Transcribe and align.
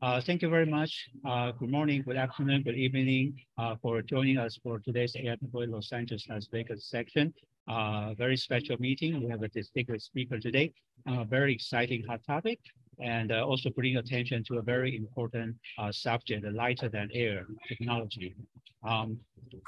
Uh, 0.00 0.20
thank 0.20 0.42
you 0.42 0.48
very 0.48 0.66
much. 0.66 1.08
Uh, 1.26 1.50
good 1.50 1.70
morning, 1.70 2.02
good 2.02 2.16
afternoon, 2.16 2.62
good 2.62 2.76
evening 2.76 3.34
uh, 3.58 3.74
for 3.82 4.00
joining 4.00 4.38
us 4.38 4.56
for 4.62 4.78
today's 4.78 5.16
AI 5.16 5.36
Los 5.52 5.92
Angeles 5.92 6.24
Las 6.28 6.46
Vegas 6.52 6.88
section. 6.88 7.34
Uh, 7.66 8.14
very 8.14 8.36
special 8.36 8.76
meeting. 8.78 9.20
We 9.20 9.28
have 9.28 9.42
a 9.42 9.48
distinguished 9.48 10.06
speaker 10.06 10.38
today. 10.38 10.72
A 11.06 11.24
very 11.24 11.52
exciting 11.52 12.04
hot 12.08 12.20
topic 12.24 12.60
and 13.00 13.32
uh, 13.32 13.44
also 13.44 13.70
bring 13.70 13.96
attention 13.96 14.42
to 14.44 14.58
a 14.58 14.62
very 14.62 14.96
important 14.96 15.56
uh, 15.78 15.92
subject, 15.92 16.44
lighter 16.52 16.88
than 16.88 17.08
air 17.12 17.46
technology. 17.68 18.34
Um, 18.82 19.18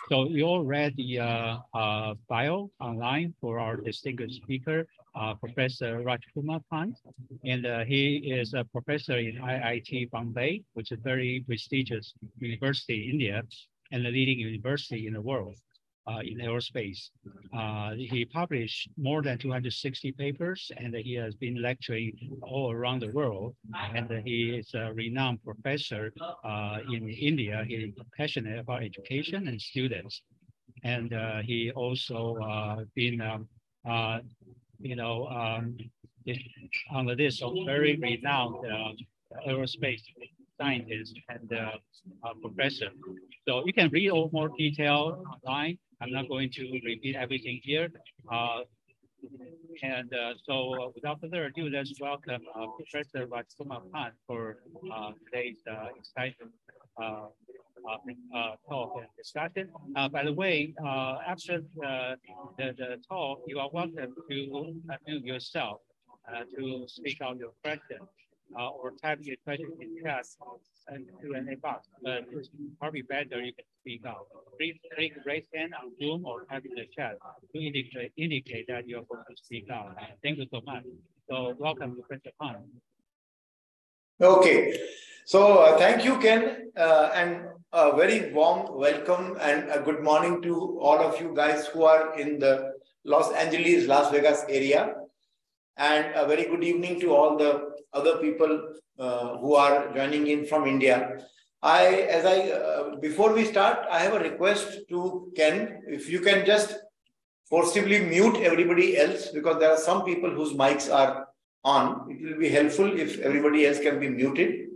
so 0.09 0.29
you 0.29 0.45
all 0.45 0.63
read 0.63 0.95
the 0.97 1.21
uh, 1.21 1.57
uh 1.75 2.15
bio 2.29 2.71
online 2.81 3.35
for 3.41 3.59
our 3.59 3.77
distinguished 3.77 4.43
speaker, 4.43 4.87
uh, 5.15 5.35
Professor 5.35 6.03
Rajkumar 6.03 6.61
Pant, 6.71 6.95
and 7.45 7.67
uh, 7.67 7.85
he 7.85 8.17
is 8.17 8.55
a 8.55 8.65
professor 8.65 9.19
in 9.19 9.37
IIT 9.37 10.11
Bombay, 10.11 10.63
which 10.75 10.93
is 10.93 10.99
a 10.99 11.03
very 11.03 11.43
prestigious 11.47 12.13
university 12.39 13.05
in 13.05 13.13
India 13.13 13.43
and 13.93 14.05
the 14.05 14.11
leading 14.11 14.39
university 14.39 15.07
in 15.07 15.15
the 15.15 15.21
world 15.21 15.57
in 16.25 16.39
aerospace. 16.39 17.11
Uh, 17.57 17.93
he 17.95 18.25
published 18.25 18.89
more 18.97 19.23
than 19.23 19.39
260 19.39 20.13
papers 20.13 20.71
and 20.77 20.95
he 20.95 21.15
has 21.15 21.35
been 21.35 21.61
lecturing 21.63 22.13
all 22.43 22.73
around 22.73 23.01
the 23.01 23.09
world. 23.09 23.55
And 23.95 24.11
he 24.25 24.51
is 24.59 24.73
a 24.75 24.93
renowned 24.93 25.43
professor 25.45 26.13
uh, 26.45 26.79
in 26.93 27.09
India. 27.09 27.65
He 27.67 27.75
is 27.75 27.95
passionate 28.17 28.59
about 28.59 28.83
education 28.83 29.49
and 29.49 29.61
students. 29.61 30.23
And 30.83 31.13
uh, 31.13 31.43
he 31.43 31.71
also 31.73 32.37
uh, 32.37 32.85
been, 32.95 33.21
um, 33.21 33.49
uh, 33.89 34.21
you 34.81 34.97
know, 34.97 35.27
um, 35.29 35.77
on 36.91 37.07
the 37.07 37.15
list 37.15 37.43
of 37.43 37.55
very 37.67 37.97
renowned 37.97 38.65
aerospace 39.47 40.03
scientists 40.61 41.15
and 41.29 41.53
uh, 41.53 41.71
professor. 42.43 42.89
So 43.49 43.63
you 43.67 43.73
can 43.73 43.89
read 43.91 44.11
all 44.11 44.31
more 44.33 44.51
detail 44.57 45.25
online 45.35 45.79
I'm 46.03 46.13
not 46.13 46.29
going 46.29 46.51
to 46.53 46.81
repeat 46.85 47.15
everything 47.15 47.61
here. 47.63 47.89
Uh, 48.33 48.61
and 49.83 50.13
uh, 50.15 50.33
so 50.47 50.93
without 50.95 51.21
further 51.21 51.45
ado, 51.45 51.69
let's 51.69 51.93
welcome 52.01 52.41
uh, 52.55 52.67
Professor 52.79 53.27
Rajkumar 53.27 53.83
Pant 53.93 54.15
for 54.27 54.61
uh, 54.91 55.11
today's 55.27 55.59
uh, 55.71 55.89
exciting 55.95 56.49
uh, 56.97 57.27
talk 58.67 58.93
and 58.97 59.07
discussion. 59.19 59.69
by 60.11 60.25
the 60.25 60.33
way, 60.33 60.75
after 61.29 61.61
the, 61.77 62.17
the 62.57 62.97
talk, 63.07 63.41
you 63.47 63.59
are 63.59 63.69
welcome 63.71 64.15
to 64.31 64.37
unmute 64.89 65.27
yourself 65.27 65.81
to 66.57 66.85
speak 66.87 67.21
out 67.21 67.37
your 67.37 67.53
question 67.63 67.99
or 68.57 68.93
type 69.03 69.19
your 69.21 69.37
question 69.45 69.71
in 69.81 70.03
chat 70.03 70.25
and 70.89 71.05
Q&A 71.21 71.57
box. 71.57 71.89
But 72.03 72.25
it's 72.33 72.49
probably 72.79 73.03
better 73.03 73.43
you 73.43 73.53
can 73.53 73.65
speak 73.81 74.03
out. 74.07 74.27
Please 74.59 74.77
click 74.95 75.13
raise 75.25 75.47
hand 75.55 75.73
on 75.81 75.93
Zoom 75.99 76.25
or 76.25 76.45
type 76.45 76.65
in 76.65 76.75
the 76.75 76.87
chat 76.97 77.17
to 77.53 77.61
indicate, 77.61 78.13
indicate 78.17 78.67
that 78.69 78.87
you're 78.87 79.03
going 79.11 79.25
to 79.29 79.37
speak 79.37 79.69
out. 79.71 79.97
Thank 80.23 80.39
you 80.39 80.47
so 80.53 80.61
much. 80.65 80.85
So 81.29 81.55
welcome 81.59 81.97
to 81.97 82.03
Professor 82.03 82.31
Pant. 82.41 82.59
Okay. 84.21 84.79
So 85.25 85.59
uh, 85.59 85.79
thank 85.79 86.05
you, 86.05 86.19
Ken, 86.19 86.71
uh, 86.77 87.11
and 87.15 87.47
a 87.73 87.97
very 87.97 88.33
warm 88.33 88.79
welcome 88.79 89.39
and 89.41 89.71
a 89.71 89.81
good 89.81 90.03
morning 90.03 90.43
to 90.43 90.79
all 90.81 90.99
of 90.99 91.21
you 91.21 91.33
guys 91.35 91.67
who 91.69 91.85
are 91.85 92.19
in 92.19 92.39
the 92.39 92.73
Los 93.05 93.33
Angeles, 93.33 93.87
Las 93.87 94.11
Vegas 94.11 94.45
area. 94.49 94.95
And 95.77 96.15
a 96.15 96.27
very 96.27 96.45
good 96.45 96.63
evening 96.65 97.01
to 97.01 97.15
all 97.15 97.39
the 97.39 97.71
other 97.95 98.19
people 98.19 98.75
uh, 98.99 99.39
who 99.39 99.55
are 99.55 99.95
joining 99.95 100.27
in 100.27 100.45
from 100.45 100.67
India. 100.67 101.19
I, 101.63 101.87
as 101.87 102.25
I, 102.25 102.51
uh, 102.51 102.97
before 102.97 103.33
we 103.35 103.45
start, 103.45 103.87
I 103.91 103.99
have 103.99 104.15
a 104.15 104.21
request 104.21 104.81
to 104.89 105.31
Ken, 105.37 105.83
if 105.87 106.09
you 106.09 106.21
can 106.21 106.47
just 106.47 106.75
forcibly 107.51 108.01
mute 108.01 108.37
everybody 108.37 108.97
else 108.97 109.29
because 109.29 109.59
there 109.59 109.71
are 109.71 109.77
some 109.77 110.05
people 110.05 110.31
whose 110.31 110.55
mics 110.55 110.93
are 110.93 111.27
on. 111.65 112.07
It 112.11 112.23
will 112.23 112.39
be 112.39 112.49
helpful 112.49 112.99
if 112.99 113.19
everybody 113.19 113.67
else 113.67 113.81
can 113.81 114.01
be 114.01 114.09
muted. 114.09 114.69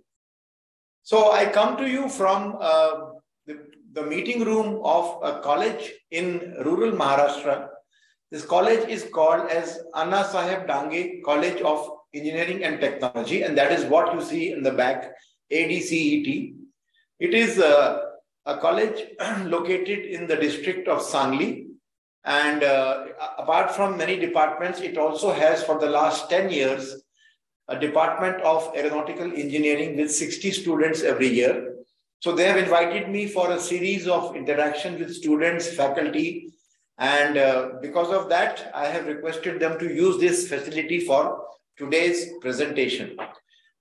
So 1.02 1.32
I 1.32 1.46
come 1.46 1.76
to 1.78 1.88
you 1.88 2.08
from 2.08 2.56
uh, 2.60 3.12
the, 3.46 3.60
the 3.92 4.02
meeting 4.02 4.44
room 4.44 4.80
of 4.84 5.20
a 5.22 5.40
college 5.40 5.92
in 6.10 6.54
rural 6.64 6.92
Maharashtra. 6.92 7.68
This 8.30 8.44
college 8.44 8.88
is 8.88 9.08
called 9.12 9.48
as 9.50 9.78
Anna 9.94 10.24
Saheb 10.24 10.66
Dange 10.66 11.22
College 11.24 11.60
of 11.62 11.88
Engineering 12.12 12.64
and 12.64 12.80
Technology, 12.80 13.42
and 13.42 13.56
that 13.56 13.70
is 13.70 13.84
what 13.84 14.14
you 14.14 14.22
see 14.22 14.52
in 14.52 14.62
the 14.62 14.72
back, 14.72 15.12
ADCET. 15.52 16.54
It 17.24 17.32
is 17.32 17.56
a, 17.58 18.10
a 18.44 18.58
college 18.58 19.02
located 19.44 20.00
in 20.16 20.26
the 20.26 20.36
district 20.36 20.88
of 20.88 20.98
Sangli, 20.98 21.68
and 22.24 22.62
uh, 22.62 23.06
apart 23.38 23.74
from 23.74 23.96
many 23.96 24.18
departments, 24.18 24.80
it 24.80 24.98
also 24.98 25.32
has 25.32 25.64
for 25.64 25.78
the 25.78 25.88
last 25.88 26.28
10 26.28 26.50
years 26.50 27.02
a 27.68 27.78
department 27.78 28.42
of 28.42 28.70
aeronautical 28.76 29.24
engineering 29.24 29.96
with 29.96 30.12
60 30.12 30.50
students 30.50 31.02
every 31.02 31.28
year. 31.28 31.76
So 32.20 32.32
they 32.32 32.44
have 32.44 32.58
invited 32.58 33.08
me 33.08 33.26
for 33.26 33.52
a 33.52 33.58
series 33.58 34.06
of 34.06 34.36
interaction 34.36 34.98
with 34.98 35.14
students, 35.14 35.68
faculty, 35.74 36.52
and 36.98 37.38
uh, 37.38 37.70
because 37.80 38.12
of 38.12 38.28
that, 38.28 38.70
I 38.74 38.84
have 38.84 39.06
requested 39.06 39.60
them 39.60 39.78
to 39.78 39.86
use 39.86 40.20
this 40.20 40.46
facility 40.46 41.00
for 41.00 41.42
today's 41.78 42.32
presentation. 42.42 43.16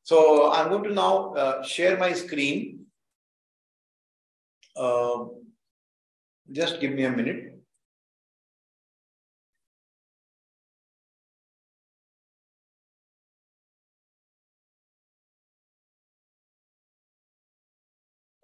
So 0.03 0.51
I'm 0.53 0.69
going 0.69 0.83
to 0.85 0.93
now 0.93 1.33
uh, 1.33 1.63
share 1.63 1.97
my 1.97 2.13
screen. 2.13 2.82
Uh, 4.75 5.25
just 6.51 6.79
give 6.81 6.91
me 6.91 7.03
a 7.03 7.11
minute. 7.11 7.59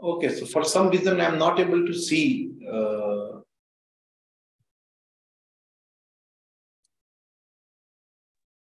Okay, 0.02 0.30
so 0.34 0.46
for 0.46 0.64
some 0.64 0.90
reason 0.90 1.20
I'm 1.20 1.38
not 1.38 1.60
able 1.60 1.86
to 1.86 1.94
see 1.94 2.52
uh, 2.72 3.40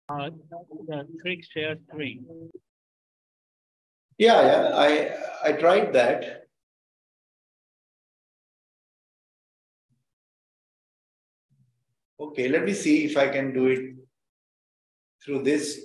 Uh, 0.10 0.32
the 0.88 1.08
click 1.22 1.44
share 1.52 1.76
screen. 1.88 2.26
Yeah, 4.18 4.42
yeah, 4.42 4.72
I 4.76 5.50
I 5.50 5.52
tried 5.54 5.94
that. 5.94 6.49
Okay, 12.20 12.50
let 12.50 12.66
me 12.66 12.74
see 12.74 13.06
if 13.06 13.16
I 13.16 13.30
can 13.30 13.54
do 13.54 13.68
it 13.68 13.96
through 15.24 15.44
this. 15.44 15.80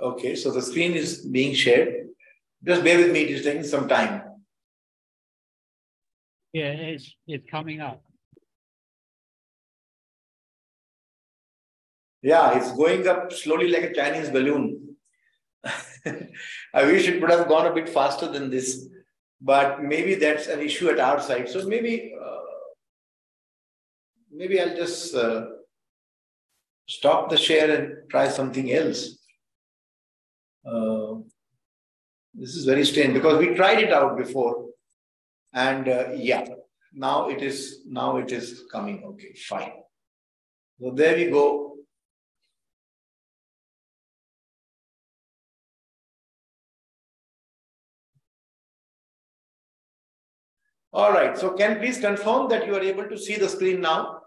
Okay, 0.00 0.34
so 0.36 0.50
the 0.50 0.62
screen 0.62 0.92
is 0.94 1.26
being 1.26 1.54
shared. 1.54 2.08
Just 2.64 2.82
bear 2.82 2.98
with 2.98 3.12
me, 3.12 3.22
it 3.22 3.30
is 3.30 3.44
taking 3.44 3.64
some 3.64 3.88
time. 3.88 4.22
Yeah, 6.52 6.72
it's 6.72 7.14
it's 7.26 7.48
coming 7.50 7.80
up. 7.80 8.02
Yeah, 12.22 12.56
it's 12.58 12.72
going 12.72 13.06
up 13.06 13.32
slowly 13.32 13.68
like 13.68 13.82
a 13.82 13.94
Chinese 13.94 14.30
balloon. 14.30 14.85
I 16.74 16.84
wish 16.84 17.08
it 17.08 17.20
would 17.20 17.30
have 17.30 17.48
gone 17.48 17.66
a 17.66 17.74
bit 17.74 17.88
faster 17.88 18.28
than 18.28 18.50
this, 18.50 18.88
but 19.40 19.82
maybe 19.82 20.14
that's 20.14 20.46
an 20.46 20.60
issue 20.60 20.88
at 20.88 21.00
our 21.00 21.20
side. 21.20 21.48
So 21.48 21.66
maybe, 21.66 22.14
uh, 22.20 22.38
maybe 24.32 24.60
I'll 24.60 24.76
just 24.76 25.14
uh, 25.14 25.46
stop 26.86 27.30
the 27.30 27.36
share 27.36 27.70
and 27.74 28.10
try 28.10 28.28
something 28.28 28.72
else. 28.72 29.18
Uh, 30.64 31.16
this 32.34 32.54
is 32.54 32.64
very 32.64 32.84
strange 32.84 33.14
because 33.14 33.38
we 33.38 33.54
tried 33.54 33.78
it 33.78 33.92
out 33.92 34.16
before 34.16 34.66
and 35.54 35.88
uh, 35.88 36.08
yeah, 36.14 36.46
now 36.92 37.28
it 37.28 37.42
is 37.42 37.82
now 37.86 38.18
it 38.18 38.30
is 38.30 38.64
coming. 38.70 39.02
Okay, 39.04 39.32
fine. 39.34 39.72
So 40.80 40.90
there 40.90 41.16
we 41.16 41.30
go. 41.30 41.65
All 50.96 51.12
right. 51.12 51.36
So 51.36 51.50
can 51.50 51.78
please 51.78 51.98
confirm 52.00 52.48
that 52.48 52.66
you 52.66 52.74
are 52.74 52.80
able 52.80 53.06
to 53.06 53.18
see 53.18 53.36
the 53.36 53.50
screen 53.50 53.82
now? 53.82 54.22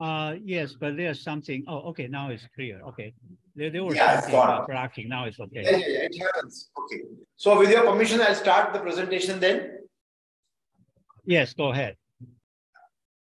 Uh, 0.00 0.36
yes, 0.44 0.74
but 0.78 0.96
there's 0.96 1.24
something. 1.24 1.64
Oh, 1.66 1.80
okay. 1.90 2.06
Now 2.06 2.30
it's 2.30 2.46
clear. 2.54 2.80
Okay. 2.90 3.12
There, 3.56 3.70
there 3.70 3.82
was 3.82 3.96
yeah, 3.96 4.20
something 4.20 4.34
about 4.34 4.68
blocking. 4.68 5.08
Now 5.08 5.24
it's 5.24 5.40
okay. 5.40 5.62
Yeah, 5.64 5.76
yeah, 5.76 5.86
yeah, 5.88 6.08
it 6.08 6.22
happens. 6.22 6.70
Okay. 6.78 7.02
So 7.34 7.58
with 7.58 7.70
your 7.70 7.82
permission, 7.82 8.20
I'll 8.20 8.36
start 8.36 8.72
the 8.72 8.78
presentation 8.78 9.40
then. 9.40 9.78
Yes, 11.24 11.52
go 11.52 11.72
ahead. 11.72 11.96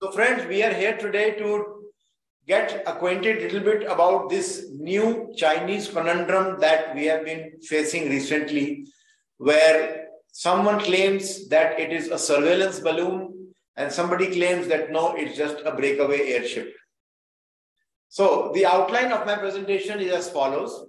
So 0.02 0.12
friends, 0.12 0.48
we 0.48 0.64
are 0.64 0.74
here 0.74 0.96
today 0.96 1.32
to 1.32 1.84
get 2.48 2.82
acquainted 2.88 3.40
a 3.40 3.42
little 3.42 3.60
bit 3.60 3.84
about 3.92 4.30
this 4.30 4.68
new 4.72 5.34
Chinese 5.36 5.90
conundrum 5.90 6.62
that 6.62 6.96
we 6.96 7.06
have 7.08 7.26
been 7.26 7.60
facing 7.62 8.10
recently, 8.10 8.88
where 9.38 10.07
someone 10.38 10.80
claims 10.80 11.48
that 11.48 11.80
it 11.80 11.92
is 11.92 12.10
a 12.10 12.18
surveillance 12.20 12.80
balloon 12.80 13.54
and 13.76 13.92
somebody 13.92 14.28
claims 14.28 14.68
that 14.68 14.92
no, 14.92 15.16
it's 15.16 15.36
just 15.36 15.58
a 15.66 15.72
breakaway 15.72 16.34
airship. 16.34 16.76
So 18.10 18.52
the 18.54 18.68
outline 18.68 19.12
of 19.12 19.26
my 19.26 19.36
presentation 19.36 20.00
is 20.00 20.12
as 20.12 20.30
follows. 20.30 20.86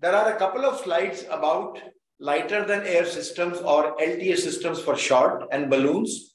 There 0.00 0.12
are 0.12 0.32
a 0.34 0.38
couple 0.38 0.64
of 0.64 0.80
slides 0.80 1.24
about 1.30 1.78
lighter 2.18 2.64
than 2.64 2.84
air 2.84 3.06
systems 3.06 3.58
or 3.58 3.96
LTA 3.96 4.36
systems 4.36 4.80
for 4.80 4.96
short 4.96 5.44
and 5.52 5.70
balloons. 5.70 6.34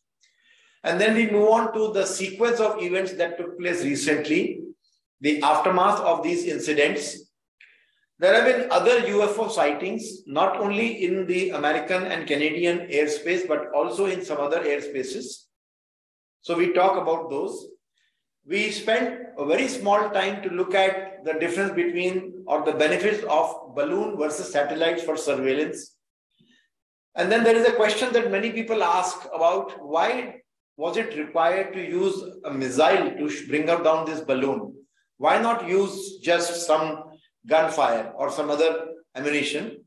And 0.85 1.01
then 1.01 1.13
we 1.13 1.29
move 1.29 1.49
on 1.49 1.73
to 1.73 1.91
the 1.91 2.05
sequence 2.05 2.61
of 2.61 2.81
events 2.81 3.11
that 3.15 3.37
took 3.37 3.59
place 3.59 3.83
recently, 3.83 4.61
the 5.19 5.41
aftermath 5.41 5.99
of 5.99 6.23
these 6.23 6.45
incidents. 6.45 7.24
There 8.17 8.33
have 8.33 8.45
been 8.45 8.71
other 8.71 9.01
UFO 9.01 9.51
sightings, 9.51 10.25
not 10.25 10.57
only 10.57 11.03
in 11.03 11.25
the 11.25 11.49
American 11.49 12.03
and 12.03 12.25
Canadian 12.25 12.87
airspace, 12.87 13.45
but 13.45 13.73
also 13.73 14.05
in 14.05 14.23
some 14.23 14.39
other 14.39 14.61
airspaces. 14.63 15.45
So 16.41 16.57
we 16.57 16.71
talk 16.71 17.01
about 17.01 17.29
those. 17.29 17.67
We 18.47 18.71
spent 18.71 19.19
a 19.37 19.45
very 19.45 19.67
small 19.67 20.11
time 20.11 20.43
to 20.43 20.49
look 20.49 20.73
at 20.73 21.25
the 21.25 21.33
difference 21.33 21.73
between 21.73 22.43
or 22.47 22.63
the 22.63 22.73
benefits 22.73 23.23
of 23.27 23.75
balloon 23.75 24.17
versus 24.17 24.51
satellites 24.51 25.03
for 25.03 25.17
surveillance. 25.17 25.95
And 27.15 27.31
then 27.31 27.43
there 27.43 27.55
is 27.55 27.67
a 27.67 27.75
question 27.75 28.13
that 28.13 28.31
many 28.31 28.51
people 28.51 28.83
ask 28.83 29.25
about 29.33 29.83
why 29.83 30.41
was 30.77 30.95
it 30.95 31.17
required 31.17 31.73
to 31.73 31.81
use 31.81 32.23
a 32.45 32.53
missile 32.53 33.11
to 33.17 33.47
bring 33.47 33.65
down 33.65 34.05
this 34.05 34.21
balloon? 34.21 34.75
Why 35.17 35.41
not 35.41 35.67
use 35.67 36.19
just 36.19 36.67
some 36.67 37.04
gunfire 37.47 38.11
or 38.15 38.31
some 38.31 38.49
other 38.49 38.87
ammunition? 39.15 39.85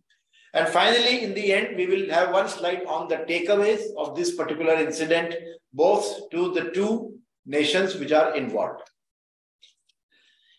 And 0.55 0.69
finally, 0.69 1.23
in 1.25 1.35
the 1.35 1.53
end, 1.53 1.77
we 1.77 1.87
will 1.87 2.11
have 2.11 2.33
one 2.33 2.49
slide 2.49 2.85
on 2.87 3.09
the 3.09 3.19
takeaways 3.19 3.83
of 3.97 4.17
this 4.17 4.35
particular 4.35 4.75
incident, 4.75 5.35
both 5.73 6.31
to 6.31 6.53
the 6.55 6.71
two 6.71 7.19
nations 7.45 7.97
which 7.97 8.13
are 8.13 8.35
involved. 8.35 8.83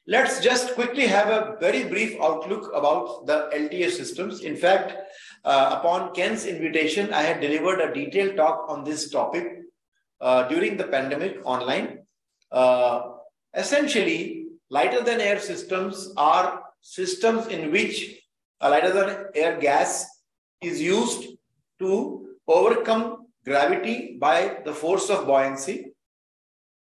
Let's 0.08 0.40
just 0.40 0.74
quickly 0.74 1.06
have 1.06 1.28
a 1.28 1.56
very 1.60 1.84
brief 1.84 2.20
outlook 2.20 2.72
about 2.74 3.28
the 3.28 3.50
LTA 3.54 3.92
systems. 3.92 4.42
In 4.42 4.56
fact, 4.56 4.94
uh, 5.46 5.76
upon 5.80 6.16
Ken's 6.16 6.46
invitation, 6.46 7.14
I 7.14 7.22
had 7.22 7.42
delivered 7.42 7.80
a 7.80 7.94
detailed 7.94 8.36
talk 8.36 8.66
on 8.70 8.84
this 8.84 9.12
topic 9.12 9.60
uh, 10.20 10.48
during 10.48 10.78
the 10.78 10.88
pandemic 10.88 11.40
online. 11.46 12.00
Uh, 12.52 13.02
essentially, 13.54 14.48
lighter 14.72 15.04
than 15.04 15.22
air 15.22 15.40
systems 15.40 16.12
are 16.18 16.64
systems 16.82 17.48
in 17.48 17.72
which 17.72 18.20
a 18.62 18.70
lighter 18.70 18.92
than 18.92 19.26
air 19.36 19.60
gas 19.60 20.06
is 20.62 20.82
used 20.82 21.28
to 21.80 22.36
overcome 22.48 23.28
gravity 23.46 24.18
by 24.20 24.58
the 24.66 24.74
force 24.74 25.10
of 25.10 25.26
buoyancy. 25.26 25.94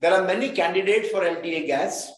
There 0.01 0.13
are 0.13 0.27
many 0.27 0.51
candidates 0.51 1.09
for 1.09 1.21
LTA 1.21 1.67
gas. 1.67 2.13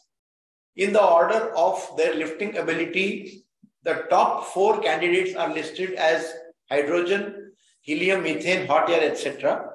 In 0.75 0.93
the 0.93 1.03
order 1.03 1.55
of 1.57 1.97
their 1.97 2.15
lifting 2.15 2.57
ability, 2.57 3.45
the 3.83 4.05
top 4.11 4.47
four 4.47 4.81
candidates 4.81 5.37
are 5.37 5.53
listed 5.53 5.95
as 5.95 6.33
hydrogen, 6.69 7.53
helium, 7.81 8.25
methane, 8.25 8.67
hot 8.67 8.91
air, 8.91 9.09
etc. 9.11 9.71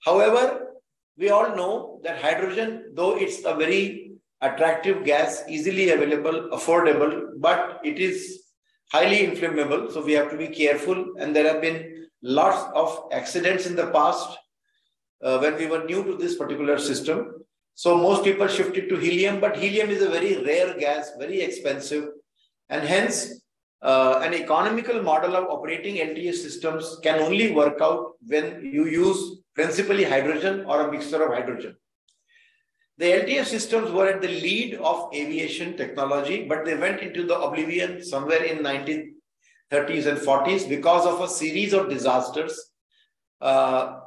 However, 0.00 0.72
we 1.18 1.30
all 1.30 1.54
know 1.54 2.00
that 2.04 2.20
hydrogen, 2.22 2.92
though 2.94 3.16
it's 3.16 3.44
a 3.44 3.54
very 3.54 4.05
attractive 4.40 5.04
gas, 5.04 5.42
easily 5.48 5.90
available, 5.90 6.50
affordable, 6.52 7.30
but 7.38 7.80
it 7.84 7.98
is 7.98 8.42
highly 8.92 9.24
inflammable. 9.24 9.90
So 9.90 10.04
we 10.04 10.12
have 10.12 10.30
to 10.30 10.36
be 10.36 10.48
careful. 10.48 11.14
And 11.18 11.34
there 11.34 11.50
have 11.52 11.60
been 11.60 12.08
lots 12.22 12.70
of 12.74 13.08
accidents 13.12 13.66
in 13.66 13.76
the 13.76 13.88
past 13.88 14.38
uh, 15.22 15.38
when 15.38 15.56
we 15.56 15.66
were 15.66 15.84
new 15.84 16.04
to 16.04 16.16
this 16.16 16.36
particular 16.36 16.78
system. 16.78 17.32
So 17.74 17.96
most 17.96 18.24
people 18.24 18.46
shifted 18.48 18.88
to 18.88 18.96
helium, 18.96 19.40
but 19.40 19.56
helium 19.56 19.90
is 19.90 20.02
a 20.02 20.08
very 20.08 20.42
rare 20.44 20.78
gas, 20.78 21.10
very 21.18 21.40
expensive. 21.40 22.08
And 22.68 22.82
hence, 22.82 23.42
uh, 23.82 24.20
an 24.22 24.32
economical 24.34 25.02
model 25.02 25.36
of 25.36 25.44
operating 25.44 25.96
LTA 25.96 26.34
systems 26.34 26.98
can 27.02 27.20
only 27.20 27.52
work 27.52 27.80
out 27.80 28.14
when 28.26 28.64
you 28.64 28.86
use 28.86 29.40
principally 29.54 30.04
hydrogen 30.04 30.64
or 30.66 30.88
a 30.88 30.90
mixture 30.90 31.22
of 31.22 31.34
hydrogen. 31.34 31.76
The 32.98 33.04
LTF 33.06 33.44
systems 33.44 33.90
were 33.90 34.08
at 34.08 34.22
the 34.22 34.28
lead 34.28 34.74
of 34.76 35.10
aviation 35.14 35.76
technology, 35.76 36.46
but 36.46 36.64
they 36.64 36.76
went 36.76 37.00
into 37.00 37.26
the 37.26 37.38
oblivion 37.38 38.02
somewhere 38.02 38.42
in 38.42 38.58
1930s 38.58 40.06
and 40.06 40.18
40s 40.18 40.66
because 40.66 41.04
of 41.04 41.20
a 41.20 41.28
series 41.28 41.74
of 41.74 41.90
disasters. 41.90 42.72
Uh, 43.40 44.00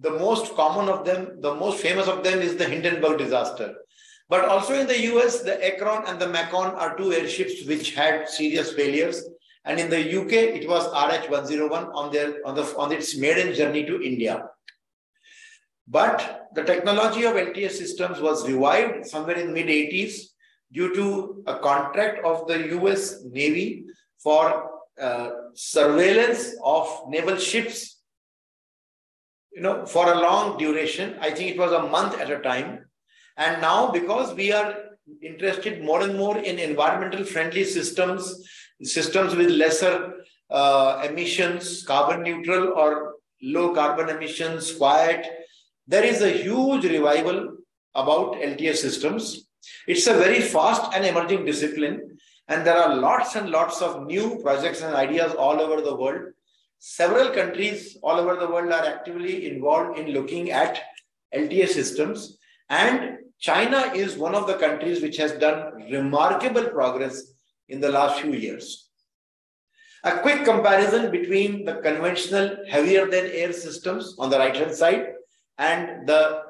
the 0.00 0.10
most 0.10 0.54
common 0.56 0.88
of 0.88 1.04
them, 1.04 1.40
the 1.40 1.54
most 1.54 1.80
famous 1.80 2.08
of 2.08 2.24
them 2.24 2.40
is 2.40 2.56
the 2.56 2.64
Hindenburg 2.64 3.18
disaster. 3.18 3.74
But 4.28 4.46
also 4.46 4.74
in 4.74 4.86
the 4.86 5.00
US, 5.12 5.42
the 5.42 5.64
Akron 5.64 6.04
and 6.06 6.18
the 6.18 6.28
Macon 6.28 6.74
are 6.74 6.96
two 6.96 7.12
airships 7.12 7.64
which 7.66 7.94
had 7.94 8.28
serious 8.28 8.72
failures. 8.72 9.24
And 9.64 9.78
in 9.78 9.88
the 9.88 10.20
UK, 10.20 10.32
it 10.32 10.68
was 10.68 10.86
RH-101 10.86 11.94
on, 11.94 12.12
their, 12.12 12.44
on, 12.44 12.56
the, 12.56 12.62
on 12.76 12.90
its 12.90 13.16
maiden 13.16 13.54
journey 13.54 13.84
to 13.84 14.02
India. 14.02 14.48
But 15.88 16.48
the 16.54 16.62
technology 16.62 17.24
of 17.24 17.34
LTA 17.34 17.70
systems 17.70 18.20
was 18.20 18.48
revived 18.48 19.06
somewhere 19.06 19.36
in 19.36 19.52
mid 19.52 19.66
80s 19.66 20.14
due 20.72 20.94
to 20.94 21.42
a 21.46 21.58
contract 21.58 22.24
of 22.24 22.46
the 22.46 22.68
US 22.78 23.24
Navy 23.24 23.84
for 24.22 24.70
uh, 25.00 25.30
surveillance 25.54 26.54
of 26.62 26.88
naval 27.08 27.36
ships, 27.36 28.00
you 29.52 29.62
know, 29.62 29.84
for 29.84 30.12
a 30.12 30.20
long 30.20 30.58
duration. 30.58 31.16
I 31.20 31.30
think 31.30 31.50
it 31.50 31.58
was 31.58 31.72
a 31.72 31.82
month 31.82 32.20
at 32.20 32.30
a 32.30 32.38
time. 32.40 32.86
And 33.36 33.60
now 33.60 33.90
because 33.90 34.34
we 34.34 34.52
are 34.52 34.76
interested 35.22 35.82
more 35.82 36.02
and 36.02 36.16
more 36.16 36.38
in 36.38 36.58
environmental 36.58 37.24
friendly 37.24 37.64
systems, 37.64 38.46
systems 38.82 39.34
with 39.34 39.50
lesser 39.50 40.24
uh, 40.50 41.06
emissions, 41.08 41.82
carbon 41.84 42.22
neutral 42.22 42.72
or 42.76 43.14
low 43.42 43.74
carbon 43.74 44.08
emissions, 44.08 44.72
quiet. 44.72 45.26
There 45.86 46.04
is 46.04 46.22
a 46.22 46.30
huge 46.30 46.84
revival 46.84 47.56
about 47.94 48.34
LTA 48.34 48.76
systems. 48.76 49.48
It's 49.86 50.06
a 50.06 50.14
very 50.14 50.40
fast 50.40 50.92
and 50.94 51.04
emerging 51.04 51.44
discipline. 51.44 52.18
And 52.48 52.66
there 52.66 52.76
are 52.76 52.96
lots 52.96 53.36
and 53.36 53.50
lots 53.50 53.82
of 53.82 54.06
new 54.06 54.40
projects 54.42 54.82
and 54.82 54.94
ideas 54.94 55.34
all 55.34 55.60
over 55.60 55.80
the 55.80 55.94
world. 55.94 56.32
Several 56.78 57.30
countries 57.30 57.96
all 58.02 58.18
over 58.18 58.36
the 58.36 58.48
world 58.48 58.72
are 58.72 58.84
actively 58.84 59.50
involved 59.50 59.98
in 59.98 60.08
looking 60.08 60.50
at 60.50 60.80
LTA 61.34 61.68
systems. 61.68 62.38
And 62.68 63.18
China 63.38 63.92
is 63.94 64.16
one 64.16 64.34
of 64.34 64.46
the 64.46 64.54
countries 64.54 65.02
which 65.02 65.16
has 65.16 65.32
done 65.32 65.74
remarkable 65.90 66.68
progress 66.68 67.32
in 67.68 67.80
the 67.80 67.90
last 67.90 68.20
few 68.20 68.32
years. 68.32 68.88
A 70.04 70.18
quick 70.18 70.44
comparison 70.44 71.10
between 71.12 71.64
the 71.64 71.74
conventional 71.76 72.56
heavier 72.68 73.06
than 73.06 73.26
air 73.26 73.52
systems 73.52 74.16
on 74.18 74.30
the 74.30 74.38
right 74.38 74.54
hand 74.54 74.74
side 74.74 75.06
and 75.58 76.06
the 76.06 76.42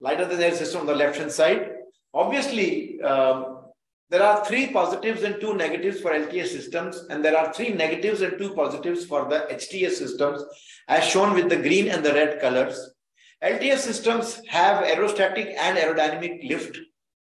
lighter 0.00 0.26
than 0.26 0.42
air 0.42 0.54
system 0.54 0.80
on 0.80 0.86
the 0.86 0.94
left 0.94 1.18
hand 1.18 1.32
side. 1.32 1.70
Obviously, 2.12 3.00
um, 3.02 3.56
there 4.08 4.22
are 4.22 4.44
three 4.44 4.68
positives 4.68 5.22
and 5.22 5.40
two 5.40 5.54
negatives 5.54 6.00
for 6.00 6.12
LTA 6.12 6.46
systems, 6.46 7.04
and 7.10 7.24
there 7.24 7.36
are 7.36 7.52
three 7.52 7.70
negatives 7.70 8.20
and 8.20 8.38
two 8.38 8.54
positives 8.54 9.04
for 9.04 9.28
the 9.28 9.46
HTS 9.50 9.92
systems, 9.92 10.44
as 10.86 11.04
shown 11.04 11.34
with 11.34 11.48
the 11.48 11.56
green 11.56 11.88
and 11.88 12.04
the 12.04 12.12
red 12.12 12.40
colors. 12.40 12.94
LTA 13.42 13.78
systems 13.78 14.40
have 14.48 14.84
aerostatic 14.84 15.54
and 15.58 15.76
aerodynamic 15.76 16.48
lift. 16.48 16.78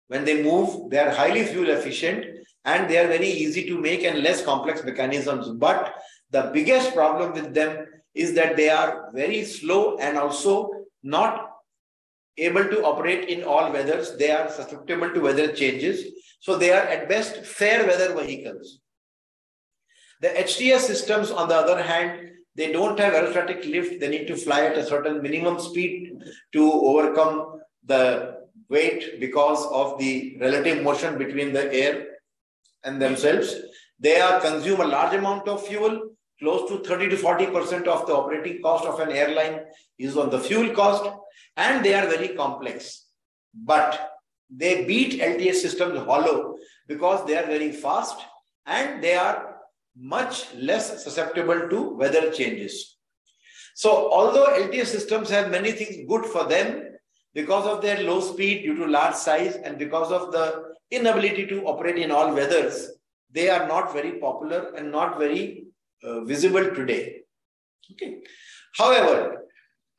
When 0.09 0.25
they 0.25 0.43
move, 0.43 0.91
they 0.91 0.99
are 0.99 1.11
highly 1.11 1.45
fuel 1.45 1.71
efficient 1.71 2.27
and 2.65 2.89
they 2.89 2.99
are 2.99 3.07
very 3.07 3.29
easy 3.29 3.67
to 3.69 3.79
make 3.79 4.03
and 4.05 4.23
less 4.23 4.45
complex 4.45 4.85
mechanisms. 4.85 5.49
But 5.51 5.95
the 6.31 6.51
biggest 6.53 6.95
problem 6.95 7.33
with 7.33 7.55
them 7.55 7.87
is 8.15 8.35
that 8.35 8.57
they 8.57 8.69
are 8.69 9.11
very 9.15 9.45
slow 9.45 9.97
and 9.99 10.19
also 10.19 10.82
not 11.03 11.51
able 12.39 12.65
to 12.65 12.85
operate 12.85 13.29
in 13.29 13.45
all 13.45 13.73
weathers. 13.73 14.17
They 14.17 14.31
are 14.31 14.51
susceptible 14.51 15.11
to 15.13 15.21
weather 15.21 15.53
changes. 15.53 16.05
So 16.41 16.57
they 16.57 16.73
are 16.73 16.83
at 16.83 17.09
best 17.09 17.45
fair 17.45 17.87
weather 17.87 18.15
vehicles. 18.15 18.81
The 20.21 20.29
HTS 20.29 20.81
systems, 20.81 21.31
on 21.31 21.49
the 21.49 21.57
other 21.57 21.83
hand, 21.83 22.31
they 22.55 22.71
don't 22.71 22.99
have 22.99 23.15
aerostatic 23.15 23.69
lift. 23.69 24.01
They 24.01 24.09
need 24.09 24.27
to 24.29 24.37
fly 24.37 24.67
at 24.67 24.79
a 24.79 24.87
certain 24.87 25.23
minimum 25.23 25.59
speed 25.59 26.23
to 26.53 26.73
overcome 26.73 27.61
the 27.85 28.43
weight 28.69 29.21
because 29.21 29.67
of 29.67 29.99
the 29.99 30.37
relative 30.41 30.83
motion 30.83 31.19
between 31.19 31.53
the 31.53 31.73
air 31.73 32.07
and 32.85 33.01
themselves. 33.01 33.55
They 33.99 34.21
are 34.21 34.41
consume 34.41 34.81
a 34.81 34.87
large 34.87 35.15
amount 35.15 35.49
of 35.49 35.67
fuel. 35.67 36.11
Close 36.43 36.69
to 36.69 36.79
30 36.79 37.11
to 37.11 37.17
40% 37.17 37.87
of 37.87 38.07
the 38.09 38.15
operating 38.15 38.61
cost 38.63 38.85
of 38.85 38.99
an 38.99 39.13
airline 39.13 39.61
is 39.97 40.17
on 40.17 40.29
the 40.29 40.41
fuel 40.41 40.75
cost. 40.75 41.09
and 41.57 41.85
they 41.85 41.95
are 41.95 42.07
very 42.07 42.29
complex. 42.29 43.07
But 43.55 44.11
they 44.51 44.85
beat 44.85 45.21
LTS 45.21 45.57
systems 45.57 45.99
hollow 46.01 46.57
because 46.89 47.27
they 47.27 47.37
are 47.37 47.47
very 47.47 47.71
fast 47.73 48.19
and 48.67 49.03
they 49.05 49.15
are 49.15 49.57
much 49.97 50.53
less 50.55 51.05
susceptible 51.05 51.69
to 51.69 51.95
weather 51.97 52.31
changes. 52.33 52.97
So 53.75 54.13
although 54.13 54.47
LTS 54.47 54.87
systems 54.87 55.31
have 55.31 55.51
many 55.51 55.73
things 55.73 56.09
good 56.09 56.27
for 56.27 56.45
them 56.45 56.83
because 57.35 57.67
of 57.67 57.83
their 57.83 58.03
low 58.03 58.21
speed 58.21 58.63
due 58.63 58.77
to 58.77 58.87
large 58.87 59.15
size 59.15 59.57
and 59.57 59.79
because 59.79 60.11
of 60.11 60.33
the 60.33 60.75
inability 60.91 61.47
to 61.47 61.65
operate 61.65 61.99
in 61.99 62.11
all 62.11 62.35
weathers, 62.35 62.91
they 63.31 63.49
are 63.49 63.67
not 63.69 63.93
very 63.93 64.13
popular 64.13 64.75
and 64.75 64.91
not 64.91 65.19
very 65.19 65.72
uh, 66.05 66.21
visible 66.25 66.75
today. 66.75 67.23
Okay. 67.93 68.19
However, 68.77 69.45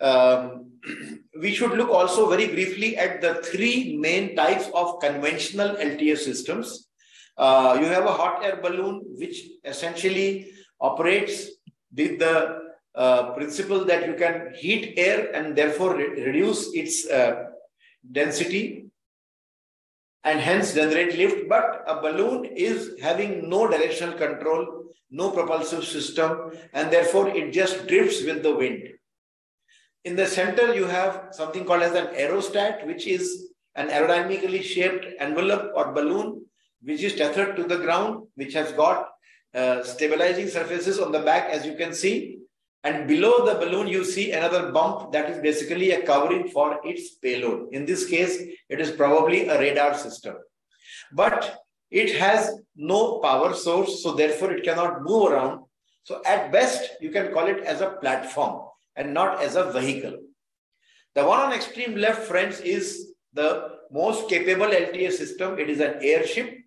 um, 0.02 0.72
we 1.42 1.54
should 1.54 1.72
look 1.72 1.90
also 1.90 2.30
very 2.30 2.48
briefly 2.48 2.98
at 2.98 3.22
the 3.22 3.36
three 3.36 3.98
main 3.98 4.36
types 4.36 4.70
of 4.74 5.00
conventional 5.00 5.76
LTS 5.76 6.20
systems. 6.20 6.90
Uh, 7.38 7.78
you 7.80 7.88
have 7.88 8.06
a 8.06 8.12
hot 8.12 8.44
air 8.44 8.60
balloon, 8.62 9.02
which 9.18 9.42
essentially 9.66 10.52
operates 10.80 11.50
with 11.96 12.20
the 12.20 12.60
uh, 12.96 13.32
principle 13.34 13.86
that 13.86 14.06
you 14.06 14.14
can 14.14 14.54
heat 14.56 14.94
air 14.98 15.32
and 15.34 15.56
therefore 15.56 15.96
re 15.96 16.10
reduce 16.26 16.74
its 16.74 17.10
uh, 17.10 17.46
density 18.12 18.83
and 20.24 20.40
hence 20.40 20.74
generate 20.74 21.18
lift. 21.18 21.50
But 21.50 21.84
a 21.88 22.02
balloon 22.02 22.46
is 22.46 23.00
having 23.02 23.50
no 23.50 23.68
directional 23.68 24.18
control, 24.18 24.86
no 25.12 25.32
propulsive 25.32 25.84
system, 25.84 26.52
and 26.74 26.92
therefore 26.92 27.30
it 27.30 27.52
just 27.52 27.88
drifts 27.88 28.24
with 28.24 28.44
the 28.44 28.56
wind. 28.56 28.90
In 30.06 30.16
the 30.16 30.28
center, 30.28 30.74
you 30.74 30.86
have 30.86 31.30
something 31.32 31.66
called 31.66 31.82
as 31.82 31.96
an 31.96 32.08
aerostat, 32.08 32.86
which 32.86 33.08
is 33.08 33.50
an 33.76 33.88
aerodynamically 33.90 34.62
shaped 34.62 35.06
envelope 35.20 35.72
or 35.76 35.94
balloon, 35.94 36.46
which 36.82 37.02
is 37.02 37.16
tethered 37.16 37.56
to 37.56 37.64
the 37.64 37.78
ground, 37.78 38.28
which 38.36 38.54
has 38.54 38.72
got 38.74 39.10
uh, 39.54 39.84
stabilizing 39.84 40.48
surfaces 40.48 41.00
on 41.00 41.12
the 41.12 41.20
back, 41.20 41.50
as 41.50 41.66
you 41.66 41.76
can 41.76 41.94
see. 41.94 42.40
And 42.84 43.08
below 43.08 43.46
the 43.46 43.56
balloon, 43.56 43.88
you 43.88 44.04
see 44.04 44.32
another 44.32 44.72
bump 44.72 45.14
that 45.14 45.30
is 45.30 45.40
basically 45.42 45.92
a 45.92 46.02
covering 46.06 46.50
for 46.50 46.82
its 46.84 47.12
payload. 47.16 47.74
In 47.74 47.86
this 47.86 48.06
case, 48.06 48.38
it 48.70 48.82
is 48.82 48.92
probably 48.92 49.48
a 49.48 49.58
radar 49.58 49.94
system. 49.94 50.36
But 51.14 51.64
it 51.90 52.16
has 52.18 52.60
no 52.76 53.20
power 53.20 53.54
source, 53.54 54.04
so 54.04 54.14
therefore 54.14 54.52
it 54.52 54.64
cannot 54.64 55.04
move 55.04 55.32
around. 55.32 55.64
So 56.04 56.22
at 56.26 56.52
best, 56.52 56.92
you 57.00 57.10
can 57.12 57.32
call 57.32 57.48
it 57.48 57.60
as 57.60 57.80
a 57.80 57.92
platform 58.02 58.68
and 58.98 59.14
not 59.14 59.42
as 59.42 59.56
a 59.56 59.72
vehicle. 59.72 60.18
The 61.16 61.24
one 61.24 61.40
on 61.40 61.54
extreme 61.54 61.96
left, 61.96 62.24
friends, 62.24 62.60
is 62.60 63.14
the 63.32 63.70
most 63.92 64.28
capable 64.28 64.66
LTA 64.66 65.12
system. 65.12 65.58
It 65.58 65.70
is 65.70 65.80
an 65.80 66.00
airship. 66.02 66.58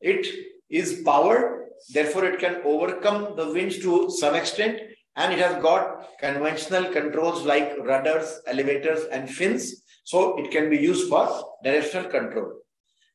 It 0.00 0.26
is 0.70 1.02
powered, 1.04 1.68
therefore 1.92 2.24
it 2.24 2.38
can 2.38 2.62
overcome 2.64 3.36
the 3.36 3.52
winds 3.52 3.78
to 3.80 4.10
some 4.10 4.34
extent 4.34 4.80
and 5.16 5.32
it 5.32 5.38
has 5.38 5.60
got 5.62 6.06
conventional 6.18 6.90
controls 6.92 7.44
like 7.44 7.76
rudders, 7.78 8.40
elevators 8.46 9.04
and 9.12 9.30
fins. 9.30 9.82
So 10.04 10.38
it 10.38 10.50
can 10.50 10.70
be 10.70 10.78
used 10.78 11.08
for 11.08 11.44
directional 11.62 12.10
control. 12.10 12.52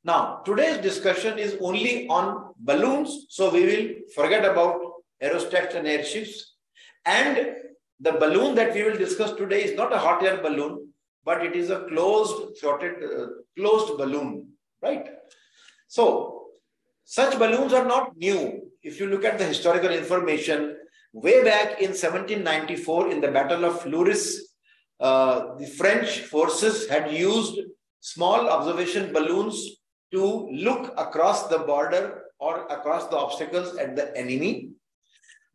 Now, 0.04 0.42
today's 0.46 0.78
discussion 0.78 1.38
is 1.38 1.58
only 1.60 2.08
on 2.08 2.54
balloons. 2.60 3.26
So 3.30 3.52
we 3.52 3.66
will 3.66 3.88
forget 4.16 4.46
about 4.46 4.80
aerostats 5.22 5.76
and 5.76 5.88
airships. 5.88 6.54
And 7.06 7.56
the 8.00 8.14
balloon 8.14 8.56
that 8.56 8.74
we 8.74 8.84
will 8.84 8.98
discuss 8.98 9.34
today 9.34 9.64
is 9.64 9.76
not 9.76 9.92
a 9.92 9.98
hot 9.98 10.24
air 10.24 10.38
balloon, 10.42 10.94
but 11.26 11.44
it 11.44 11.56
is 11.56 11.72
a 11.72 11.86
closed, 11.90 12.58
throated, 12.60 13.04
uh, 13.04 13.28
closed 13.58 13.98
balloon, 13.98 14.50
right? 14.82 15.10
So 15.88 16.46
such 17.04 17.38
balloons 17.40 17.74
are 17.74 17.86
not 17.86 18.16
new. 18.16 18.70
If 18.84 19.00
you 19.00 19.08
look 19.08 19.26
at 19.26 19.38
the 19.38 19.46
historical 19.46 19.90
information, 19.90 20.77
way 21.22 21.44
back 21.44 21.82
in 21.82 21.90
1794 21.90 23.12
in 23.12 23.22
the 23.22 23.32
Battle 23.32 23.66
of 23.66 23.82
Fleurus, 23.82 24.54
uh, 25.00 25.56
the 25.58 25.68
French 25.68 26.22
forces 26.22 26.88
had 26.88 27.12
used 27.12 27.60
small 28.00 28.50
observation 28.50 29.12
balloons 29.14 29.78
to 30.14 30.50
look 30.52 30.94
across 30.98 31.48
the 31.48 31.60
border 31.60 32.24
or 32.40 32.66
across 32.68 33.08
the 33.08 33.18
obstacles 33.18 33.76
at 33.78 33.96
the 33.96 34.16
enemy. 34.16 34.70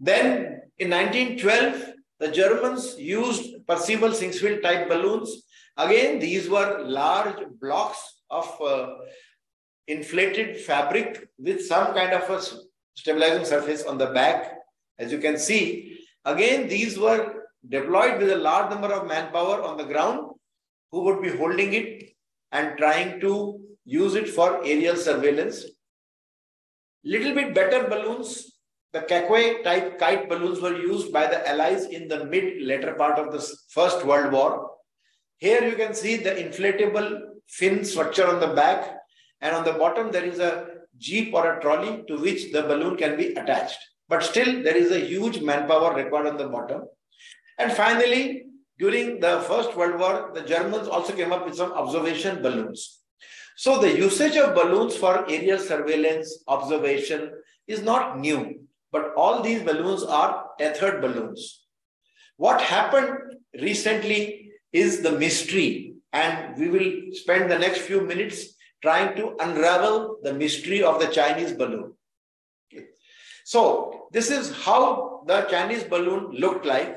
Then 0.01 0.61
in 0.79 0.91
1912, 0.91 1.95
the 2.19 2.31
Germans 2.31 2.99
used 2.99 3.67
Parseval 3.67 4.11
Sigsfeld 4.11 4.63
type 4.63 4.89
balloons. 4.89 5.45
Again, 5.77 6.19
these 6.19 6.49
were 6.49 6.83
large 6.85 7.39
blocks 7.61 8.23
of 8.31 8.49
uh, 8.61 8.95
inflated 9.89 10.59
fabric 10.59 11.29
with 11.39 11.65
some 11.65 11.95
kind 11.95 12.13
of 12.13 12.29
a 12.31 12.43
stabilizing 12.97 13.45
surface 13.45 13.85
on 13.85 13.99
the 13.99 14.07
back. 14.07 14.59
As 15.03 15.13
you 15.13 15.19
can 15.19 15.37
see, 15.37 15.99
again, 16.25 16.69
these 16.69 16.99
were 16.99 17.23
deployed 17.69 18.21
with 18.21 18.31
a 18.31 18.43
large 18.49 18.71
number 18.71 18.93
of 18.93 19.09
manpower 19.09 19.63
on 19.63 19.77
the 19.77 19.89
ground 19.93 20.31
who 20.91 21.01
would 21.05 21.21
be 21.23 21.37
holding 21.37 21.73
it 21.81 22.15
and 22.53 22.79
trying 22.79 23.21
to 23.21 23.61
use 23.85 24.15
it 24.15 24.29
for 24.29 24.49
aerial 24.65 24.97
surveillance. 24.97 25.65
Little 27.05 27.35
bit 27.35 27.55
better 27.55 27.89
balloons 27.89 28.53
the 28.93 29.01
Caquot 29.01 29.65
type 29.65 29.99
kite 29.99 30.29
balloons 30.29 30.61
were 30.61 30.77
used 30.77 31.13
by 31.13 31.27
the 31.27 31.49
Allies 31.49 31.87
in 31.87 32.09
the 32.09 32.27
mid 32.27 32.63
later 32.63 32.93
part 32.93 33.19
of 33.19 33.33
the 33.33 33.41
First 33.71 34.05
World 34.05 34.33
War. 34.33 34.71
Here 35.39 35.65
you 35.65 35.77
can 35.77 35.95
see 35.95 36.17
the 36.17 36.33
inflatable 36.33 37.21
fin 37.49 37.85
structure 37.87 38.27
on 38.27 38.39
the 38.39 38.55
back 38.55 38.99
and 39.41 39.57
on 39.57 39.65
the 39.65 39.73
bottom 39.73 40.13
there 40.13 40.25
is 40.25 40.41
a 40.41 40.67
jeep 40.99 41.33
or 41.33 41.55
a 41.55 41.61
trolley 41.63 42.05
to 42.07 42.19
which 42.19 42.53
the 42.53 42.63
balloon 42.63 42.97
can 42.99 43.17
be 43.17 43.29
attached. 43.29 43.79
But 44.09 44.23
still 44.23 44.63
there 44.63 44.77
is 44.77 44.91
a 44.91 45.01
huge 45.01 45.41
manpower 45.41 45.95
required 45.95 46.27
on 46.27 46.37
the 46.37 46.49
bottom. 46.49 46.83
And 47.59 47.73
finally, 47.73 48.47
during 48.79 49.21
the 49.21 49.41
First 49.49 49.77
World 49.77 49.99
War, 50.01 50.33
the 50.35 50.43
Germans 50.43 50.89
also 50.89 51.13
came 51.13 51.33
up 51.33 51.45
with 51.45 51.55
some 51.55 51.73
observation 51.73 52.43
balloons. 52.43 53.01
So 53.57 53.79
the 53.79 53.97
usage 53.97 54.37
of 54.37 54.55
balloons 54.55 54.97
for 54.97 55.25
aerial 55.31 55.59
surveillance 55.59 56.43
observation 56.49 57.31
is 57.69 57.83
not 57.83 58.19
new 58.19 58.63
but 58.93 59.15
all 59.17 59.43
these 59.43 59.63
balloons 59.63 60.05
are 60.05 60.47
tethered 60.59 61.01
balloons. 61.01 61.65
What 62.37 62.61
happened 62.61 63.37
recently 63.61 64.51
is 64.73 65.03
the 65.03 65.13
mystery, 65.13 65.95
and 66.13 66.57
we 66.59 66.69
will 66.69 66.93
spend 67.13 67.51
the 67.51 67.59
next 67.59 67.81
few 67.81 68.03
minutes 68.03 68.55
trying 68.83 69.17
to 69.17 69.35
unravel 69.41 70.19
the 70.23 70.35
mystery 70.35 70.83
of 70.83 71.01
the 71.01 71.07
Chinese 71.07 71.53
balloon. 71.53 71.95
So, 73.53 74.09
this 74.13 74.31
is 74.31 74.51
how 74.65 75.25
the 75.27 75.43
Chinese 75.43 75.85
balloon 75.85 76.31
looked 76.31 76.65
like. 76.65 76.97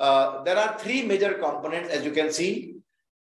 Uh, 0.00 0.42
there 0.42 0.58
are 0.58 0.76
three 0.80 1.02
major 1.02 1.34
components, 1.34 1.90
as 1.90 2.04
you 2.04 2.10
can 2.10 2.32
see. 2.32 2.74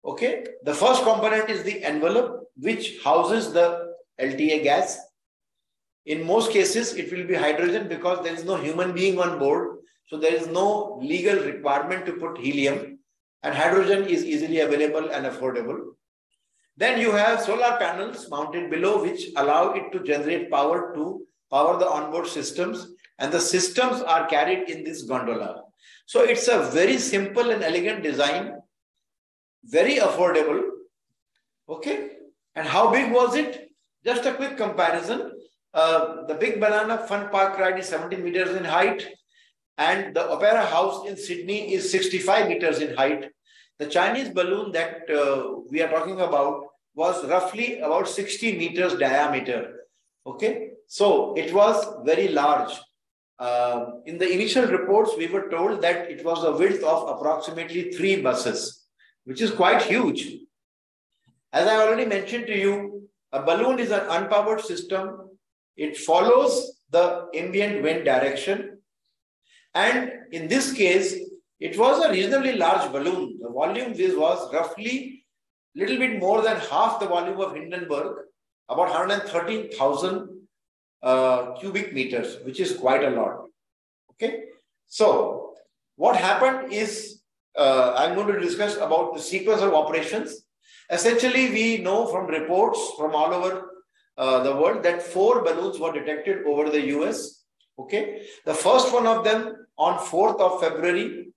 Okay, 0.03 0.45
the 0.63 0.73
first 0.73 1.03
component 1.03 1.49
is 1.49 1.63
the 1.63 1.81
envelope, 1.81 2.49
which 2.57 3.01
houses 3.01 3.53
the 3.53 3.93
LTA 4.19 4.63
gas. 4.63 4.99
In 6.05 6.27
most 6.27 6.51
cases, 6.51 6.93
it 6.95 7.09
will 7.09 7.25
be 7.25 7.35
hydrogen 7.35 7.87
because 7.87 8.21
there 8.21 8.33
is 8.33 8.43
no 8.43 8.57
human 8.57 8.91
being 8.91 9.17
on 9.17 9.39
board. 9.39 9.77
So 10.07 10.17
there 10.17 10.35
is 10.35 10.47
no 10.47 10.99
legal 11.01 11.39
requirement 11.39 12.05
to 12.05 12.17
put 12.23 12.37
helium 12.37 12.99
and 13.43 13.55
hydrogen 13.55 14.09
is 14.09 14.25
easily 14.25 14.59
available 14.59 15.09
and 15.09 15.25
affordable. 15.25 15.79
Then 16.75 16.99
you 16.99 17.11
have 17.11 17.41
solar 17.41 17.77
panels 17.77 18.29
mounted 18.29 18.69
below 18.69 19.01
which 19.01 19.27
allow 19.37 19.71
it 19.71 19.93
to 19.93 20.03
generate 20.03 20.51
power 20.51 20.93
to 20.95 21.25
power 21.51 21.77
the 21.79 21.89
onboard 21.89 22.27
systems 22.27 22.87
and 23.19 23.31
the 23.31 23.39
systems 23.39 24.01
are 24.01 24.27
carried 24.27 24.69
in 24.69 24.83
this 24.83 25.03
gondola. 25.03 25.63
So 26.05 26.21
it's 26.21 26.47
a 26.47 26.69
very 26.71 26.97
simple 26.97 27.49
and 27.49 27.63
elegant 27.63 28.03
design, 28.03 28.55
very 29.63 29.95
affordable. 29.95 30.61
Okay. 31.67 32.09
And 32.55 32.67
how 32.67 32.91
big 32.91 33.11
was 33.11 33.35
it? 33.35 33.71
Just 34.05 34.25
a 34.25 34.33
quick 34.33 34.55
comparison. 34.57 35.31
Uh, 35.73 36.25
the 36.27 36.35
Big 36.35 36.59
Banana 36.59 37.05
Fun 37.07 37.29
Park 37.29 37.57
ride 37.57 37.79
is 37.79 37.87
17 37.89 38.23
meters 38.23 38.55
in 38.55 38.63
height, 38.63 39.05
and 39.77 40.15
the 40.15 40.29
Opera 40.29 40.65
House 40.65 41.05
in 41.05 41.17
Sydney 41.17 41.73
is 41.73 41.91
65 41.91 42.47
meters 42.47 42.79
in 42.79 42.95
height. 42.95 43.29
The 43.79 43.87
Chinese 43.87 44.29
balloon 44.29 44.71
that 44.71 45.09
uh, 45.09 45.59
we 45.69 45.81
are 45.81 45.89
talking 45.89 46.21
about 46.21 46.67
was 46.93 47.25
roughly 47.25 47.79
about 47.79 48.07
60 48.07 48.57
meters 48.57 48.93
diameter. 48.93 49.84
Okay, 50.25 50.71
so 50.87 51.35
it 51.35 51.53
was 51.53 51.85
very 52.05 52.29
large. 52.29 52.73
Uh, 53.37 53.85
in 54.05 54.17
the 54.17 54.31
initial 54.31 54.65
reports, 54.65 55.11
we 55.17 55.27
were 55.27 55.49
told 55.49 55.81
that 55.81 56.09
it 56.09 56.23
was 56.25 56.43
a 56.43 56.53
width 56.53 56.83
of 56.83 57.09
approximately 57.09 57.91
three 57.91 58.21
buses, 58.21 58.85
which 59.25 59.41
is 59.41 59.51
quite 59.51 59.81
huge. 59.81 60.37
As 61.53 61.67
I 61.67 61.77
already 61.77 62.05
mentioned 62.05 62.47
to 62.47 62.57
you, 62.57 63.09
a 63.31 63.41
balloon 63.41 63.79
is 63.79 63.91
an 63.91 64.01
unpowered 64.01 64.61
system 64.61 65.25
it 65.77 65.97
follows 65.97 66.81
the 66.89 67.27
ambient 67.35 67.83
wind 67.83 68.05
direction. 68.05 68.79
And 69.73 70.11
in 70.31 70.47
this 70.47 70.71
case, 70.71 71.15
it 71.59 71.77
was 71.77 72.03
a 72.03 72.11
reasonably 72.11 72.55
large 72.55 72.91
balloon. 72.91 73.39
The 73.41 73.49
volume 73.49 73.93
was 74.17 74.53
roughly 74.53 75.25
little 75.75 75.97
bit 75.97 76.19
more 76.19 76.41
than 76.41 76.57
half 76.57 77.01
the 77.01 77.07
volume 77.07 77.39
of 77.41 77.53
Hindenburg, 77.53 78.24
about 78.69 78.89
113,000 78.89 80.29
uh, 81.03 81.53
cubic 81.59 81.93
meters, 81.93 82.37
which 82.43 82.59
is 82.59 82.73
quite 82.77 83.03
a 83.03 83.09
lot. 83.09 83.45
Okay. 84.11 84.45
So 84.87 85.53
what 85.95 86.15
happened 86.15 86.73
is, 86.73 87.21
uh, 87.57 87.93
I'm 87.95 88.15
going 88.15 88.33
to 88.33 88.39
discuss 88.39 88.75
about 88.77 89.13
the 89.13 89.21
sequence 89.21 89.61
of 89.61 89.73
operations. 89.73 90.45
Essentially, 90.89 91.49
we 91.51 91.77
know 91.77 92.07
from 92.07 92.27
reports 92.27 92.79
from 92.97 93.15
all 93.15 93.33
over 93.33 93.71
uh, 94.17 94.43
the 94.43 94.55
world 94.55 94.83
that 94.83 95.01
four 95.01 95.43
balloons 95.43 95.79
were 95.79 95.91
detected 95.91 96.45
over 96.45 96.69
the 96.69 96.87
US. 96.97 97.43
Okay. 97.77 98.25
The 98.45 98.53
first 98.53 98.93
one 98.93 99.05
of 99.05 99.23
them 99.23 99.67
on 99.77 99.99
4th 99.99 100.39
of 100.39 100.61
February 100.61 101.27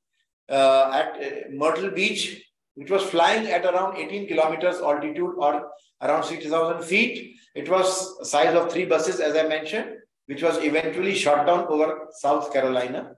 uh, 0.48 0.90
at 0.94 1.22
uh, 1.22 1.50
Myrtle 1.52 1.90
Beach, 1.90 2.42
which 2.74 2.90
was 2.90 3.02
flying 3.02 3.48
at 3.48 3.64
around 3.64 3.96
18 3.96 4.28
kilometers 4.28 4.76
altitude 4.76 5.34
or 5.36 5.70
around 6.02 6.24
60,000 6.24 6.82
feet. 6.84 7.36
It 7.54 7.68
was 7.68 8.28
size 8.28 8.54
of 8.54 8.72
three 8.72 8.84
buses, 8.84 9.20
as 9.20 9.36
I 9.36 9.48
mentioned, 9.48 9.96
which 10.26 10.42
was 10.42 10.58
eventually 10.58 11.14
shot 11.14 11.46
down 11.46 11.66
over 11.68 12.08
South 12.12 12.52
Carolina. 12.52 13.16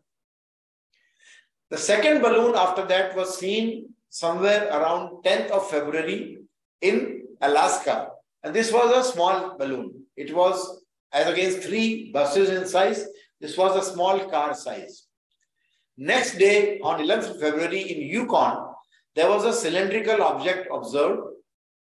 The 1.70 1.78
second 1.78 2.20
balloon 2.20 2.54
after 2.56 2.84
that 2.86 3.16
was 3.16 3.38
seen 3.38 3.94
somewhere 4.08 4.68
around 4.68 5.22
10th 5.24 5.50
of 5.50 5.70
February 5.70 6.38
in 6.80 7.22
Alaska. 7.40 8.08
And 8.42 8.54
this 8.54 8.72
was 8.72 8.90
a 8.96 9.12
small 9.12 9.56
balloon. 9.58 10.04
It 10.16 10.34
was, 10.34 10.82
as 11.12 11.26
against 11.26 11.62
three 11.62 12.10
buses 12.12 12.50
in 12.50 12.66
size, 12.66 13.06
this 13.40 13.56
was 13.56 13.76
a 13.76 13.92
small 13.92 14.18
car 14.28 14.54
size. 14.54 15.06
Next 15.96 16.38
day, 16.38 16.80
on 16.80 17.00
11th 17.00 17.40
February 17.40 17.80
in 17.80 18.00
Yukon, 18.08 18.74
there 19.14 19.28
was 19.28 19.44
a 19.44 19.52
cylindrical 19.52 20.22
object 20.22 20.68
observed. 20.72 21.29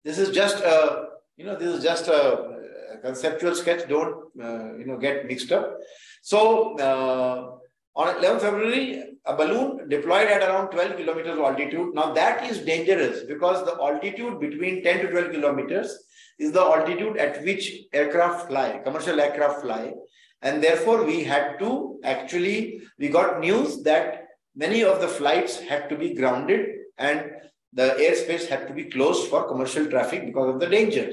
This 0.03 0.17
is 0.17 0.29
just 0.29 0.63
a, 0.63 1.07
you 1.37 1.45
know, 1.45 1.55
this 1.55 1.75
is 1.75 1.83
just 1.83 2.07
a, 2.07 2.59
a 2.93 2.97
conceptual 3.01 3.55
sketch. 3.55 3.87
Don't, 3.87 4.15
uh, 4.41 4.77
you 4.77 4.85
know, 4.85 4.97
get 4.97 5.25
mixed 5.25 5.51
up. 5.51 5.77
So, 6.21 6.77
uh, 6.79 7.55
on 7.95 8.17
11 8.17 8.39
February, 8.39 9.03
a 9.25 9.35
balloon 9.35 9.89
deployed 9.89 10.27
at 10.27 10.41
around 10.41 10.69
12 10.71 10.97
kilometers 10.97 11.37
altitude. 11.37 11.93
Now 11.93 12.13
that 12.13 12.49
is 12.49 12.59
dangerous 12.59 13.23
because 13.23 13.65
the 13.65 13.73
altitude 13.73 14.39
between 14.39 14.83
10 14.83 15.05
to 15.05 15.11
12 15.11 15.31
kilometers 15.31 15.97
is 16.37 16.51
the 16.51 16.61
altitude 16.61 17.17
at 17.17 17.43
which 17.43 17.73
aircraft 17.93 18.47
fly, 18.47 18.79
commercial 18.83 19.19
aircraft 19.19 19.61
fly. 19.61 19.93
And 20.41 20.63
therefore, 20.63 21.03
we 21.03 21.23
had 21.23 21.59
to 21.59 21.99
actually, 22.03 22.81
we 22.97 23.09
got 23.09 23.41
news 23.41 23.83
that 23.83 24.27
many 24.55 24.83
of 24.83 25.01
the 25.01 25.07
flights 25.07 25.59
had 25.59 25.89
to 25.89 25.97
be 25.97 26.13
grounded 26.13 26.69
and 26.97 27.31
the 27.73 27.95
airspace 27.99 28.47
had 28.47 28.67
to 28.67 28.73
be 28.73 28.85
closed 28.85 29.29
for 29.29 29.47
commercial 29.47 29.85
traffic 29.85 30.25
because 30.25 30.53
of 30.53 30.59
the 30.59 30.67
danger. 30.67 31.11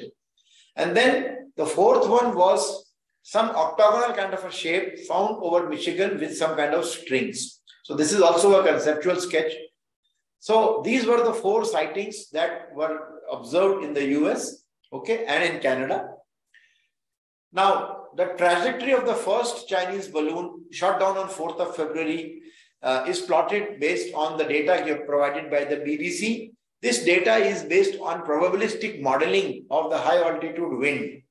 And 0.77 0.97
then 0.97 1.51
the 1.57 1.67
fourth 1.67 2.09
one 2.09 2.37
was 2.37 2.93
some 3.23 3.51
octagonal 3.51 4.15
kind 4.15 4.33
of 4.33 4.45
a 4.45 4.51
shape 4.51 5.01
found 5.01 5.37
over 5.41 5.69
Michigan 5.69 6.19
with 6.19 6.37
some 6.37 6.57
kind 6.57 6.75
of 6.75 6.85
strings. 6.85 7.61
So 7.85 7.95
this 7.95 8.13
is 8.13 8.21
also 8.21 8.61
a 8.61 8.67
conceptual 8.67 9.17
sketch. 9.17 9.53
So 10.39 10.83
these 10.85 11.07
were 11.07 11.23
the 11.25 11.33
four 11.33 11.65
sightings 11.65 12.31
that 12.31 12.75
were 12.75 12.99
observed 13.31 13.85
in 13.85 13.95
the 13.95 14.07
US, 14.21 14.65
okay, 14.93 15.25
and 15.25 15.43
in 15.43 15.61
Canada. 15.61 16.09
Now, 17.53 18.05
the 18.17 18.27
trajectory 18.39 18.93
of 18.93 19.07
the 19.07 19.15
first 19.15 19.69
Chinese 19.69 20.09
balloon 20.09 20.65
shot 20.71 21.01
down 21.01 21.17
on 21.17 21.29
4th 21.29 21.59
of 21.59 21.77
February 21.77 22.43
uh, 22.83 23.05
is 23.07 23.21
plotted 23.21 23.81
based 23.81 24.15
on 24.15 24.39
the 24.39 24.45
data 24.45 25.03
provided 25.07 25.51
by 25.51 25.65
the 25.65 25.77
BBC. 25.77 26.53
This 26.83 27.05
data 27.05 27.37
is 27.37 27.65
based 27.65 27.99
on 28.01 28.27
probabilistic 28.27 29.01
modeling 29.01 29.67
of 29.71 29.91
the 29.91 29.99
high 29.99 30.23
altitude 30.23 30.79
wind. 30.79 31.23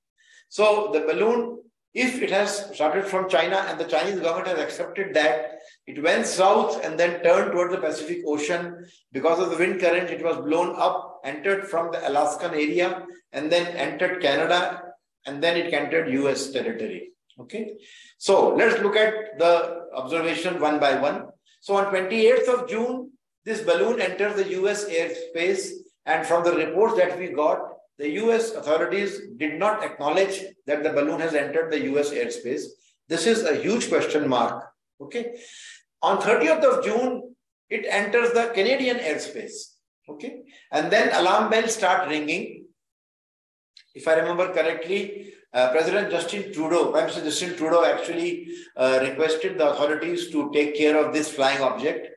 So 0.49 0.89
the 0.91 1.01
balloon, 1.01 1.59
if 1.93 2.21
it 2.21 2.31
has 2.31 2.73
started 2.73 3.05
from 3.05 3.29
China 3.29 3.57
and 3.69 3.79
the 3.79 3.85
Chinese 3.85 4.19
government 4.19 4.49
has 4.49 4.59
accepted 4.59 5.13
that, 5.13 5.59
it 5.87 6.01
went 6.01 6.25
south 6.25 6.83
and 6.83 6.99
then 6.99 7.23
turned 7.23 7.51
towards 7.51 7.73
the 7.73 7.79
Pacific 7.79 8.23
Ocean. 8.27 8.85
Because 9.11 9.39
of 9.39 9.51
the 9.51 9.57
wind 9.57 9.79
current, 9.79 10.09
it 10.09 10.23
was 10.23 10.37
blown 10.37 10.75
up, 10.77 11.21
entered 11.23 11.67
from 11.67 11.91
the 11.91 12.07
Alaskan 12.09 12.51
area, 12.51 13.05
and 13.31 13.51
then 13.51 13.67
entered 13.77 14.21
Canada 14.21 14.81
and 15.25 15.41
then 15.43 15.57
it 15.57 15.73
entered 15.73 16.11
US 16.13 16.51
territory. 16.51 17.11
Okay. 17.39 17.75
So 18.17 18.55
let's 18.55 18.81
look 18.81 18.95
at 18.95 19.37
the 19.37 19.87
observation 19.93 20.59
one 20.59 20.79
by 20.79 20.99
one. 20.99 21.27
So 21.65 21.77
on 21.77 21.85
28th 21.85 22.47
of 22.53 22.69
June, 22.69 23.09
this 23.43 23.61
balloon 23.61 23.99
entered 23.99 24.35
the 24.35 24.47
US 24.59 24.85
airspace. 24.85 25.71
And 26.05 26.23
from 26.23 26.43
the 26.43 26.51
reports 26.51 26.95
that 26.97 27.17
we 27.17 27.29
got, 27.29 27.57
the 27.97 28.11
US 28.21 28.51
authorities 28.51 29.19
did 29.37 29.57
not 29.57 29.83
acknowledge 29.83 30.43
that 30.67 30.83
the 30.83 30.91
balloon 30.91 31.19
has 31.19 31.33
entered 31.33 31.71
the 31.71 31.81
US 31.93 32.11
airspace. 32.11 32.65
This 33.09 33.25
is 33.25 33.41
a 33.45 33.55
huge 33.55 33.89
question 33.89 34.29
mark. 34.29 34.63
Okay. 35.01 35.39
On 36.03 36.21
30th 36.21 36.63
of 36.63 36.85
June, 36.85 37.35
it 37.71 37.87
enters 37.89 38.31
the 38.33 38.51
Canadian 38.53 38.97
airspace. 38.97 39.57
Okay. 40.07 40.43
And 40.71 40.91
then 40.91 41.15
alarm 41.15 41.49
bells 41.49 41.73
start 41.73 42.07
ringing 42.07 42.65
if 43.95 44.07
I 44.07 44.15
remember 44.15 44.53
correctly, 44.53 45.33
uh, 45.55 45.71
President 45.71 46.11
Justin 46.11 46.51
Trudeau, 46.53 46.91
Prime 46.91 47.05
Minister 47.05 47.23
Justin 47.23 47.55
Trudeau 47.55 47.85
actually 47.85 48.49
uh, 48.75 48.99
requested 49.01 49.57
the 49.57 49.71
authorities 49.71 50.29
to 50.31 50.51
take 50.53 50.75
care 50.75 50.97
of 50.97 51.13
this 51.13 51.31
flying 51.31 51.61
object. 51.61 52.09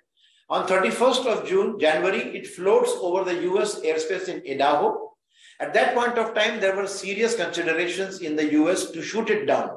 On 0.50 0.66
31st 0.66 1.26
of 1.26 1.48
June, 1.48 1.78
January, 1.78 2.36
it 2.36 2.48
floats 2.48 2.92
over 3.00 3.22
the 3.22 3.42
US 3.52 3.80
airspace 3.80 4.28
in 4.28 4.42
Idaho. 4.50 5.12
At 5.60 5.72
that 5.74 5.94
point 5.94 6.18
of 6.18 6.34
time, 6.34 6.60
there 6.60 6.74
were 6.74 6.86
serious 6.86 7.36
considerations 7.36 8.20
in 8.20 8.34
the 8.34 8.52
US 8.54 8.90
to 8.90 9.02
shoot 9.02 9.30
it 9.30 9.46
down. 9.46 9.70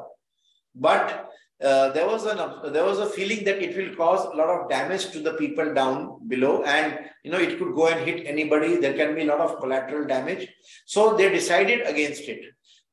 But 0.73 1.29
uh, 1.61 1.91
there 1.91 2.07
was 2.07 2.25
an 2.25 2.73
there 2.73 2.85
was 2.85 2.97
a 2.97 3.05
feeling 3.05 3.43
that 3.45 3.61
it 3.61 3.77
will 3.77 3.95
cause 3.95 4.25
a 4.25 4.35
lot 4.35 4.49
of 4.49 4.69
damage 4.69 5.11
to 5.11 5.19
the 5.19 5.33
people 5.33 5.73
down 5.75 6.27
below 6.27 6.63
and 6.63 6.97
you 7.23 7.31
know 7.31 7.37
it 7.37 7.59
could 7.59 7.75
go 7.75 7.87
and 7.87 8.03
hit 8.03 8.25
anybody 8.25 8.77
there 8.77 8.95
can 8.95 9.13
be 9.13 9.21
a 9.21 9.25
lot 9.25 9.39
of 9.39 9.59
collateral 9.59 10.07
damage 10.07 10.47
so 10.87 11.15
they 11.15 11.29
decided 11.29 11.81
against 11.85 12.23
it 12.23 12.41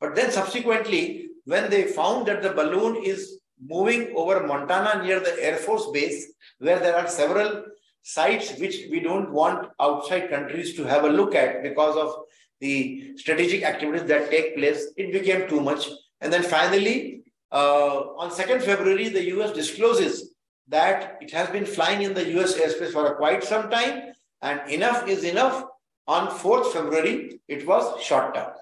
but 0.01 0.15
then 0.15 0.31
subsequently 0.31 1.29
when 1.45 1.71
they 1.71 1.85
found 1.85 2.27
that 2.27 2.43
the 2.43 2.53
balloon 2.53 3.03
is 3.03 3.41
moving 3.61 4.13
over 4.15 4.47
montana 4.47 5.03
near 5.03 5.21
the 5.21 5.37
air 5.43 5.57
force 5.57 5.87
base 5.93 6.33
where 6.59 6.79
there 6.79 6.97
are 6.97 7.09
several 7.09 7.65
sites 8.03 8.59
which 8.59 8.77
we 8.91 9.01
don't 9.01 9.31
want 9.33 9.69
outside 9.81 10.31
countries 10.31 10.75
to 10.75 10.85
have 10.85 11.05
a 11.05 11.09
look 11.09 11.35
at 11.35 11.63
because 11.63 11.97
of 11.97 12.25
the 12.61 13.13
strategic 13.17 13.63
activities 13.63 14.09
that 14.09 14.31
take 14.31 14.57
place 14.57 14.87
it 14.97 15.13
became 15.13 15.49
too 15.49 15.61
much 15.61 15.89
and 16.21 16.33
then 16.33 16.43
finally 16.43 17.19
uh, 17.51 18.01
on 18.17 18.31
2nd 18.31 18.63
February, 18.63 19.09
the 19.09 19.25
US 19.39 19.53
discloses 19.53 20.35
that 20.69 21.17
it 21.21 21.31
has 21.31 21.49
been 21.49 21.65
flying 21.65 22.03
in 22.03 22.13
the 22.13 22.29
US 22.39 22.55
airspace 22.59 22.93
for 22.93 23.15
quite 23.15 23.43
some 23.43 23.71
time 23.71 24.13
and 24.43 24.71
enough 24.71 25.09
is 25.09 25.25
enough. 25.25 25.65
On 26.07 26.29
4th 26.29 26.73
February, 26.73 27.41
it 27.49 27.67
was 27.67 28.03
shot 28.03 28.33
down. 28.35 28.53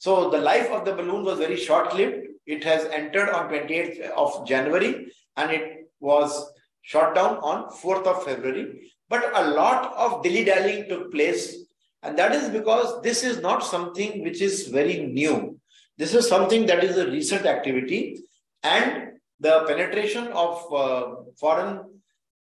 So 0.00 0.30
the 0.30 0.38
life 0.38 0.70
of 0.70 0.86
the 0.86 0.94
balloon 0.94 1.24
was 1.24 1.38
very 1.38 1.56
short-lived. 1.56 2.26
It 2.46 2.64
has 2.64 2.86
entered 2.86 3.28
on 3.28 3.50
28th 3.50 4.10
of 4.12 4.48
January 4.48 5.12
and 5.36 5.50
it 5.50 5.90
was 6.00 6.50
shot 6.80 7.14
down 7.14 7.36
on 7.36 7.70
4th 7.70 8.06
of 8.06 8.24
February. 8.24 8.92
But 9.10 9.30
a 9.34 9.50
lot 9.50 9.92
of 9.94 10.22
dilly-dallying 10.22 10.88
took 10.88 11.12
place 11.12 11.54
and 12.02 12.18
that 12.18 12.32
is 12.32 12.48
because 12.48 13.02
this 13.02 13.22
is 13.22 13.42
not 13.42 13.62
something 13.62 14.24
which 14.24 14.40
is 14.40 14.68
very 14.68 15.04
new. 15.04 15.60
This 15.98 16.14
is 16.14 16.26
something 16.26 16.64
that 16.64 16.82
is 16.82 16.96
a 16.96 17.10
recent 17.10 17.44
activity 17.44 18.20
and 18.62 19.18
the 19.38 19.64
penetration 19.68 20.28
of 20.28 20.72
uh, 20.72 21.14
foreign 21.38 22.00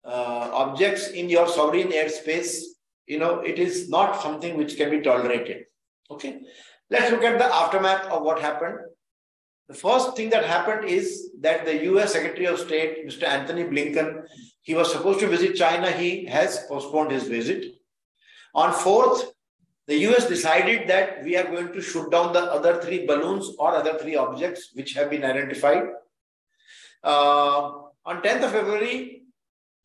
uh, 0.03 0.49
objects 0.51 1.07
in 1.11 1.29
your 1.29 1.47
sovereign 1.47 1.91
airspace, 1.91 2.59
you 3.05 3.19
know, 3.19 3.39
it 3.39 3.57
is 3.57 3.87
not 3.87 4.21
something 4.21 4.57
which 4.57 4.75
can 4.75 4.89
be 4.89 4.99
tolerated. 4.99 5.63
Okay. 6.11 6.41
Let's 6.89 7.11
look 7.11 7.23
at 7.23 7.37
the 7.37 7.53
aftermath 7.53 8.05
of 8.05 8.23
what 8.23 8.39
happened. 8.39 8.79
The 9.67 9.73
first 9.73 10.15
thing 10.15 10.29
that 10.29 10.45
happened 10.45 10.87
is 10.87 11.31
that 11.41 11.65
the 11.65 11.83
US 11.91 12.13
Secretary 12.13 12.45
of 12.45 12.59
State, 12.59 13.05
Mr. 13.05 13.23
Antony 13.23 13.65
Blinken, 13.65 14.25
he 14.61 14.73
was 14.73 14.91
supposed 14.91 15.19
to 15.19 15.27
visit 15.27 15.55
China. 15.55 15.91
He 15.91 16.25
has 16.25 16.65
postponed 16.69 17.11
his 17.11 17.27
visit. 17.27 17.75
On 18.55 18.71
4th, 18.71 19.25
the 19.87 19.97
US 20.07 20.27
decided 20.27 20.87
that 20.89 21.23
we 21.23 21.35
are 21.35 21.43
going 21.43 21.73
to 21.73 21.81
shoot 21.81 22.09
down 22.11 22.31
the 22.31 22.43
other 22.43 22.81
three 22.81 23.05
balloons 23.05 23.51
or 23.59 23.75
other 23.75 23.97
three 23.97 24.15
objects 24.15 24.71
which 24.73 24.93
have 24.93 25.09
been 25.09 25.25
identified. 25.25 25.83
Uh, 27.03 27.71
on 28.05 28.21
10th 28.21 28.45
of 28.45 28.51
February, 28.51 29.23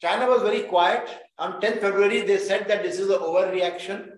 China 0.00 0.28
was 0.28 0.42
very 0.42 0.62
quiet. 0.62 1.08
On 1.38 1.60
10th 1.60 1.80
February, 1.80 2.22
they 2.22 2.38
said 2.38 2.68
that 2.68 2.82
this 2.82 2.98
is 3.00 3.08
an 3.10 3.18
overreaction. 3.18 4.11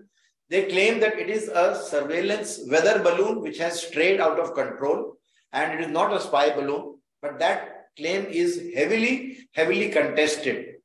They 0.49 0.63
claim 0.63 0.99
that 0.99 1.17
it 1.17 1.29
is 1.29 1.47
a 1.47 1.81
surveillance 1.83 2.59
weather 2.69 3.01
balloon 3.01 3.41
which 3.41 3.57
has 3.57 3.81
strayed 3.81 4.21
out 4.21 4.39
of 4.39 4.53
control 4.53 5.17
and 5.51 5.73
it 5.73 5.85
is 5.85 5.91
not 5.91 6.13
a 6.13 6.19
spy 6.19 6.55
balloon. 6.55 6.99
But 7.21 7.39
that 7.39 7.87
claim 7.97 8.25
is 8.25 8.71
heavily, 8.75 9.47
heavily 9.53 9.89
contested. 9.89 10.75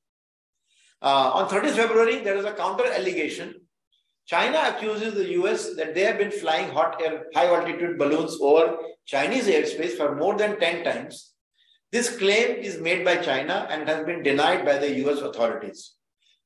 Uh, 1.02 1.30
on 1.34 1.48
30th 1.48 1.76
February, 1.76 2.20
there 2.20 2.36
is 2.36 2.44
a 2.44 2.52
counter 2.52 2.86
allegation. 2.86 3.54
China 4.26 4.62
accuses 4.64 5.14
the 5.14 5.30
US 5.40 5.74
that 5.74 5.94
they 5.94 6.02
have 6.02 6.18
been 6.18 6.30
flying 6.30 6.70
hot 6.70 7.00
air, 7.02 7.26
high 7.34 7.46
altitude 7.46 7.98
balloons 7.98 8.38
over 8.40 8.76
Chinese 9.04 9.46
airspace 9.46 9.96
for 9.96 10.14
more 10.14 10.36
than 10.36 10.60
10 10.60 10.84
times. 10.84 11.32
This 11.90 12.16
claim 12.16 12.56
is 12.58 12.80
made 12.80 13.04
by 13.04 13.16
China 13.16 13.66
and 13.70 13.88
has 13.88 14.06
been 14.06 14.22
denied 14.22 14.64
by 14.64 14.78
the 14.78 14.94
US 15.06 15.20
authorities. 15.20 15.94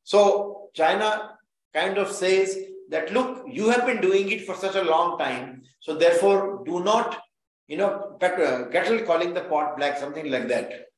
So 0.03 0.71
China 0.75 1.37
kind 1.75 1.99
of 1.99 2.11
says 2.11 2.57
that, 2.91 3.13
look, 3.13 3.45
you 3.51 3.69
have 3.71 3.87
been 3.87 4.01
doing 4.01 4.31
it 4.31 4.47
for 4.47 4.55
such 4.55 4.77
a 4.77 4.85
long 4.85 5.19
time. 5.19 5.63
So 5.81 5.95
therefore, 5.97 6.63
do 6.65 6.83
not, 6.83 7.21
you 7.67 7.77
know, 7.77 8.17
kettle 8.21 9.01
calling 9.01 9.35
the 9.35 9.43
pot 9.43 9.77
black, 9.77 9.99
something 9.99 10.31
like 10.31 10.49
that. 10.49 10.89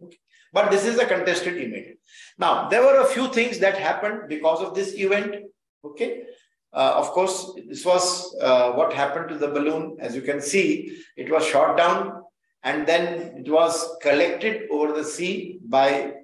But 0.52 0.70
this 0.70 0.84
is 0.84 0.98
a 0.98 1.06
contested 1.06 1.56
event. 1.56 1.98
Now, 2.38 2.68
there 2.68 2.82
were 2.82 3.00
a 3.00 3.06
few 3.06 3.28
things 3.28 3.58
that 3.58 3.76
happened 3.78 4.28
because 4.28 4.60
of 4.60 4.74
this 4.74 4.94
event. 4.94 5.36
Okay. 5.84 6.22
Uh, 6.72 6.94
of 6.96 7.10
course, 7.10 7.52
this 7.68 7.84
was 7.84 8.34
uh, 8.40 8.72
what 8.72 8.92
happened 8.92 9.28
to 9.28 9.38
the 9.38 9.48
balloon. 9.48 9.96
As 10.00 10.14
you 10.14 10.22
can 10.22 10.40
see, 10.40 10.98
it 11.16 11.30
was 11.30 11.46
shot 11.46 11.76
down 11.76 12.22
and 12.62 12.86
then 12.86 13.34
it 13.36 13.50
was 13.50 13.96
collected 14.02 14.68
over 14.70 14.92
the 14.92 15.04
sea 15.04 15.58
by 15.64 16.14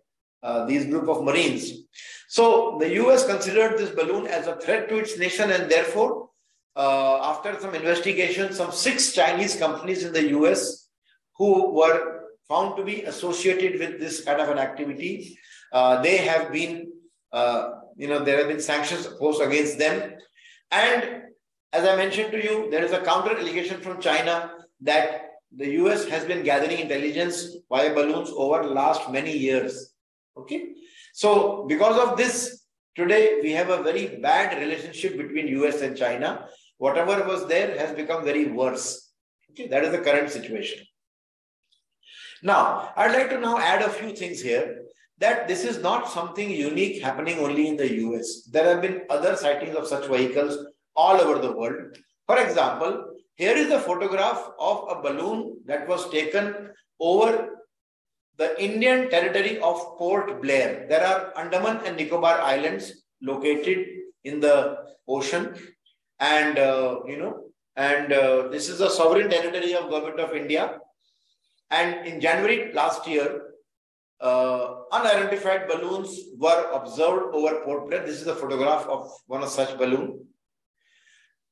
uh, 0.43 0.67
these 0.67 0.87
group 0.87 1.09
of 1.09 1.25
Marines. 1.25 1.73
So 2.33 2.79
the 2.81 2.91
US 3.03 3.27
considered 3.27 3.77
this 3.77 3.91
balloon 3.91 4.27
as 4.27 4.47
a 4.47 4.57
threat 4.57 4.89
to 4.89 4.97
its 4.97 5.19
nation 5.19 5.51
and 5.51 5.71
therefore, 5.71 6.31
uh, 6.75 7.19
after 7.31 7.61
some 7.61 7.75
investigation, 7.75 8.55
some 8.55 8.73
six 8.73 9.13
Chinese 9.13 9.55
companies 9.57 10.03
in 10.03 10.15
the 10.15 10.29
US 10.39 10.89
who 11.37 11.75
were 11.75 12.23
found 12.49 12.79
to 12.79 12.85
be 12.85 13.03
associated 13.03 13.79
with 13.79 14.01
this 14.01 14.25
kind 14.25 14.41
of 14.41 14.49
an 14.49 14.57
activity, 14.57 15.39
uh, 15.75 16.01
they 16.01 16.17
have 16.17 16.51
been, 16.51 16.91
uh, 17.35 17.73
you 17.99 18.09
know, 18.09 18.25
there 18.25 18.39
have 18.39 18.49
been 18.49 18.63
sanctions 18.63 19.05
imposed 19.05 19.43
against 19.43 19.77
them. 19.77 20.17
And 20.71 21.25
as 21.75 21.87
I 21.87 21.97
mentioned 21.97 22.33
to 22.33 22.43
you, 22.43 22.71
there 22.71 22.83
is 22.83 22.93
a 22.93 23.03
counter 23.03 23.37
allegation 23.37 23.79
from 23.83 24.01
China 24.01 24.55
that 24.81 25.33
the 25.55 25.69
US 25.83 26.09
has 26.09 26.25
been 26.25 26.43
gathering 26.43 26.79
intelligence 26.79 27.57
via 27.69 27.93
balloons 27.93 28.31
over 28.35 28.65
last 28.65 29.11
many 29.13 29.37
years. 29.37 29.93
Okay. 30.35 30.77
So 31.13 31.67
because 31.69 31.99
of 31.99 32.17
this, 32.17 32.65
today 32.97 33.41
we 33.43 33.53
have 33.53 33.69
a 33.69 33.83
very 33.83 34.17
bad 34.17 34.59
relationship 34.59 35.17
between 35.17 35.49
US 35.63 35.83
and 35.83 35.97
China. 35.97 36.47
Whatever 36.79 37.25
was 37.27 37.47
there 37.47 37.79
has 37.79 37.93
become 37.95 38.25
very 38.25 38.47
worse. 38.47 39.13
Okay, 39.51 39.69
that 39.69 39.85
is 39.85 39.93
the 39.93 39.99
current 39.99 40.31
situation. 40.31 40.85
Now, 42.43 42.93
I'd 42.97 43.13
like 43.13 43.31
to 43.31 43.39
now 43.39 43.59
add 43.59 43.83
a 43.83 43.91
few 43.91 44.17
things 44.17 44.41
here 44.41 44.83
that 45.19 45.47
this 45.47 45.65
is 45.65 45.81
not 45.81 46.11
something 46.11 46.51
unique 46.51 47.01
happening 47.01 47.39
only 47.39 47.69
in 47.69 47.77
the 47.77 47.93
US. 48.05 48.43
There 48.51 48.65
have 48.65 48.83
been 48.83 49.03
other 49.09 49.37
sightings 49.37 49.77
of 49.77 49.87
such 49.87 50.09
vehicles 50.09 50.59
all 50.97 51.21
over 51.21 51.39
the 51.39 51.53
world. 51.53 51.97
For 52.27 52.39
example, 52.39 53.05
here 53.35 53.57
is 53.57 53.71
a 53.71 53.81
photograph 53.81 54.51
of 54.59 54.87
a 54.89 55.01
balloon 55.03 55.59
that 55.67 55.87
was 55.87 56.11
taken 56.11 56.71
over 56.99 57.62
the 58.39 58.61
Indian 58.63 59.11
territory 59.11 59.59
of 59.59 59.99
Port 59.99 60.41
Blair. 60.43 60.87
There 60.89 61.05
are 61.05 61.33
Andaman 61.39 61.81
and 61.87 61.97
Nicobar 61.97 62.41
Islands 62.41 63.05
located 63.21 63.87
in 64.25 64.41
the 64.41 64.79
ocean. 65.07 65.55
And, 66.19 66.59
uh, 66.59 67.01
you 67.07 67.19
know, 67.19 67.45
and 67.77 68.13
uh, 68.13 68.49
this 68.49 68.69
is 68.69 68.81
a 68.81 68.91
sovereign 68.91 69.31
territory 69.31 69.75
of 69.75 69.91
government 69.91 70.21
of 70.21 70.35
India. 70.35 70.79
And 71.71 72.07
in 72.07 72.21
January 72.21 72.73
last 72.73 73.07
year, 73.07 73.49
uh, 74.21 74.75
unidentified 74.93 75.67
balloons 75.69 76.17
were 76.39 76.71
observed 76.73 77.35
over 77.35 77.61
Port 77.65 77.89
Blair. 77.89 78.07
This 78.07 78.21
is 78.21 78.27
a 78.27 78.37
photograph 78.37 78.87
of 78.87 79.11
one 79.27 79.43
of 79.43 79.49
such 79.49 79.77
balloon. 79.79 80.27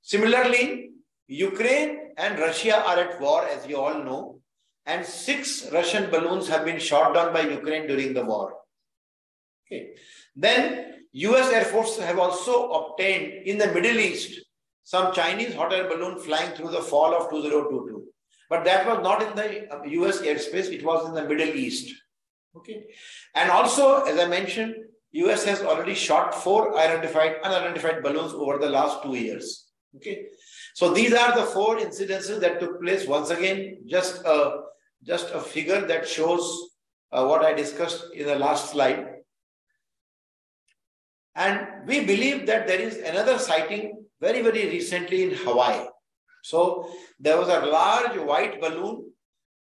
Similarly, 0.02 0.90
Ukraine 1.26 2.12
and 2.16 2.38
Russia 2.38 2.84
are 2.84 2.98
at 2.98 3.20
war, 3.20 3.44
as 3.46 3.66
you 3.66 3.76
all 3.76 4.02
know 4.02 4.40
and 4.86 5.04
six 5.04 5.70
Russian 5.72 6.10
balloons 6.10 6.48
have 6.48 6.64
been 6.64 6.78
shot 6.78 7.14
down 7.14 7.32
by 7.32 7.42
Ukraine 7.42 7.86
during 7.86 8.14
the 8.14 8.24
war. 8.24 8.54
Okay. 9.66 9.94
Then 10.34 10.94
US 11.12 11.52
Air 11.52 11.64
Force 11.64 11.98
have 11.98 12.18
also 12.18 12.70
obtained 12.70 13.46
in 13.46 13.58
the 13.58 13.68
Middle 13.68 13.98
East 13.98 14.40
some 14.82 15.12
Chinese 15.12 15.54
hot 15.54 15.72
air 15.72 15.88
balloon 15.88 16.18
flying 16.18 16.50
through 16.52 16.70
the 16.70 16.80
fall 16.80 17.14
of 17.14 17.30
2022. 17.30 18.04
But 18.48 18.64
that 18.64 18.86
was 18.86 19.02
not 19.04 19.22
in 19.22 19.36
the 19.36 19.72
uh, 19.72 19.82
US 19.84 20.20
airspace, 20.22 20.72
it 20.72 20.84
was 20.84 21.08
in 21.08 21.14
the 21.14 21.22
Middle 21.22 21.54
East. 21.54 21.94
Okay. 22.56 22.86
And 23.36 23.50
also, 23.50 24.02
as 24.04 24.18
I 24.18 24.26
mentioned, 24.26 24.74
US 25.12 25.44
has 25.44 25.62
already 25.62 25.94
shot 25.94 26.34
four 26.34 26.76
identified, 26.76 27.36
unidentified 27.44 28.02
balloons 28.02 28.32
over 28.32 28.58
the 28.58 28.68
last 28.68 29.02
two 29.02 29.14
years. 29.14 29.70
Okay. 29.96 30.26
So 30.74 30.92
these 30.92 31.12
are 31.12 31.36
the 31.36 31.44
four 31.44 31.78
incidences 31.78 32.40
that 32.40 32.58
took 32.58 32.80
place. 32.82 33.06
Once 33.06 33.30
again, 33.30 33.82
just 33.86 34.24
a 34.24 34.62
just 35.02 35.30
a 35.34 35.40
figure 35.40 35.80
that 35.86 36.08
shows 36.08 36.70
uh, 37.12 37.24
what 37.24 37.44
I 37.44 37.52
discussed 37.52 38.04
in 38.14 38.26
the 38.26 38.36
last 38.36 38.70
slide. 38.70 39.06
And 41.34 41.86
we 41.86 42.04
believe 42.04 42.46
that 42.46 42.66
there 42.66 42.80
is 42.80 42.98
another 42.98 43.38
sighting 43.38 44.04
very, 44.20 44.42
very 44.42 44.66
recently 44.66 45.22
in 45.22 45.34
Hawaii. 45.34 45.86
So 46.42 46.90
there 47.18 47.38
was 47.38 47.48
a 47.48 47.66
large 47.66 48.18
white 48.18 48.60
balloon 48.60 49.10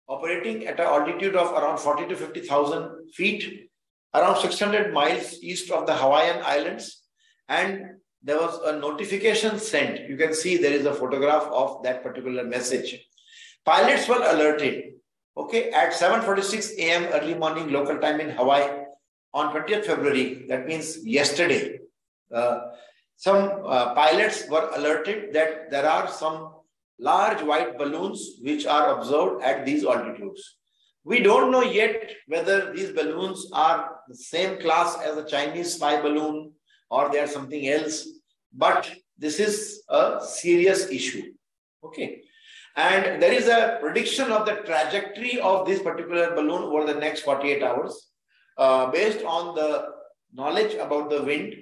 operating 0.07 0.65
at 0.67 0.79
an 0.79 0.87
altitude 0.87 1.35
of 1.35 1.51
around 1.51 1.77
40 1.77 2.07
to 2.07 2.15
50,000 2.15 3.13
feet, 3.13 3.69
around 4.13 4.41
600 4.41 4.93
miles 4.93 5.37
east 5.41 5.69
of 5.71 5.85
the 5.85 5.95
Hawaiian 5.95 6.41
Islands. 6.43 7.03
And 7.47 7.85
there 8.23 8.37
was 8.37 8.59
a 8.65 8.79
notification 8.79 9.59
sent. 9.59 10.09
You 10.09 10.17
can 10.17 10.33
see 10.33 10.57
there 10.57 10.73
is 10.73 10.85
a 10.85 10.93
photograph 10.93 11.43
of 11.43 11.83
that 11.83 12.03
particular 12.03 12.43
message. 12.43 13.05
Pilots 13.65 14.07
were 14.07 14.23
alerted 14.23 14.93
okay, 15.39 15.69
at 15.71 15.93
7.46 15.93 16.77
a.m. 16.77 17.03
early 17.13 17.33
morning 17.33 17.71
local 17.71 17.97
time 17.97 18.19
in 18.19 18.29
Hawaii 18.31 18.69
on 19.33 19.53
20th 19.53 19.85
February, 19.85 20.45
that 20.49 20.67
means 20.67 21.05
yesterday, 21.05 21.79
uh, 22.33 22.59
some 23.15 23.61
uh, 23.65 23.93
pilots 23.93 24.47
were 24.49 24.69
alerted 24.75 25.33
that 25.33 25.69
there 25.71 25.87
are 25.87 26.07
some 26.07 26.53
large 26.99 27.41
white 27.41 27.77
balloons 27.77 28.39
which 28.41 28.65
are 28.65 28.97
observed 28.97 29.41
at 29.43 29.65
these 29.65 29.85
altitudes. 29.85 30.57
We 31.05 31.21
don't 31.21 31.51
know 31.51 31.63
yet 31.63 32.11
whether 32.27 32.73
these 32.73 32.91
balloons 32.91 33.49
are 33.53 33.97
the 34.07 34.15
same 34.15 34.59
class 34.59 34.97
as 35.01 35.17
a 35.17 35.25
Chinese 35.25 35.75
spy 35.75 36.01
balloon 36.01 36.51
or 36.89 37.09
they 37.09 37.19
are 37.19 37.27
something 37.27 37.67
else, 37.67 38.07
but 38.53 38.89
this 39.17 39.39
is 39.39 39.83
a 39.89 40.19
serious 40.25 40.89
issue. 40.89 41.33
Okay. 41.83 42.23
And 42.79 43.21
there 43.21 43.33
is 43.33 43.49
a 43.49 43.77
prediction 43.81 44.31
of 44.31 44.45
the 44.45 44.53
trajectory 44.67 45.37
of 45.41 45.67
this 45.67 45.81
particular 45.81 46.33
balloon 46.33 46.63
over 46.63 46.85
the 46.85 46.97
next 46.97 47.21
48 47.21 47.61
hours 47.61 48.07
uh, 48.57 48.89
based 48.89 49.21
on 49.25 49.53
the 49.53 49.85
knowledge 50.33 50.75
about 50.75 51.09
the 51.09 51.21
wind. 51.21 51.55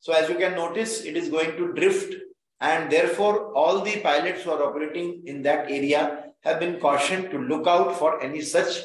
So 0.00 0.14
as 0.14 0.26
you 0.30 0.36
can 0.36 0.54
notice, 0.54 1.04
it 1.04 1.18
is 1.18 1.28
going 1.28 1.58
to 1.58 1.74
drift 1.74 2.14
and 2.60 2.90
therefore 2.90 3.52
all 3.52 3.82
the 3.82 4.00
pilots 4.00 4.42
who 4.42 4.52
are 4.52 4.62
operating 4.62 5.24
in 5.26 5.42
that 5.42 5.70
area 5.70 6.24
have 6.44 6.60
been 6.60 6.80
cautioned 6.80 7.30
to 7.32 7.38
look 7.38 7.66
out 7.66 7.98
for 7.98 8.22
any 8.22 8.40
such 8.40 8.80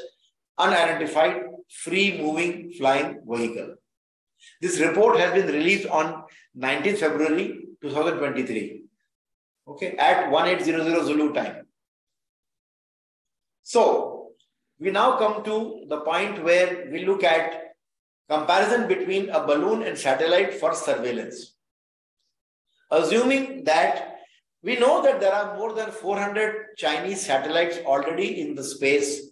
unidentified 0.58 1.44
free 1.70 2.22
moving 2.22 2.74
flying 2.74 3.22
vehicle. 3.26 3.76
This 4.60 4.82
report 4.82 5.18
has 5.18 5.34
been 5.34 5.48
released 5.48 5.88
on 5.88 6.24
19 6.56 6.98
February 6.98 7.68
2023 7.82 8.84
okay, 9.70 9.96
at 9.98 10.30
1800 10.30 11.06
Zulu 11.06 11.34
time. 11.34 11.68
So 13.70 14.32
we 14.80 14.90
now 14.90 15.18
come 15.20 15.44
to 15.44 15.86
the 15.88 16.00
point 16.00 16.44
where 16.44 16.90
we 16.92 17.06
look 17.06 17.24
at 17.24 17.76
comparison 18.28 18.88
between 18.88 19.30
a 19.30 19.46
balloon 19.46 19.84
and 19.84 19.96
satellite 19.96 20.56
for 20.56 20.74
surveillance. 20.74 21.56
Assuming 22.90 23.64
that 23.66 24.16
we 24.64 24.80
know 24.80 25.04
that 25.04 25.20
there 25.20 25.32
are 25.32 25.56
more 25.56 25.74
than 25.74 25.92
400 25.92 26.78
Chinese 26.78 27.24
satellites 27.24 27.78
already 27.86 28.42
in 28.42 28.56
the 28.56 28.64
space. 28.64 29.30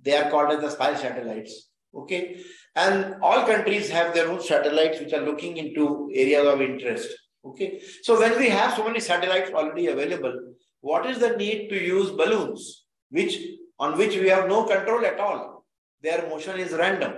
They 0.00 0.16
are 0.16 0.30
called 0.30 0.52
as 0.52 0.60
the 0.60 0.70
spy 0.70 0.94
satellites. 0.94 1.68
Okay. 1.92 2.42
And 2.76 3.16
all 3.20 3.44
countries 3.44 3.90
have 3.90 4.14
their 4.14 4.30
own 4.30 4.40
satellites 4.40 5.00
which 5.00 5.12
are 5.12 5.26
looking 5.30 5.56
into 5.56 6.08
areas 6.14 6.46
of 6.46 6.62
interest. 6.62 7.08
Okay. 7.44 7.82
So 8.02 8.20
when 8.20 8.38
we 8.38 8.50
have 8.50 8.76
so 8.76 8.84
many 8.84 9.00
satellites 9.00 9.50
already 9.50 9.88
available, 9.88 10.54
what 10.80 11.06
is 11.06 11.18
the 11.18 11.36
need 11.36 11.70
to 11.70 11.76
use 11.76 12.12
balloons, 12.12 12.84
which 13.10 13.36
on 13.80 13.98
which 13.98 14.14
we 14.16 14.28
have 14.28 14.48
no 14.48 14.64
control 14.64 15.04
at 15.04 15.18
all? 15.18 15.64
Their 16.02 16.28
motion 16.28 16.60
is 16.60 16.72
random. 16.72 17.14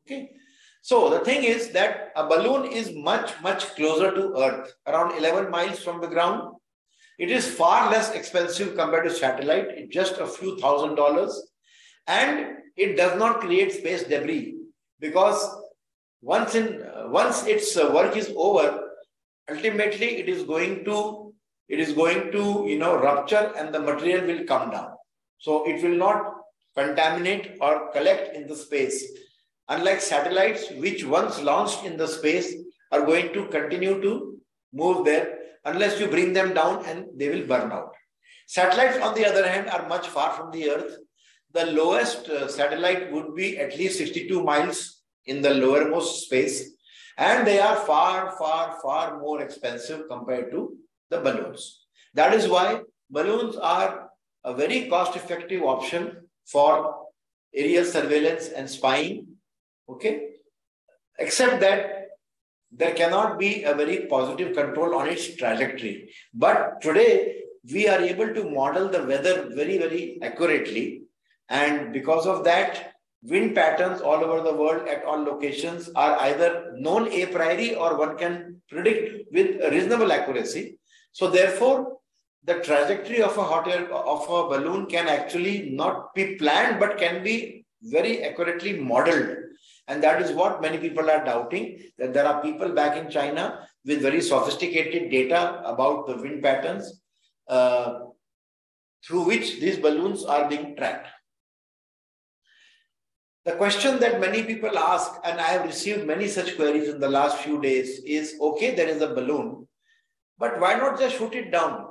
Okay. 0.00 0.32
So 0.82 1.10
the 1.10 1.20
thing 1.20 1.44
is 1.44 1.70
that 1.70 2.12
a 2.16 2.26
balloon 2.26 2.70
is 2.70 2.92
much, 2.94 3.32
much 3.42 3.74
closer 3.76 4.12
to 4.14 4.36
Earth, 4.36 4.74
around 4.86 5.16
11 5.16 5.50
miles 5.50 5.82
from 5.82 6.00
the 6.02 6.08
ground. 6.08 6.54
It 7.18 7.30
is 7.30 7.46
far 7.46 7.90
less 7.90 8.14
expensive 8.14 8.76
compared 8.76 9.04
to 9.04 9.14
satellite, 9.14 9.90
just 9.90 10.18
a 10.18 10.26
few 10.26 10.58
thousand 10.58 10.94
dollars. 10.94 11.50
And 12.06 12.56
it 12.76 12.96
does 12.96 13.18
not 13.18 13.40
create 13.40 13.72
space 13.72 14.04
debris 14.04 14.56
because 15.00 15.40
once 16.22 16.54
in 16.54 16.82
once 17.08 17.46
its 17.46 17.76
uh, 17.76 17.90
work 17.94 18.16
is 18.16 18.32
over, 18.36 18.90
ultimately 19.50 20.16
it 20.16 20.28
is 20.28 20.44
going 20.44 20.84
to 20.86 21.34
it 21.68 21.78
is 21.78 21.92
going 21.92 22.32
to 22.32 22.64
you 22.66 22.78
know 22.78 22.96
rupture 22.96 23.52
and 23.56 23.74
the 23.74 23.80
material 23.80 24.26
will 24.26 24.44
come 24.44 24.70
down. 24.70 24.89
So 25.40 25.66
it 25.68 25.82
will 25.82 25.96
not 25.96 26.36
contaminate 26.76 27.56
or 27.60 27.90
collect 27.92 28.36
in 28.36 28.46
the 28.46 28.56
space. 28.56 29.04
Unlike 29.68 30.00
satellites, 30.00 30.70
which 30.72 31.04
once 31.04 31.40
launched 31.42 31.84
in 31.84 31.96
the 31.96 32.06
space 32.06 32.54
are 32.92 33.04
going 33.04 33.32
to 33.32 33.46
continue 33.46 34.00
to 34.02 34.38
move 34.72 35.04
there 35.04 35.38
unless 35.64 35.98
you 36.00 36.08
bring 36.08 36.32
them 36.32 36.54
down 36.54 36.84
and 36.86 37.06
they 37.16 37.28
will 37.28 37.46
burn 37.46 37.72
out. 37.72 37.92
Satellites, 38.46 38.98
on 38.98 39.14
the 39.14 39.24
other 39.24 39.48
hand, 39.48 39.68
are 39.68 39.88
much 39.88 40.08
far 40.08 40.32
from 40.32 40.50
the 40.50 40.70
Earth. 40.70 40.96
The 41.52 41.66
lowest 41.66 42.28
uh, 42.28 42.48
satellite 42.48 43.12
would 43.12 43.34
be 43.34 43.58
at 43.58 43.76
least 43.78 43.98
62 43.98 44.42
miles 44.42 45.02
in 45.26 45.40
the 45.40 45.50
lowermost 45.50 46.22
space, 46.22 46.70
and 47.16 47.46
they 47.46 47.60
are 47.60 47.76
far, 47.76 48.32
far, 48.38 48.78
far 48.82 49.20
more 49.20 49.40
expensive 49.40 50.08
compared 50.08 50.50
to 50.50 50.76
the 51.10 51.20
balloons. 51.20 51.86
That 52.14 52.34
is 52.34 52.48
why 52.48 52.80
balloons 53.10 53.56
are 53.56 54.09
a 54.44 54.54
very 54.54 54.88
cost-effective 54.88 55.62
option 55.62 56.28
for 56.46 56.96
aerial 57.54 57.84
surveillance 57.84 58.48
and 58.48 58.68
spying. 58.68 59.26
Okay, 59.88 60.30
except 61.18 61.60
that 61.60 62.08
there 62.72 62.94
cannot 62.94 63.38
be 63.38 63.64
a 63.64 63.74
very 63.74 64.06
positive 64.06 64.54
control 64.54 64.94
on 64.94 65.08
its 65.08 65.34
trajectory. 65.34 66.12
But 66.32 66.80
today, 66.80 67.42
we 67.72 67.88
are 67.88 68.00
able 68.00 68.32
to 68.32 68.48
model 68.48 68.88
the 68.88 69.02
weather 69.04 69.50
very, 69.54 69.78
very 69.78 70.18
accurately. 70.22 71.02
And 71.48 71.92
because 71.92 72.26
of 72.26 72.44
that, 72.44 72.92
wind 73.22 73.54
patterns 73.54 74.00
all 74.00 74.24
over 74.24 74.42
the 74.42 74.54
world 74.54 74.88
at 74.88 75.04
all 75.04 75.22
locations 75.22 75.90
are 75.94 76.18
either 76.20 76.72
known 76.76 77.08
a 77.12 77.26
priori 77.26 77.74
or 77.74 77.98
one 77.98 78.16
can 78.16 78.62
predict 78.68 79.32
with 79.32 79.60
reasonable 79.72 80.12
accuracy. 80.12 80.78
So 81.12 81.28
therefore, 81.28 81.98
the 82.44 82.54
trajectory 82.54 83.22
of 83.22 83.36
a 83.36 83.42
hot 83.42 83.68
air 83.68 83.92
of 83.92 84.22
a 84.22 84.48
balloon 84.48 84.86
can 84.86 85.08
actually 85.08 85.70
not 85.70 86.14
be 86.14 86.36
planned, 86.36 86.80
but 86.80 86.98
can 86.98 87.22
be 87.22 87.64
very 87.82 88.22
accurately 88.24 88.78
modeled 88.78 89.36
and 89.90 90.02
that 90.04 90.22
is 90.22 90.30
what 90.30 90.62
many 90.62 90.78
people 90.78 91.10
are 91.10 91.24
doubting, 91.24 91.80
that 91.98 92.14
there 92.14 92.24
are 92.24 92.40
people 92.40 92.68
back 92.68 92.96
in 92.96 93.10
China 93.10 93.66
with 93.84 94.00
very 94.00 94.20
sophisticated 94.20 95.10
data 95.10 95.60
about 95.64 96.06
the 96.06 96.16
wind 96.16 96.44
patterns 96.44 97.00
uh, 97.48 97.98
through 99.04 99.24
which 99.24 99.58
these 99.58 99.78
balloons 99.78 100.24
are 100.24 100.48
being 100.48 100.76
tracked. 100.76 101.08
The 103.44 103.52
question 103.52 103.98
that 103.98 104.20
many 104.20 104.44
people 104.44 104.78
ask, 104.78 105.10
and 105.24 105.40
I 105.40 105.48
have 105.48 105.64
received 105.64 106.06
many 106.06 106.28
such 106.28 106.54
queries 106.54 106.88
in 106.88 107.00
the 107.00 107.08
last 107.08 107.38
few 107.38 107.60
days, 107.60 108.00
is 108.04 108.36
okay, 108.40 108.74
there 108.76 108.88
is 108.88 109.02
a 109.02 109.12
balloon, 109.12 109.66
but 110.38 110.60
why 110.60 110.74
not 110.74 111.00
just 111.00 111.16
shoot 111.16 111.34
it 111.34 111.50
down? 111.50 111.89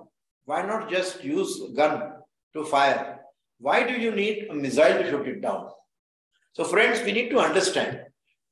Why 0.49 0.63
not 0.65 0.89
just 0.89 1.23
use 1.23 1.61
a 1.61 1.71
gun 1.79 2.11
to 2.53 2.65
fire? 2.65 3.19
Why 3.59 3.83
do 3.87 3.93
you 3.93 4.09
need 4.09 4.47
a 4.49 4.55
missile 4.55 4.97
to 4.99 5.07
shoot 5.07 5.27
it 5.27 5.41
down? 5.41 5.67
So 6.53 6.63
friends, 6.63 7.03
we 7.05 7.11
need 7.11 7.29
to 7.29 7.37
understand. 7.39 7.99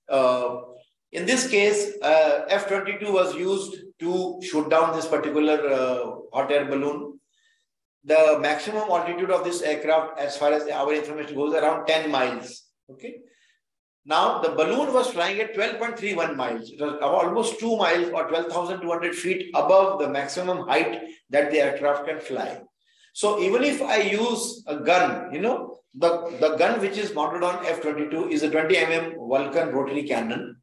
Uh, 0.07 0.57
in 1.11 1.25
this 1.25 1.47
case, 1.49 1.93
uh, 2.03 2.45
F-22 2.49 3.11
was 3.11 3.33
used 3.35 3.77
to 3.99 4.39
shoot 4.43 4.69
down 4.69 4.95
this 4.95 5.07
particular 5.07 5.57
uh, 5.77 6.11
hot 6.31 6.51
air 6.51 6.65
balloon. 6.65 7.19
The 8.03 8.37
maximum 8.41 8.91
altitude 8.91 9.31
of 9.31 9.43
this 9.43 9.63
aircraft, 9.63 10.19
as 10.19 10.37
far 10.37 10.53
as 10.53 10.67
our 10.67 10.93
information 10.93 11.35
goes, 11.35 11.55
around 11.55 11.87
10 11.87 12.11
miles. 12.11 12.65
Okay. 12.91 13.21
Now, 14.07 14.39
the 14.39 14.51
balloon 14.51 14.93
was 14.93 15.09
flying 15.09 15.41
at 15.41 15.53
12.31 15.53 16.37
miles. 16.37 16.71
It 16.71 16.79
was 16.79 16.97
almost 17.01 17.59
2 17.59 17.75
miles 17.75 18.09
or 18.13 18.25
12,200 18.29 19.13
feet 19.13 19.51
above 19.53 19.99
the 19.99 20.07
maximum 20.07 20.65
height 20.65 21.01
that 21.29 21.51
the 21.51 21.59
aircraft 21.59 22.07
can 22.07 22.21
fly. 22.21 22.61
So 23.11 23.41
even 23.41 23.65
if 23.65 23.81
I 23.81 23.97
use 23.97 24.63
a 24.65 24.77
gun, 24.77 25.33
you 25.33 25.41
know, 25.41 25.79
the, 25.93 26.33
the 26.39 26.55
gun 26.55 26.79
which 26.79 26.97
is 26.97 27.13
mounted 27.13 27.43
on 27.43 27.65
F-22 27.65 28.31
is 28.31 28.43
a 28.43 28.49
20 28.49 28.75
mm 28.75 29.15
Vulcan 29.27 29.75
rotary 29.75 30.03
cannon. 30.03 30.55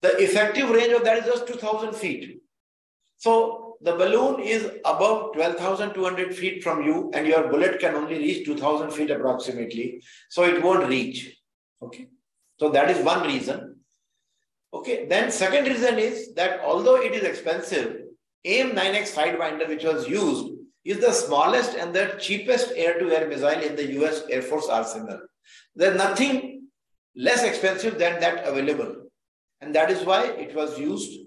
The 0.00 0.16
effective 0.16 0.70
range 0.70 0.94
of 0.94 1.04
that 1.04 1.18
is 1.18 1.26
just 1.26 1.46
2000 1.48 1.94
feet. 1.94 2.40
So 3.18 3.76
the 3.82 3.92
balloon 3.92 4.40
is 4.40 4.70
above 4.86 5.34
12,200 5.34 6.34
feet 6.34 6.62
from 6.62 6.82
you 6.82 7.10
and 7.12 7.26
your 7.26 7.48
bullet 7.48 7.78
can 7.78 7.94
only 7.94 8.16
reach 8.16 8.46
2000 8.46 8.90
feet 8.90 9.10
approximately. 9.10 10.02
So 10.30 10.44
it 10.44 10.62
won't 10.62 10.88
reach. 10.88 11.38
Okay. 11.82 12.06
So 12.62 12.68
that 12.68 12.90
is 12.90 13.04
one 13.04 13.26
reason. 13.26 13.74
Okay. 14.72 15.06
Then 15.06 15.32
second 15.32 15.64
reason 15.64 15.98
is 15.98 16.32
that 16.34 16.60
although 16.60 16.94
it 16.94 17.12
is 17.12 17.24
expensive, 17.24 18.02
AIM-9X 18.44 19.14
Sidewinder 19.16 19.66
which 19.68 19.82
was 19.82 20.08
used 20.08 20.52
is 20.84 21.00
the 21.00 21.10
smallest 21.10 21.74
and 21.74 21.92
the 21.92 22.16
cheapest 22.20 22.72
air-to-air 22.76 23.26
missile 23.28 23.60
in 23.68 23.74
the 23.74 23.88
US 23.98 24.22
Air 24.30 24.42
Force 24.42 24.68
arsenal. 24.68 25.18
There's 25.74 25.96
nothing 25.96 26.68
less 27.16 27.42
expensive 27.42 27.98
than 27.98 28.20
that 28.20 28.46
available. 28.46 28.94
And 29.60 29.74
that 29.74 29.90
is 29.90 30.06
why 30.06 30.26
it 30.26 30.54
was 30.54 30.78
used 30.78 31.18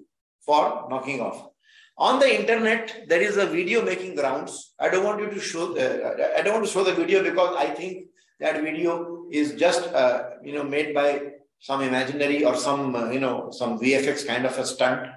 for 0.46 0.88
knocking 0.90 1.20
off. 1.20 1.50
On 1.98 2.18
the 2.18 2.34
internet, 2.40 3.10
there 3.10 3.22
is 3.22 3.36
a 3.36 3.46
video 3.46 3.84
making 3.84 4.16
rounds. 4.16 4.74
I 4.80 4.88
don't 4.88 5.04
want 5.04 5.20
you 5.20 5.30
to 5.30 5.40
show, 5.42 5.76
uh, 5.76 6.38
I 6.38 6.42
don't 6.44 6.54
want 6.54 6.66
to 6.66 6.72
show 6.72 6.86
the 6.86 6.94
video 6.94 7.24
because 7.24 7.58
I 7.58 7.72
think 7.72 8.06
that 8.40 8.62
video 8.62 9.26
is 9.32 9.54
just, 9.54 9.88
uh, 9.94 10.30
you 10.44 10.54
know, 10.54 10.64
made 10.64 10.94
by 10.94 11.32
some 11.60 11.82
imaginary 11.82 12.44
or 12.44 12.56
some, 12.56 12.96
uh, 12.96 13.10
you 13.10 13.20
know, 13.20 13.50
some 13.52 13.80
VFX 13.80 14.28
kind 14.28 14.46
of 14.46 14.58
a 14.58 14.66
stunt. 14.66 15.08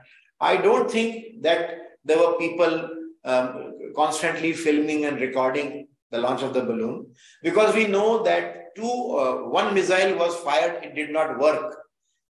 I 0.40 0.56
don't 0.56 0.90
think 0.90 1.42
that 1.42 1.78
there 2.04 2.18
were 2.18 2.38
people 2.38 2.88
um, 3.24 3.74
constantly 3.94 4.52
filming 4.52 5.04
and 5.04 5.20
recording 5.20 5.88
the 6.10 6.18
launch 6.18 6.42
of 6.42 6.54
the 6.54 6.62
balloon 6.62 7.06
because 7.42 7.74
we 7.74 7.86
know 7.86 8.22
that 8.22 8.74
two 8.74 9.16
uh, 9.22 9.48
one 9.48 9.74
missile 9.74 10.16
was 10.16 10.34
fired 10.36 10.82
it 10.84 10.94
did 10.94 11.10
not 11.10 11.38
work 11.38 11.76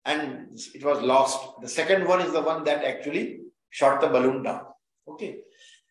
and 0.05 0.49
it 0.75 0.85
was 0.85 1.01
lost. 1.01 1.41
The 1.63 1.69
second 1.69 2.07
one 2.07 2.21
is 2.21 2.33
the 2.33 2.43
one 2.43 2.65
that 2.65 2.85
actually 2.85 3.41
shot 3.71 4.01
the 4.01 4.09
balloon 4.09 4.43
down. 4.43 4.63
Okay. 5.09 5.39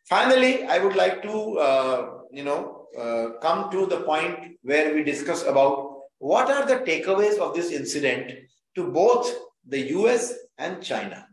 Finally 0.07 0.65
i 0.65 0.77
would 0.79 0.95
like 0.95 1.21
to 1.23 1.57
uh, 1.59 2.09
you 2.31 2.43
know 2.43 2.82
uh, 2.99 3.29
come 3.41 3.71
to 3.71 3.85
the 3.85 4.01
point 4.01 4.57
where 4.61 4.93
we 4.93 5.03
discuss 5.03 5.43
about 5.43 5.99
what 6.19 6.49
are 6.49 6.65
the 6.65 6.79
takeaways 6.85 7.37
of 7.37 7.53
this 7.53 7.71
incident 7.71 8.31
to 8.75 8.91
both 8.91 9.33
the 9.67 9.79
us 9.89 10.33
and 10.57 10.81
china 10.81 11.27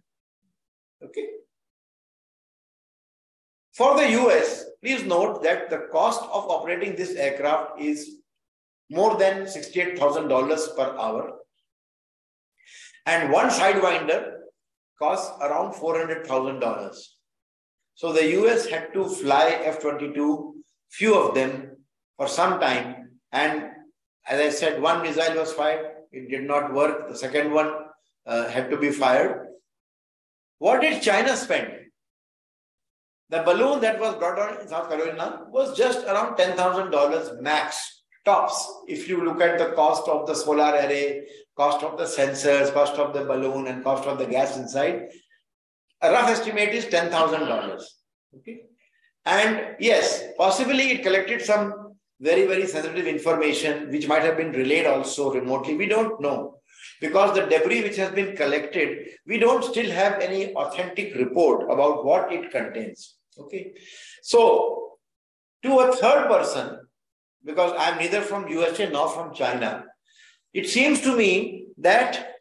okay 1.03 1.27
for 3.81 3.97
the 3.97 4.11
US, 4.21 4.67
please 4.83 5.05
note 5.05 5.43
that 5.43 5.71
the 5.71 5.89
cost 5.91 6.21
of 6.25 6.51
operating 6.51 6.97
this 6.97 7.15
aircraft 7.15 7.81
is 7.81 8.17
more 8.91 9.17
than 9.17 9.45
$68,000 9.45 10.77
per 10.77 10.99
hour. 10.99 11.39
And 13.07 13.33
one 13.33 13.49
Sidewinder 13.49 14.33
costs 14.99 15.33
around 15.41 15.73
$400,000. 15.73 16.95
So 17.95 18.13
the 18.13 18.27
US 18.41 18.67
had 18.67 18.93
to 18.93 19.09
fly 19.09 19.47
F-22, 19.65 20.53
few 20.91 21.15
of 21.15 21.35
them, 21.35 21.77
for 22.17 22.29
some 22.29 22.61
time. 22.61 23.19
And 23.33 23.71
as 24.29 24.41
I 24.41 24.51
said, 24.51 24.83
one 24.83 25.03
missile 25.03 25.37
was 25.37 25.53
fired. 25.53 25.87
It 26.13 26.31
did 26.31 26.45
not 26.47 26.75
work. 26.75 27.09
The 27.09 27.17
second 27.17 27.53
one 27.53 27.73
uh, 28.27 28.49
had 28.49 28.71
to 28.71 28.77
be 28.77 28.91
fired. 28.91 29.47
What 30.59 30.83
did 30.83 31.03
China 31.03 31.37
spend? 31.37 31.73
The 33.31 33.43
balloon 33.43 33.81
that 33.81 34.01
was 34.01 34.17
brought 34.17 34.39
on 34.39 34.61
in 34.61 34.69
South 34.69 34.91
Carolina 34.91 35.47
was 35.49 35.77
just 35.77 36.05
around 36.07 36.37
$10,000 36.37 37.41
max, 37.41 38.03
tops. 38.25 38.71
If 38.89 39.09
you 39.09 39.25
look 39.25 39.41
at 39.41 39.59
the 39.59 39.73
cost 39.77 40.09
of 40.09 40.27
the 40.27 40.35
solar 40.35 40.75
array, 40.75 41.27
cost 41.57 41.85
of 41.85 41.97
the 41.97 42.05
sensors, 42.05 42.75
cost 42.75 42.95
of 42.95 43.15
the 43.15 43.25
balloon, 43.25 43.69
and 43.69 43.85
cost 43.85 44.05
of 44.07 44.19
the 44.19 44.27
gas 44.27 44.57
inside, 44.57 45.11
a 46.03 46.11
rough 46.11 46.29
estimate 46.29 46.71
is 46.71 46.87
$10,000. 46.87 47.83
Okay. 48.37 48.63
And 49.27 49.77
yes, 49.79 50.25
possibly 50.37 50.93
it 50.93 51.03
collected 51.03 51.43
some 51.43 51.95
very, 52.21 52.47
very 52.47 52.67
sensitive 52.67 53.07
information 53.07 53.91
which 53.91 54.09
might 54.09 54.23
have 54.23 54.37
been 54.37 54.53
relayed 54.53 54.87
also 54.87 55.33
remotely. 55.33 55.77
We 55.77 55.87
don't 55.87 56.21
know 56.21 56.61
because 57.01 57.35
the 57.35 57.47
debris 57.47 57.83
which 57.83 57.97
has 57.97 58.11
been 58.11 58.37
collected, 58.37 59.09
we 59.27 59.39
don't 59.39 59.65
still 59.65 59.91
have 59.91 60.21
any 60.21 60.55
authentic 60.55 61.15
report 61.15 61.65
about 61.71 62.05
what 62.05 62.33
it 62.33 62.51
contains. 62.51 63.17
Okay. 63.39 63.73
So 64.23 64.99
to 65.63 65.79
a 65.79 65.97
third 65.97 66.29
person, 66.29 66.81
because 67.45 67.73
I'm 67.79 67.99
neither 67.99 68.21
from 68.21 68.49
USA 68.49 68.91
nor 68.91 69.09
from 69.09 69.35
China, 69.35 69.85
it 70.53 70.69
seems 70.69 71.01
to 71.03 71.17
me 71.17 71.67
that 71.79 72.35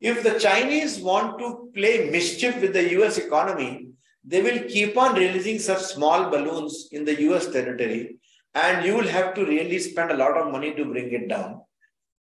if 0.00 0.22
the 0.22 0.38
Chinese 0.38 0.98
want 0.98 1.38
to 1.38 1.70
play 1.74 2.10
mischief 2.10 2.60
with 2.60 2.72
the 2.72 2.90
US 3.00 3.18
economy, 3.18 3.93
they 4.26 4.42
will 4.42 4.60
keep 4.68 4.96
on 4.96 5.14
releasing 5.14 5.58
such 5.58 5.82
small 5.82 6.30
balloons 6.30 6.88
in 6.92 7.04
the 7.04 7.20
US 7.22 7.50
territory, 7.50 8.16
and 8.54 8.84
you 8.86 8.94
will 8.94 9.08
have 9.08 9.34
to 9.34 9.44
really 9.44 9.78
spend 9.78 10.10
a 10.10 10.16
lot 10.16 10.36
of 10.36 10.52
money 10.52 10.74
to 10.74 10.84
bring 10.84 11.12
it 11.12 11.28
down. 11.28 11.60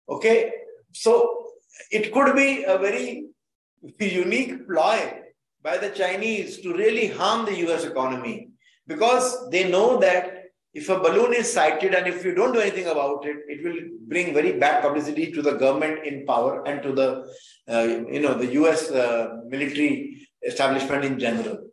Okay, 0.08 0.52
so 0.94 1.48
it 1.92 2.14
could 2.14 2.36
be 2.36 2.64
a 2.64 2.78
very 2.78 3.26
unique 4.00 4.68
ploy 4.68 5.24
by 5.62 5.78
the 5.78 5.90
Chinese 5.90 6.62
to 6.62 6.74
really 6.74 7.08
harm 7.08 7.46
the 7.46 7.58
US 7.68 7.84
economy 7.84 8.50
because 8.88 9.50
they 9.50 9.70
know 9.70 9.98
that 10.00 10.40
if 10.74 10.88
a 10.90 11.00
balloon 11.00 11.34
is 11.34 11.52
sighted 11.52 11.96
and 11.96 12.08
if 12.08 12.24
you 12.24 12.34
don't 12.36 12.54
do 12.54 12.60
anything 12.60 12.88
about 12.88 13.26
it, 13.26 13.38
it 13.48 13.64
will 13.64 13.80
bring 14.08 14.34
very 14.34 14.54
bad 14.54 14.82
publicity 14.82 15.32
to 15.32 15.42
the 15.42 15.54
government 15.54 16.06
in 16.06 16.26
power 16.26 16.64
and 16.68 16.84
to 16.84 16.92
the, 16.94 17.26
uh, 17.68 17.84
you 18.12 18.20
know, 18.20 18.36
the 18.36 18.54
US 18.54 18.92
uh, 18.92 19.38
military 19.48 20.28
establishment 20.46 21.04
in 21.04 21.20
general. 21.20 21.69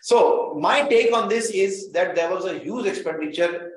So 0.00 0.56
my 0.60 0.82
take 0.88 1.12
on 1.12 1.28
this 1.28 1.50
is 1.50 1.92
that 1.92 2.14
there 2.14 2.30
was 2.30 2.44
a 2.44 2.58
huge 2.58 2.86
expenditure 2.86 3.70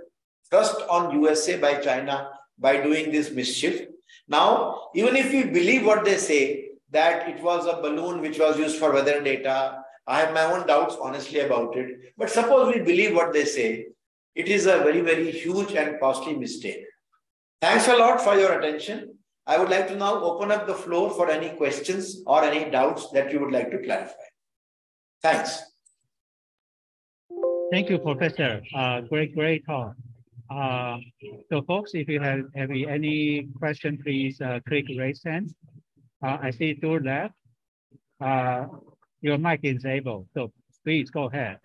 thrust 0.49 0.81
on 0.89 1.19
USA 1.21 1.57
by 1.57 1.75
China 1.75 2.29
by 2.57 2.77
doing 2.81 3.11
this 3.11 3.31
mischief. 3.31 3.87
Now, 4.27 4.89
even 4.95 5.15
if 5.15 5.31
we 5.31 5.43
believe 5.43 5.85
what 5.85 6.05
they 6.05 6.17
say, 6.17 6.69
that 6.91 7.27
it 7.27 7.41
was 7.43 7.65
a 7.65 7.81
balloon 7.81 8.21
which 8.21 8.39
was 8.39 8.57
used 8.57 8.77
for 8.77 8.93
weather 8.93 9.21
data, 9.21 9.79
I 10.07 10.19
have 10.19 10.33
my 10.33 10.43
own 10.43 10.67
doubts 10.67 10.95
honestly 11.01 11.39
about 11.39 11.75
it. 11.75 12.13
But 12.17 12.29
suppose 12.29 12.73
we 12.73 12.81
believe 12.81 13.15
what 13.15 13.33
they 13.33 13.45
say, 13.45 13.87
it 14.35 14.47
is 14.47 14.65
a 14.65 14.79
very, 14.79 15.01
very 15.01 15.31
huge 15.31 15.73
and 15.73 15.99
costly 15.99 16.35
mistake. 16.35 16.85
Thanks 17.61 17.87
a 17.87 17.95
lot 17.95 18.21
for 18.21 18.35
your 18.37 18.59
attention. 18.59 19.17
I 19.47 19.57
would 19.57 19.69
like 19.69 19.87
to 19.89 19.95
now 19.95 20.21
open 20.23 20.51
up 20.51 20.67
the 20.67 20.73
floor 20.73 21.09
for 21.11 21.29
any 21.29 21.49
questions 21.49 22.21
or 22.25 22.43
any 22.43 22.69
doubts 22.69 23.09
that 23.11 23.31
you 23.31 23.39
would 23.39 23.51
like 23.51 23.71
to 23.71 23.79
clarify. 23.79 24.13
Thanks. 25.21 25.63
Thank 27.71 27.89
you, 27.89 27.97
Professor. 27.99 28.61
Uh, 28.75 29.01
great, 29.01 29.35
great 29.35 29.65
talk. 29.65 29.95
Uh, 30.49 30.97
so 31.49 31.61
folks, 31.63 31.91
if 31.93 32.07
you 32.07 32.19
have, 32.19 32.41
have 32.55 32.69
any 32.69 33.47
question, 33.57 33.97
please 34.03 34.39
uh, 34.41 34.59
click 34.67 34.85
raise 34.97 35.23
hand. 35.23 35.53
Uh, 36.23 36.37
I 36.41 36.51
see 36.51 36.75
to 36.75 36.99
left. 36.99 37.33
Uh, 38.21 38.67
your 39.21 39.37
mic 39.37 39.61
is 39.63 39.85
able, 39.85 40.27
so 40.33 40.51
please 40.83 41.09
go 41.09 41.25
ahead. 41.25 41.57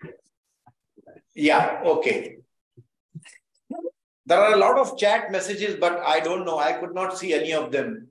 Yeah, 1.35 1.81
okay. 1.85 2.37
There 4.25 4.39
are 4.39 4.53
a 4.53 4.57
lot 4.57 4.77
of 4.77 4.97
chat 4.97 5.31
messages, 5.31 5.75
but 5.79 5.99
I 5.99 6.19
don't 6.19 6.45
know. 6.45 6.57
I 6.57 6.73
could 6.73 6.93
not 6.93 7.17
see 7.17 7.33
any 7.33 7.53
of 7.53 7.71
them. 7.71 8.07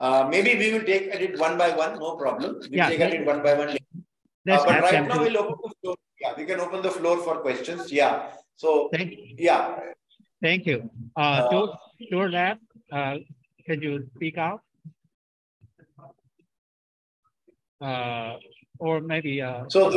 Uh, 0.00 0.26
maybe 0.28 0.56
we 0.58 0.72
will 0.72 0.84
take 0.84 1.14
it 1.14 1.38
one 1.38 1.56
by 1.56 1.70
one, 1.76 1.98
no 1.98 2.16
problem. 2.16 2.56
We'll 2.60 2.70
yeah, 2.70 2.88
take 2.88 3.00
it 3.00 3.26
one 3.26 3.42
by 3.42 3.54
one. 3.54 3.76
Uh, 4.50 4.64
but 4.64 4.82
right 4.82 5.08
now, 5.08 5.20
we'll 5.20 5.38
open 5.38 5.56
the 5.62 5.74
floor. 5.80 5.96
Yeah, 6.20 6.32
we 6.36 6.44
can 6.44 6.60
open 6.60 6.82
the 6.82 6.90
floor 6.90 7.18
for 7.18 7.40
questions. 7.40 7.90
Yeah. 7.90 8.30
So, 8.56 8.90
Thank 8.92 9.12
you. 9.12 9.34
yeah. 9.38 9.78
Thank 10.42 10.66
you. 10.66 10.90
Uh, 11.16 11.20
uh, 11.20 11.76
to, 12.10 12.18
left, 12.28 12.60
uh, 12.92 13.16
can 13.66 13.80
you 13.80 14.06
speak 14.14 14.36
out? 14.36 14.60
Uh, 17.80 18.36
or 18.78 19.00
maybe. 19.00 19.40
Uh, 19.40 19.64
so, 19.68 19.90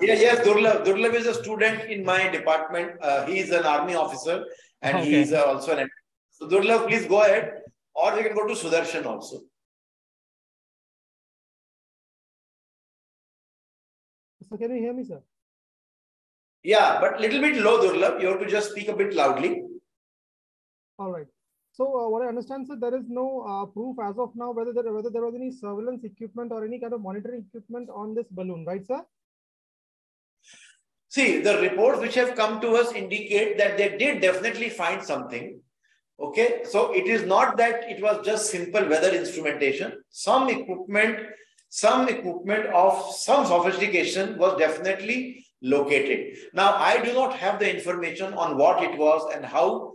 yeah, 0.00 0.14
yes, 0.14 0.46
Durlab. 0.46 0.84
Durlab 0.84 1.14
is 1.14 1.26
a 1.26 1.34
student 1.34 1.84
in 1.84 2.04
my 2.04 2.28
department. 2.28 2.92
Uh, 3.00 3.24
he 3.26 3.38
is 3.38 3.50
an 3.50 3.64
army 3.64 3.94
officer 3.94 4.44
and 4.82 4.96
okay. 4.96 5.06
he 5.06 5.14
is 5.20 5.32
uh, 5.32 5.44
also 5.44 5.76
an. 5.76 5.88
So, 6.30 6.48
Durlab, 6.48 6.88
please 6.88 7.06
go 7.06 7.22
ahead. 7.22 7.60
Or 7.94 8.16
we 8.16 8.22
can 8.22 8.34
go 8.34 8.46
to 8.46 8.54
Sudarshan 8.54 9.06
also. 9.06 9.42
So, 14.52 14.58
can 14.58 14.70
you 14.76 14.82
hear 14.82 14.92
me, 14.92 15.02
sir? 15.02 15.22
Yeah, 16.62 17.00
but 17.00 17.18
little 17.18 17.40
bit 17.40 17.56
low, 17.56 17.78
Durlab. 17.80 18.20
You 18.20 18.28
have 18.28 18.40
to 18.40 18.46
just 18.46 18.72
speak 18.72 18.88
a 18.88 18.94
bit 18.94 19.14
loudly. 19.14 19.62
All 20.98 21.10
right. 21.10 21.26
So 21.72 21.86
uh, 21.86 22.08
what 22.10 22.22
I 22.22 22.26
understand, 22.26 22.66
sir, 22.66 22.76
there 22.78 22.94
is 22.94 23.06
no 23.08 23.40
uh, 23.48 23.64
proof 23.64 23.96
as 24.04 24.18
of 24.18 24.36
now 24.36 24.52
whether 24.52 24.74
there, 24.74 24.92
whether 24.92 25.08
there 25.08 25.24
was 25.24 25.34
any 25.34 25.50
surveillance 25.50 26.04
equipment 26.04 26.52
or 26.52 26.66
any 26.66 26.78
kind 26.78 26.92
of 26.92 27.00
monitoring 27.00 27.46
equipment 27.48 27.88
on 27.88 28.14
this 28.14 28.26
balloon, 28.30 28.66
right, 28.66 28.86
sir? 28.86 29.00
See, 31.08 31.40
the 31.40 31.62
reports 31.62 32.00
which 32.00 32.14
have 32.16 32.34
come 32.34 32.60
to 32.60 32.72
us 32.72 32.92
indicate 32.92 33.56
that 33.56 33.78
they 33.78 33.96
did 33.96 34.20
definitely 34.20 34.68
find 34.68 35.02
something. 35.02 35.60
Okay, 36.20 36.60
so 36.64 36.92
it 36.92 37.06
is 37.06 37.24
not 37.24 37.56
that 37.56 37.84
it 37.88 38.02
was 38.02 38.22
just 38.22 38.50
simple 38.50 38.86
weather 38.86 39.14
instrumentation. 39.14 39.94
Some 40.10 40.50
equipment, 40.50 41.20
some 41.74 42.06
equipment 42.06 42.66
of 42.66 43.14
some 43.14 43.46
sophistication 43.46 44.36
was 44.36 44.58
definitely 44.58 45.46
located. 45.62 46.36
Now, 46.52 46.74
I 46.74 47.02
do 47.02 47.14
not 47.14 47.34
have 47.36 47.58
the 47.58 47.74
information 47.74 48.34
on 48.34 48.58
what 48.58 48.82
it 48.82 48.98
was 48.98 49.34
and 49.34 49.42
how 49.42 49.94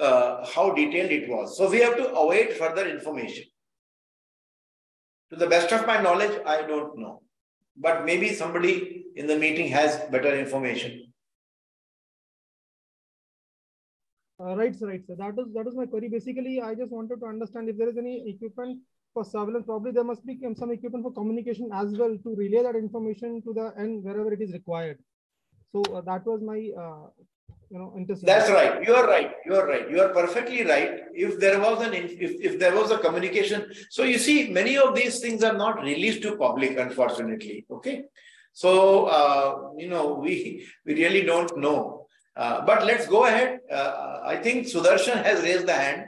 uh, 0.00 0.46
how 0.46 0.72
detailed 0.72 1.10
it 1.10 1.28
was. 1.28 1.58
So 1.58 1.70
we 1.70 1.80
have 1.80 1.98
to 1.98 2.08
await 2.14 2.54
further 2.54 2.88
information. 2.88 3.44
To 5.30 5.36
the 5.36 5.46
best 5.46 5.70
of 5.70 5.86
my 5.86 6.00
knowledge, 6.00 6.40
I 6.46 6.62
don't 6.62 6.98
know. 6.98 7.20
But 7.76 8.06
maybe 8.06 8.32
somebody 8.32 9.04
in 9.14 9.26
the 9.26 9.38
meeting 9.38 9.68
has 9.68 10.00
better 10.10 10.34
information. 10.34 11.12
Uh, 14.40 14.56
right, 14.56 14.74
sir, 14.74 14.86
right, 14.86 15.06
sir. 15.06 15.14
That 15.18 15.38
is 15.38 15.52
that 15.52 15.66
is 15.66 15.74
my 15.74 15.84
query. 15.84 16.08
Basically, 16.08 16.62
I 16.62 16.74
just 16.74 16.90
wanted 16.90 17.20
to 17.20 17.26
understand 17.26 17.68
if 17.68 17.76
there 17.76 17.90
is 17.90 17.98
any 17.98 18.30
equipment 18.30 18.78
for 19.18 19.24
surveillance. 19.30 19.66
Probably 19.66 19.92
there 19.92 20.04
must 20.04 20.24
be 20.24 20.38
some 20.56 20.70
equipment 20.70 21.04
for 21.04 21.12
communication 21.12 21.70
as 21.72 21.96
well 22.00 22.16
to 22.24 22.34
relay 22.42 22.62
that 22.62 22.76
information 22.76 23.42
to 23.42 23.52
the 23.52 23.72
end 23.78 24.04
wherever 24.04 24.32
it 24.32 24.40
is 24.40 24.52
required. 24.52 24.98
So 25.72 25.82
uh, 25.94 26.00
that 26.02 26.26
was 26.26 26.40
my 26.50 26.58
uh, 26.84 27.06
you 27.70 27.78
know 27.80 27.92
interest. 27.96 28.24
that's 28.24 28.50
right. 28.50 28.86
You 28.86 28.94
are 29.00 29.06
right. 29.06 29.32
You 29.46 29.56
are 29.60 29.66
right. 29.66 29.90
You 29.90 30.00
are 30.04 30.10
perfectly 30.20 30.64
right. 30.64 31.00
If 31.26 31.38
there 31.44 31.58
was 31.66 31.86
an 31.86 31.94
if, 31.94 32.32
if 32.48 32.58
there 32.62 32.74
was 32.80 32.90
a 32.96 32.98
communication 32.98 33.66
so 33.90 34.04
you 34.12 34.18
see 34.18 34.38
many 34.60 34.78
of 34.78 34.94
these 34.94 35.20
things 35.24 35.44
are 35.50 35.56
not 35.64 35.82
released 35.82 36.22
to 36.22 36.36
public 36.36 36.78
unfortunately. 36.86 37.66
Okay? 37.78 37.96
So 38.52 38.72
uh, 39.18 39.48
you 39.76 39.88
know 39.94 40.04
we 40.26 40.66
we 40.86 40.94
really 41.02 41.24
don't 41.32 41.58
know. 41.66 42.06
Uh, 42.36 42.60
but 42.64 42.86
let's 42.90 43.06
go 43.14 43.24
ahead. 43.26 43.58
Uh, 43.78 44.20
i 44.32 44.36
think 44.44 44.66
sudarshan 44.72 45.24
has 45.28 45.42
raised 45.48 45.66
the 45.72 45.78
hand. 45.84 46.06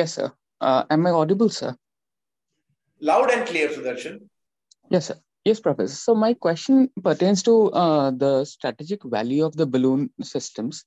Yes 0.00 0.14
sir 0.18 0.28
uh, 0.60 0.84
am 0.90 1.06
i 1.06 1.10
audible 1.10 1.48
sir 1.48 1.74
loud 3.10 3.30
and 3.30 3.46
clear 3.46 3.68
sudarshan 3.68 4.20
yes 4.90 5.06
sir 5.06 5.18
Yes, 5.44 5.58
Professor. 5.58 5.94
So 5.94 6.14
my 6.14 6.34
question 6.34 6.90
pertains 7.02 7.42
to 7.44 7.70
uh, 7.72 8.10
the 8.10 8.44
strategic 8.44 9.02
value 9.02 9.44
of 9.44 9.56
the 9.56 9.66
balloon 9.66 10.10
systems. 10.22 10.84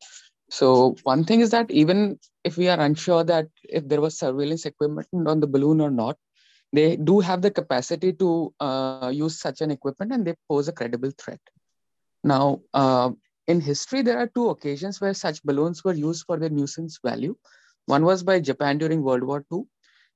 So 0.52 0.96
one 1.04 1.24
thing 1.24 1.40
is 1.40 1.50
that 1.50 1.72
even 1.72 2.20
if 2.44 2.58
we 2.58 2.70
are 2.70 2.80
unsure 2.80 3.24
that 3.24 3.48
if 3.64 3.88
there 3.88 4.00
was 4.00 4.18
surveillance 4.18 4.66
equipment 4.66 5.08
on 5.28 5.40
the 5.40 5.48
balloon 5.48 5.82
or 5.82 5.90
not, 5.90 6.18
they 6.72 6.98
do 6.98 7.20
have 7.20 7.42
the 7.42 7.50
capacity 7.50 8.14
to 8.14 8.54
uh, 8.60 9.10
use 9.12 9.40
such 9.40 9.62
an 9.62 9.72
equipment 9.72 10.12
and 10.12 10.26
they 10.26 10.36
pose 10.48 10.68
a 10.68 10.72
credible 10.72 11.12
threat. 11.18 11.40
Now, 12.24 12.62
uh, 12.74 13.12
in 13.48 13.60
history, 13.60 14.04
there 14.04 14.20
are 14.20 14.28
two 14.28 14.50
occasions 14.50 15.02
where 15.02 15.14
such 15.16 15.44
balloons 15.44 15.84
were 15.84 15.94
used 15.94 16.26
for 16.26 16.38
their 16.38 16.50
nuisance 16.50 17.00
value. 17.04 17.36
One 17.86 18.06
was 18.06 18.24
by 18.24 18.40
Japan 18.40 18.78
during 18.78 19.04
World 19.04 19.24
War 19.24 19.46
II, 19.52 19.64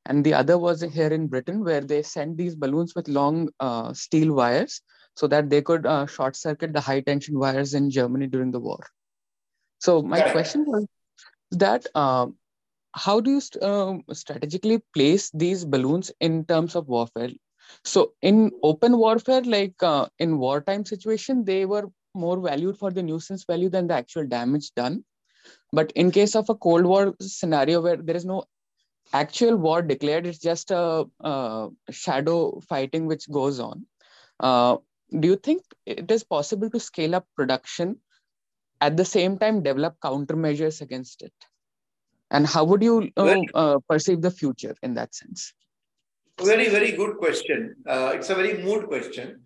and 0.06 0.24
the 0.24 0.34
other 0.34 0.58
was 0.58 0.82
here 0.82 1.12
in 1.12 1.28
Britain, 1.28 1.64
where 1.64 1.82
they 1.82 2.02
sent 2.02 2.38
these 2.38 2.56
balloons 2.56 2.96
with 2.96 3.08
long 3.08 3.50
uh, 3.60 3.94
steel 3.94 4.34
wires 4.34 4.82
so 5.16 5.28
that 5.28 5.50
they 5.50 5.62
could 5.62 5.86
uh, 5.86 6.06
short 6.06 6.36
circuit 6.36 6.74
the 6.74 6.82
high 6.82 7.02
tension 7.02 7.38
wires 7.38 7.74
in 7.74 7.90
Germany 7.90 8.28
during 8.28 8.52
the 8.52 8.60
war. 8.60 8.80
So 9.80 10.02
my 10.02 10.22
question 10.22 10.64
was 10.66 10.86
that 11.52 11.86
uh, 11.94 12.28
how 12.94 13.20
do 13.20 13.32
you 13.32 13.42
st 13.42 13.64
um, 13.64 14.04
strategically 14.14 14.80
place 14.94 15.30
these 15.34 15.66
balloons 15.66 16.12
in 16.20 16.46
terms 16.46 16.76
of 16.76 16.88
warfare? 16.88 17.32
So 17.84 18.14
in 18.22 18.52
open 18.64 18.98
warfare, 18.98 19.42
like 19.42 19.84
uh, 19.84 20.08
in 20.20 20.38
wartime 20.40 20.86
situation, 20.86 21.44
they 21.44 21.66
were 21.66 21.86
more 22.16 22.40
valued 22.40 22.78
for 22.78 22.92
the 22.92 23.04
nuisance 23.04 23.44
value 23.44 23.70
than 23.70 23.88
the 23.88 23.94
actual 23.94 24.26
damage 24.26 24.72
done. 24.74 25.04
But 25.72 25.92
in 25.94 26.12
case 26.12 26.36
of 26.36 26.50
a 26.50 26.56
Cold 26.56 26.86
War 26.86 27.14
scenario 27.20 27.82
where 27.82 27.98
there 27.98 28.16
is 28.16 28.26
no 28.26 28.44
actual 29.14 29.56
war 29.56 29.82
declared 29.82 30.26
it's 30.26 30.38
just 30.38 30.70
a, 30.72 31.06
a 31.22 31.70
shadow 31.90 32.60
fighting 32.68 33.06
which 33.06 33.30
goes 33.32 33.58
on 33.58 33.86
uh, 34.40 34.76
do 35.12 35.28
you 35.28 35.36
think 35.36 35.64
it 35.86 36.10
is 36.12 36.24
possible 36.24 36.70
to 36.70 36.80
scale 36.80 37.16
up 37.16 37.26
production 37.36 37.98
at 38.82 38.98
the 38.98 39.06
same 39.06 39.38
time 39.38 39.64
develop 39.64 39.96
countermeasures 40.04 40.82
against 40.82 41.22
it? 41.22 41.34
And 42.30 42.46
how 42.46 42.66
would 42.66 42.84
you 42.84 43.10
uh, 43.16 43.42
uh, 43.54 43.80
perceive 43.90 44.22
the 44.22 44.32
future 44.32 44.76
in 44.84 44.94
that 44.96 45.16
sense? 45.16 45.54
Very 46.42 46.70
very 46.70 46.92
good 46.92 47.18
question. 47.18 47.76
Uh, 47.88 48.12
it's 48.14 48.30
a 48.30 48.36
very 48.36 48.62
mood 48.62 48.88
question. 48.88 49.42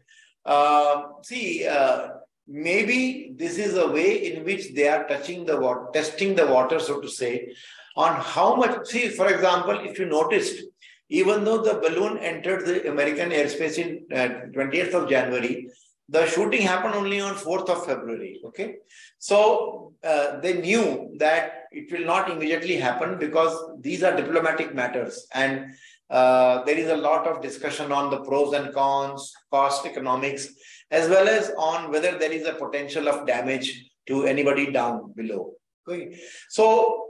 Uh, 0.46 1.04
see 1.22 1.68
uh, 1.68 2.08
maybe 2.48 3.34
this 3.36 3.58
is 3.58 3.78
a 3.78 3.88
way 3.88 4.34
in 4.34 4.44
which 4.44 4.74
they 4.74 4.88
are 4.88 5.08
touching 5.08 5.46
the 5.46 5.60
water 5.60 5.88
testing 5.94 6.36
the 6.36 6.48
water 6.48 6.80
so 6.80 7.00
to 7.00 7.10
say 7.10 7.54
on 7.96 8.16
how 8.22 8.56
much. 8.56 8.88
See, 8.88 9.10
for 9.10 9.28
example, 9.28 9.80
if 9.80 10.00
you 10.00 10.06
noticed, 10.06 10.64
even 11.10 11.44
though 11.44 11.62
the 11.62 11.76
balloon 11.76 12.18
entered 12.20 12.66
the 12.66 12.90
American 12.90 13.30
airspace 13.30 13.78
in 13.78 14.06
uh, 14.16 14.48
20th 14.56 14.94
of 14.94 15.10
January, 15.10 15.68
the 16.08 16.26
shooting 16.26 16.62
happened 16.62 16.96
only 16.96 17.20
on 17.22 17.36
4th 17.36 17.70
of 17.70 17.86
February. 17.86 18.42
Okay. 18.46 18.76
So 19.20 19.94
uh, 20.04 20.40
they 20.40 20.62
knew 20.62 21.14
that 21.18 21.66
it 21.72 21.92
will 21.92 22.06
not 22.06 22.30
immediately 22.32 22.78
happen 22.78 23.18
because 23.18 23.54
these 23.82 24.04
are 24.04 24.16
diplomatic 24.16 24.74
matters. 24.74 25.28
And 25.34 25.74
Uh, 26.12 26.62
there 26.66 26.78
is 26.78 26.90
a 26.90 26.98
lot 26.98 27.26
of 27.26 27.42
discussion 27.42 27.90
on 27.90 28.12
the 28.12 28.20
pros 28.28 28.54
and 28.54 28.74
cons, 28.74 29.34
cost 29.50 29.86
economics, 29.86 30.50
as 30.92 31.10
well 31.10 31.28
as 31.28 31.52
on 31.58 31.92
whether 31.92 32.18
there 32.18 32.32
is 32.32 32.46
a 32.46 32.54
potential 32.54 33.08
of 33.10 33.26
damage 33.26 33.90
to 34.08 34.26
anybody 34.26 34.72
down 34.72 35.14
below. 35.14 35.54
Okay. 35.88 36.20
So 36.50 37.08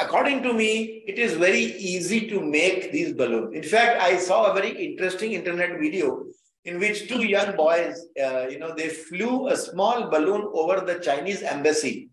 according 0.00 0.42
to 0.42 0.52
me, 0.52 1.04
it 1.06 1.18
is 1.18 1.34
very 1.34 1.64
easy 1.92 2.28
to 2.28 2.40
make 2.40 2.92
these 2.92 3.12
balloons. 3.12 3.54
In 3.54 3.62
fact, 3.62 4.00
I 4.02 4.18
saw 4.18 4.50
a 4.50 4.54
very 4.54 4.70
interesting 4.70 5.32
internet 5.32 5.78
video 5.80 6.24
in 6.64 6.78
which 6.78 7.08
two 7.08 7.24
young 7.24 7.56
boys, 7.56 8.06
uh, 8.22 8.46
you 8.48 8.58
know, 8.58 8.74
they 8.74 8.88
flew 8.88 9.48
a 9.48 9.56
small 9.56 10.10
balloon 10.10 10.50
over 10.52 10.80
the 10.80 10.98
Chinese 10.98 11.42
embassy 11.42 12.08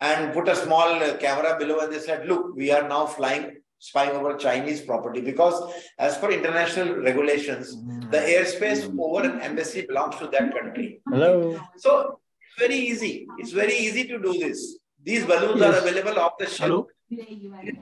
and 0.00 0.32
put 0.32 0.48
a 0.48 0.56
small 0.56 1.00
camera 1.18 1.56
below 1.58 1.80
and 1.80 1.92
they 1.92 2.00
said, 2.00 2.26
look, 2.26 2.54
we 2.56 2.70
are 2.72 2.88
now 2.88 3.06
flying, 3.06 3.56
spying 3.82 4.14
over 4.18 4.36
Chinese 4.36 4.80
property 4.80 5.20
because 5.20 5.56
as 5.98 6.16
per 6.16 6.30
international 6.30 6.94
regulations, 7.08 7.74
the 8.12 8.18
airspace 8.34 8.82
over 9.06 9.24
an 9.28 9.40
embassy 9.40 9.84
belongs 9.84 10.14
to 10.16 10.28
that 10.28 10.54
country. 10.56 11.00
Hello. 11.10 11.60
So 11.78 12.20
it's 12.40 12.58
very 12.60 12.76
easy. 12.76 13.26
It's 13.38 13.50
very 13.50 13.74
easy 13.74 14.04
to 14.06 14.20
do 14.20 14.38
this. 14.38 14.78
These 15.02 15.26
balloons 15.26 15.60
yes. 15.60 15.74
are 15.74 15.78
available 15.78 16.20
off 16.20 16.38
the 16.38 16.46
shelf. 16.46 16.86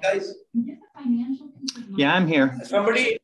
Guys. 0.02 0.32
Yeah, 1.96 2.14
I'm 2.14 2.26
here. 2.26 2.58
Somebody, 2.64 3.18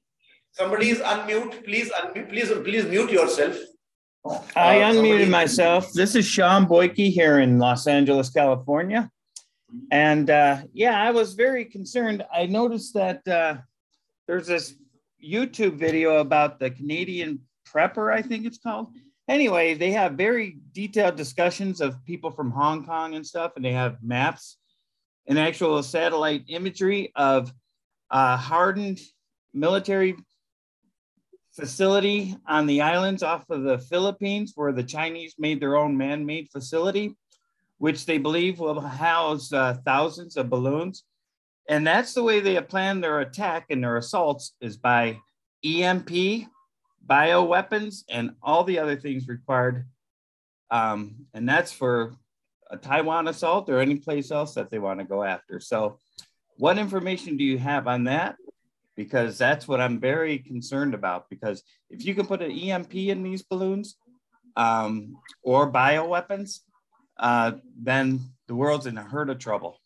somebody 0.52 0.90
is 0.90 0.98
unmute. 0.98 1.64
Please 1.64 1.90
unmute. 1.90 2.28
Please, 2.28 2.52
please 2.62 2.84
mute 2.84 3.10
yourself. 3.10 3.56
I 4.54 4.82
uh, 4.82 4.92
unmuted 4.92 4.96
somebody... 4.96 5.30
myself. 5.30 5.92
This 5.94 6.14
is 6.14 6.26
Sean 6.26 6.66
Boyke 6.66 7.10
here 7.10 7.38
in 7.40 7.58
Los 7.58 7.86
Angeles, 7.86 8.28
California. 8.28 9.10
And 9.90 10.30
uh, 10.30 10.58
yeah, 10.72 11.00
I 11.00 11.10
was 11.10 11.34
very 11.34 11.64
concerned. 11.64 12.24
I 12.32 12.46
noticed 12.46 12.94
that 12.94 13.26
uh, 13.26 13.58
there's 14.26 14.46
this 14.46 14.74
YouTube 15.22 15.74
video 15.74 16.18
about 16.18 16.58
the 16.58 16.70
Canadian 16.70 17.40
prepper, 17.68 18.12
I 18.12 18.22
think 18.22 18.46
it's 18.46 18.58
called. 18.58 18.94
Anyway, 19.28 19.74
they 19.74 19.90
have 19.90 20.12
very 20.12 20.58
detailed 20.72 21.16
discussions 21.16 21.80
of 21.80 22.04
people 22.04 22.30
from 22.30 22.50
Hong 22.52 22.86
Kong 22.86 23.14
and 23.14 23.26
stuff, 23.26 23.52
and 23.56 23.64
they 23.64 23.72
have 23.72 24.02
maps 24.02 24.58
and 25.26 25.38
actual 25.38 25.82
satellite 25.82 26.44
imagery 26.48 27.12
of 27.16 27.52
hardened 28.10 29.00
military 29.52 30.14
facility 31.56 32.36
on 32.46 32.66
the 32.66 32.82
islands 32.82 33.22
off 33.22 33.48
of 33.50 33.62
the 33.62 33.78
Philippines 33.78 34.52
where 34.54 34.72
the 34.72 34.84
Chinese 34.84 35.34
made 35.38 35.58
their 35.58 35.76
own 35.76 35.96
man-made 35.96 36.48
facility, 36.52 37.16
which 37.78 38.06
they 38.06 38.18
believe 38.18 38.58
will 38.58 38.80
house 38.80 39.52
uh, 39.52 39.76
thousands 39.84 40.36
of 40.36 40.50
balloons. 40.50 41.04
And 41.68 41.86
that's 41.86 42.14
the 42.14 42.22
way 42.22 42.40
they 42.40 42.54
have 42.54 42.68
planned 42.68 43.02
their 43.02 43.20
attack 43.20 43.66
and 43.70 43.82
their 43.82 43.96
assaults 43.96 44.54
is 44.60 44.76
by 44.76 45.18
EMP, 45.64 46.46
bioweapons, 47.06 48.04
and 48.08 48.32
all 48.42 48.64
the 48.64 48.78
other 48.78 48.96
things 48.96 49.28
required. 49.28 49.86
Um, 50.70 51.26
and 51.34 51.48
that's 51.48 51.72
for 51.72 52.14
a 52.70 52.76
Taiwan 52.76 53.28
assault 53.28 53.68
or 53.68 53.80
any 53.80 53.96
place 53.96 54.30
else 54.30 54.54
that 54.54 54.70
they 54.70 54.78
want 54.78 55.00
to 55.00 55.06
go 55.06 55.22
after. 55.22 55.60
So 55.60 55.98
what 56.56 56.78
information 56.78 57.36
do 57.36 57.44
you 57.44 57.58
have 57.58 57.86
on 57.86 58.04
that? 58.04 58.36
Because 58.96 59.36
that's 59.36 59.68
what 59.68 59.80
I'm 59.80 60.00
very 60.00 60.38
concerned 60.38 60.94
about. 60.94 61.28
Because 61.28 61.62
if 61.90 62.04
you 62.04 62.14
can 62.14 62.26
put 62.26 62.42
an 62.42 62.50
EMP 62.50 62.94
in 62.94 63.22
these 63.22 63.42
balloons 63.42 63.96
um, 64.56 65.16
or 65.42 65.70
bioweapons, 65.70 66.60
uh, 67.18 67.52
then 67.80 68.20
the 68.46 68.54
world's 68.54 68.86
in 68.86 68.98
a 68.98 69.02
herd 69.02 69.30
of 69.30 69.38
trouble. 69.38 69.80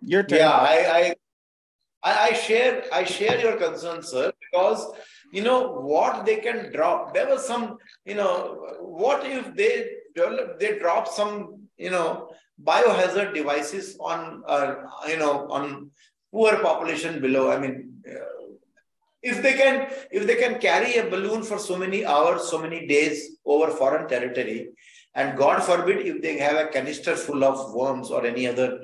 Your 0.00 0.22
turn. 0.22 0.38
Yeah, 0.38 0.50
I, 0.50 1.14
I, 2.02 2.28
I 2.28 2.32
share, 2.32 2.84
I 2.92 3.04
share 3.04 3.40
your 3.40 3.56
concern, 3.56 4.02
sir, 4.02 4.32
because 4.40 4.92
you 5.32 5.42
know 5.42 5.72
what 5.80 6.26
they 6.26 6.36
can 6.36 6.72
drop. 6.72 7.14
There 7.14 7.28
was 7.28 7.46
some, 7.46 7.78
you 8.04 8.14
know, 8.16 8.66
what 8.80 9.24
if 9.24 9.54
they 9.54 9.90
develop, 10.14 10.58
they 10.58 10.78
drop 10.78 11.08
some, 11.08 11.68
you 11.76 11.90
know, 11.90 12.30
biohazard 12.62 13.34
devices 13.34 13.96
on, 14.00 14.42
uh, 14.46 14.74
you 15.08 15.18
know, 15.18 15.48
on 15.50 15.90
poor 16.32 16.58
population 16.58 17.20
below. 17.20 17.50
I 17.50 17.58
mean, 17.58 18.02
uh, 18.08 18.56
if 19.22 19.40
they 19.40 19.54
can, 19.54 19.88
if 20.10 20.26
they 20.26 20.36
can 20.36 20.58
carry 20.58 20.96
a 20.96 21.08
balloon 21.08 21.44
for 21.44 21.58
so 21.58 21.76
many 21.76 22.04
hours, 22.04 22.50
so 22.50 22.58
many 22.58 22.86
days 22.86 23.36
over 23.44 23.70
foreign 23.70 24.08
territory, 24.08 24.70
and 25.14 25.36
God 25.36 25.62
forbid 25.62 26.06
if 26.06 26.22
they 26.22 26.38
have 26.38 26.56
a 26.56 26.68
canister 26.68 27.16
full 27.16 27.44
of 27.44 27.74
worms 27.74 28.10
or 28.10 28.24
any 28.24 28.46
other 28.46 28.80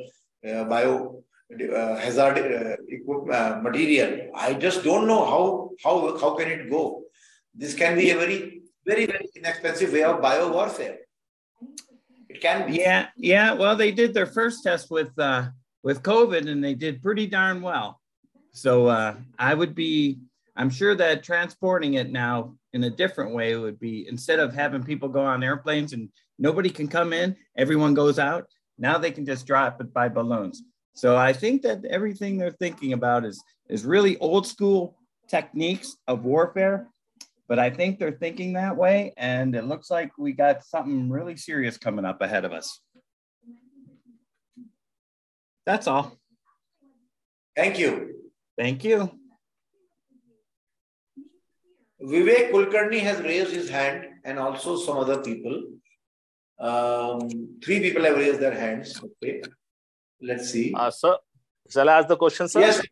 uh, 0.47 0.65
bio 0.65 1.23
uh, 1.53 1.97
hazard 1.97 2.39
uh, 2.39 3.33
uh, 3.33 3.61
material, 3.63 4.31
I 4.35 4.55
just 4.55 4.85
don't 4.85 5.07
know 5.07 5.25
how 5.25 5.71
how 5.83 6.19
how 6.19 6.35
can 6.37 6.49
it 6.49 6.71
go. 6.71 7.05
This 7.55 7.75
can 7.75 7.97
be 7.97 8.11
a 8.11 8.17
very 8.17 8.63
very 8.85 9.07
very 9.07 9.29
inexpensive 9.35 9.93
way 9.93 10.05
of 10.05 10.21
bio 10.21 10.53
warfare. 10.53 10.99
It 12.29 12.41
can 12.43 12.71
be. 12.71 12.79
Yeah, 12.79 13.09
yeah. 13.17 13.55
Well, 13.55 13.77
they 13.77 13.91
did 13.91 14.13
their 14.13 14.27
first 14.27 14.63
test 14.63 14.91
with 14.91 15.19
uh, 15.19 15.49
with 15.83 16.03
COVID, 16.03 16.49
and 16.51 16.63
they 16.63 16.75
did 16.75 17.03
pretty 17.03 17.27
darn 17.27 17.63
well. 17.63 18.01
So 18.53 18.89
uh, 18.89 19.15
I 19.39 19.55
would 19.55 19.75
be. 19.75 20.19
I'm 20.57 20.71
sure 20.71 20.95
that 20.97 21.23
transporting 21.23 21.95
it 21.95 22.11
now 22.11 22.58
in 22.73 22.85
a 22.85 22.91
different 22.91 23.35
way 23.35 23.57
would 23.57 23.79
be 23.79 24.07
instead 24.09 24.39
of 24.39 24.55
having 24.55 24.85
people 24.85 25.09
go 25.09 25.21
on 25.21 25.43
airplanes 25.43 25.93
and 25.93 26.09
nobody 26.39 26.71
can 26.71 26.89
come 26.89 27.13
in, 27.13 27.37
everyone 27.57 27.95
goes 27.95 28.19
out. 28.19 28.47
Now 28.79 28.99
they 28.99 29.11
can 29.11 29.25
just 29.25 29.47
drop 29.47 29.81
it 29.81 29.93
by 29.93 30.09
balloons. 30.09 30.63
So 30.95 31.17
I 31.17 31.33
think 31.33 31.63
that 31.63 31.85
everything 31.85 32.39
they're 32.39 32.51
thinking 32.51 32.93
about 32.93 33.25
is 33.25 33.43
is 33.69 33.85
really 33.85 34.17
old 34.19 34.47
school 34.47 34.97
techniques 35.29 35.97
of 36.07 36.25
warfare 36.25 36.89
but 37.49 37.59
I 37.59 37.71
think 37.71 37.99
they're 37.99 38.13
thinking 38.13 38.53
that 38.53 38.77
way. 38.77 39.15
And 39.17 39.57
it 39.57 39.65
looks 39.65 39.91
like 39.91 40.17
we 40.19 40.33
got 40.33 40.65
something 40.65 41.09
really 41.11 41.37
serious 41.37 41.79
coming 41.79 42.05
up 42.05 42.21
ahead 42.21 42.45
of 42.45 42.53
us. 42.53 42.81
That's 45.65 45.87
all. 45.87 46.17
Thank 47.57 47.79
you. 47.79 48.15
Thank 48.57 48.85
you. 48.85 49.11
Vivek 52.03 52.53
Kulkarni 52.53 53.01
has 53.01 53.21
raised 53.23 53.53
his 53.53 53.69
hand 53.69 54.07
and 54.25 54.39
also 54.39 54.77
some 54.77 54.99
other 54.99 55.19
people. 55.23 55.63
Um, 56.59 57.29
three 57.65 57.81
people 57.81 58.05
have 58.05 58.17
raised 58.17 58.41
their 58.41 58.55
hands. 58.55 59.01
Okay. 59.03 59.43
Let's 60.21 60.51
see. 60.51 60.75
Uh, 60.75 60.91
sir, 60.91 61.17
shall 61.71 61.89
I 61.89 61.99
ask 61.99 62.09
the 62.09 62.17
question, 62.17 62.49
sir? 62.49 62.61
Yes. 62.61 62.83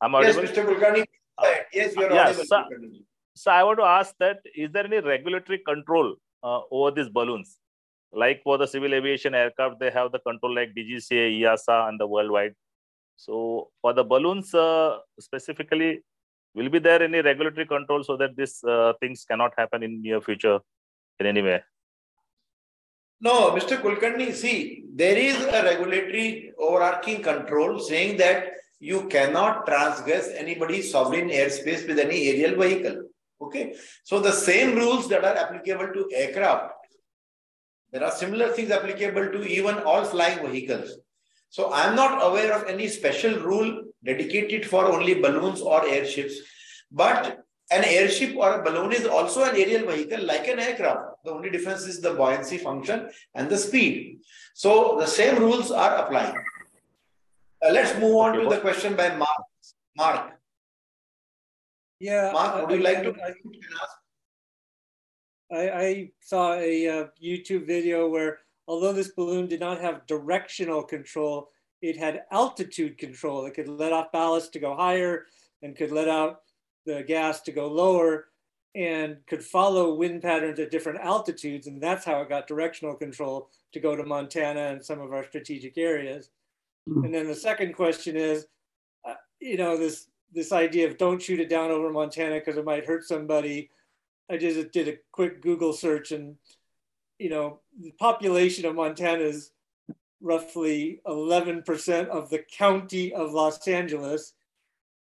I'm 0.00 0.14
audible. 0.14 0.42
Yes, 0.42 0.52
Mr. 0.52 0.64
Kulkarni. 0.66 1.04
Uh, 1.36 1.54
yes, 1.72 1.94
you 1.96 2.04
are 2.04 2.12
yes, 2.12 2.28
audible. 2.28 2.44
Sir. 2.46 3.00
So 3.34 3.50
I 3.50 3.62
want 3.62 3.78
to 3.78 3.84
ask 3.84 4.14
that 4.18 4.38
is 4.54 4.70
there 4.72 4.84
any 4.84 5.00
regulatory 5.00 5.58
control 5.58 6.16
uh, 6.42 6.60
over 6.70 6.90
these 6.90 7.08
balloons? 7.08 7.58
Like 8.12 8.42
for 8.42 8.58
the 8.58 8.66
civil 8.66 8.94
aviation 8.94 9.34
aircraft, 9.34 9.80
they 9.80 9.90
have 9.90 10.12
the 10.12 10.18
control 10.18 10.54
like 10.54 10.74
DGCA, 10.74 11.40
EASA, 11.40 11.88
and 11.88 12.00
the 12.00 12.06
worldwide. 12.06 12.54
So 13.16 13.68
for 13.82 13.92
the 13.92 14.04
balloons 14.04 14.54
uh, 14.54 14.98
specifically, 15.20 16.02
will 16.58 16.70
be 16.76 16.80
there 16.86 17.02
any 17.08 17.20
regulatory 17.30 17.66
control 17.66 18.02
so 18.08 18.16
that 18.22 18.36
these 18.36 18.62
uh, 18.64 18.92
things 19.00 19.24
cannot 19.30 19.52
happen 19.56 19.82
in 19.82 20.02
near 20.02 20.20
future 20.20 20.58
in 21.20 21.26
any 21.26 21.42
way? 21.48 21.60
No, 23.20 23.50
Mr. 23.56 23.80
Kulkarni, 23.84 24.32
see, 24.32 24.84
there 24.94 25.16
is 25.16 25.36
a 25.58 25.62
regulatory 25.70 26.52
overarching 26.58 27.22
control 27.22 27.78
saying 27.80 28.16
that 28.18 28.52
you 28.78 29.08
cannot 29.08 29.66
transgress 29.66 30.28
anybody's 30.36 30.90
sovereign 30.92 31.28
airspace 31.28 31.86
with 31.88 31.98
any 31.98 32.28
aerial 32.28 32.60
vehicle. 32.60 33.02
Okay. 33.40 33.74
So 34.04 34.20
the 34.20 34.32
same 34.32 34.76
rules 34.76 35.08
that 35.08 35.24
are 35.24 35.36
applicable 35.36 35.88
to 35.94 36.08
aircraft, 36.14 36.74
there 37.92 38.04
are 38.04 38.12
similar 38.12 38.48
things 38.50 38.70
applicable 38.70 39.32
to 39.32 39.42
even 39.48 39.78
all 39.80 40.04
flying 40.04 40.46
vehicles. 40.48 40.98
So 41.48 41.72
I'm 41.72 41.96
not 41.96 42.24
aware 42.24 42.52
of 42.52 42.68
any 42.68 42.88
special 42.88 43.40
rule 43.40 43.84
dedicated 44.04 44.66
for 44.66 44.86
only 44.86 45.14
balloons 45.14 45.60
or 45.60 45.86
airships. 45.86 46.34
But 46.90 47.44
an 47.70 47.84
airship 47.84 48.34
or 48.36 48.60
a 48.60 48.62
balloon 48.62 48.92
is 48.92 49.06
also 49.06 49.44
an 49.44 49.56
aerial 49.56 49.90
vehicle 49.90 50.24
like 50.24 50.48
an 50.48 50.58
aircraft. 50.58 51.24
The 51.24 51.32
only 51.32 51.50
difference 51.50 51.86
is 51.86 52.00
the 52.00 52.14
buoyancy 52.14 52.58
function 52.58 53.10
and 53.34 53.48
the 53.48 53.58
speed. 53.58 54.20
So 54.54 54.96
the 54.98 55.06
same 55.06 55.36
rules 55.38 55.70
are 55.70 55.96
applying. 55.96 56.36
Uh, 57.64 57.72
let's 57.72 57.98
move 57.98 58.16
on 58.16 58.38
to 58.38 58.48
the 58.48 58.60
question 58.60 58.96
by 58.96 59.14
Mark. 59.16 59.42
Mark. 59.96 60.32
Yeah. 62.00 62.30
Mark, 62.32 62.62
would 62.62 62.72
I, 62.72 62.74
you 62.74 62.82
like 62.82 63.02
to 63.02 63.14
I, 65.50 65.70
I 65.70 66.10
saw 66.20 66.54
a 66.54 66.88
uh, 66.88 67.06
YouTube 67.22 67.66
video 67.66 68.08
where 68.08 68.38
although 68.66 68.92
this 68.92 69.12
balloon 69.12 69.46
did 69.48 69.60
not 69.60 69.80
have 69.80 70.06
directional 70.06 70.82
control, 70.82 71.50
it 71.80 71.96
had 71.96 72.24
altitude 72.30 72.98
control. 72.98 73.46
It 73.46 73.54
could 73.54 73.68
let 73.68 73.92
off 73.92 74.12
ballast 74.12 74.52
to 74.52 74.58
go 74.58 74.74
higher 74.74 75.26
and 75.62 75.76
could 75.76 75.92
let 75.92 76.08
out 76.08 76.42
the 76.86 77.02
gas 77.02 77.40
to 77.42 77.52
go 77.52 77.68
lower 77.68 78.28
and 78.74 79.16
could 79.26 79.42
follow 79.42 79.94
wind 79.94 80.22
patterns 80.22 80.58
at 80.58 80.70
different 80.70 81.00
altitudes. 81.00 81.66
And 81.66 81.80
that's 81.80 82.04
how 82.04 82.20
it 82.20 82.28
got 82.28 82.46
directional 82.46 82.94
control 82.94 83.50
to 83.72 83.80
go 83.80 83.96
to 83.96 84.04
Montana 84.04 84.68
and 84.68 84.84
some 84.84 85.00
of 85.00 85.12
our 85.12 85.24
strategic 85.24 85.78
areas. 85.78 86.30
Mm 86.88 86.94
-hmm. 86.94 87.04
And 87.04 87.14
then 87.14 87.26
the 87.26 87.34
second 87.34 87.74
question 87.74 88.16
is, 88.16 88.46
you 89.40 89.56
know, 89.56 89.76
this 89.76 90.08
this 90.32 90.52
idea 90.52 90.86
of 90.86 90.98
don't 90.98 91.22
shoot 91.22 91.40
it 91.40 91.48
down 91.48 91.70
over 91.70 91.90
Montana 91.90 92.34
because 92.34 92.58
it 92.58 92.64
might 92.64 92.84
hurt 92.84 93.04
somebody. 93.04 93.70
I 94.30 94.36
just 94.36 94.72
did 94.72 94.88
a 94.88 94.98
quick 95.10 95.40
Google 95.40 95.72
search 95.72 96.12
and, 96.12 96.36
you 97.18 97.30
know, 97.30 97.60
the 97.80 97.92
population 97.92 98.66
of 98.66 98.74
Montana 98.74 99.22
is 99.22 99.52
roughly 100.20 101.00
11% 101.06 102.08
of 102.08 102.30
the 102.30 102.40
county 102.56 103.12
of 103.12 103.32
Los 103.32 103.66
Angeles. 103.68 104.32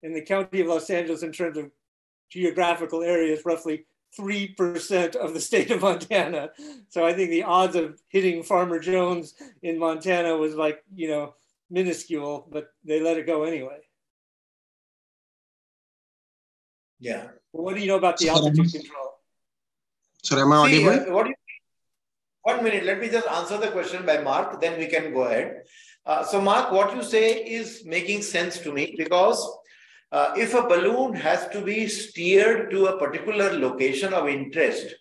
And 0.03 0.15
the 0.15 0.23
county 0.23 0.61
of 0.61 0.69
Los 0.69 0.91
Angeles, 0.91 1.23
in 1.23 1.33
terms 1.33 1.57
of 1.59 1.71
geographical 2.31 3.03
area, 3.03 3.33
is 3.35 3.45
roughly 3.45 3.87
3% 4.19 5.17
of 5.17 5.35
the 5.35 5.41
state 5.41 5.71
of 5.71 5.81
Montana. 5.89 6.51
So 6.89 7.05
I 7.07 7.13
think 7.15 7.31
the 7.31 7.43
odds 7.45 7.77
of 7.77 8.01
hitting 8.09 8.43
Farmer 8.43 8.79
Jones 8.79 9.35
in 9.63 9.79
Montana 9.79 10.37
was 10.37 10.55
like, 10.55 10.83
you 10.95 11.09
know, 11.09 11.35
minuscule, 11.71 12.47
but 12.51 12.69
they 12.85 13.01
let 13.01 13.17
it 13.19 13.27
go 13.27 13.43
anyway. 13.45 13.81
Yeah. 17.01 17.29
What 17.53 17.75
do 17.75 17.81
you 17.81 17.87
know 17.89 17.97
about 17.97 18.19
the 18.19 18.27
So- 18.27 18.33
altitude 18.33 18.73
control? 18.73 19.15
Sorry, 20.23 20.43
am 20.43 20.53
I 20.53 20.71
See, 20.71 20.87
audible? 20.87 21.11
uh, 21.11 21.15
what 21.15 21.23
do 21.25 21.31
you, 21.31 21.37
one 22.49 22.65
minute, 22.65 22.85
let 22.85 23.01
me 23.01 23.09
just 23.09 23.29
answer 23.29 23.59
the 23.59 23.69
question 23.77 24.07
by 24.07 24.19
Mark, 24.19 24.61
then 24.61 24.79
we 24.79 24.87
can 24.87 25.13
go 25.13 25.25
ahead. 25.25 25.63
Uh, 26.07 26.25
so 26.25 26.41
Mark, 26.41 26.73
what 26.73 26.95
you 26.97 27.03
say 27.03 27.27
is 27.59 27.83
making 27.85 28.23
sense 28.23 28.59
to 28.61 28.73
me 28.73 28.95
because 28.97 29.41
uh, 30.13 30.33
if 30.37 30.55
a 30.55 30.63
balloon 30.63 31.13
has 31.13 31.49
to 31.49 31.61
be 31.61 31.87
steered 31.87 32.71
to 32.71 32.87
a 32.87 32.99
particular 32.99 33.53
location 33.53 34.15
of 34.15 34.29
interest, 34.29 34.95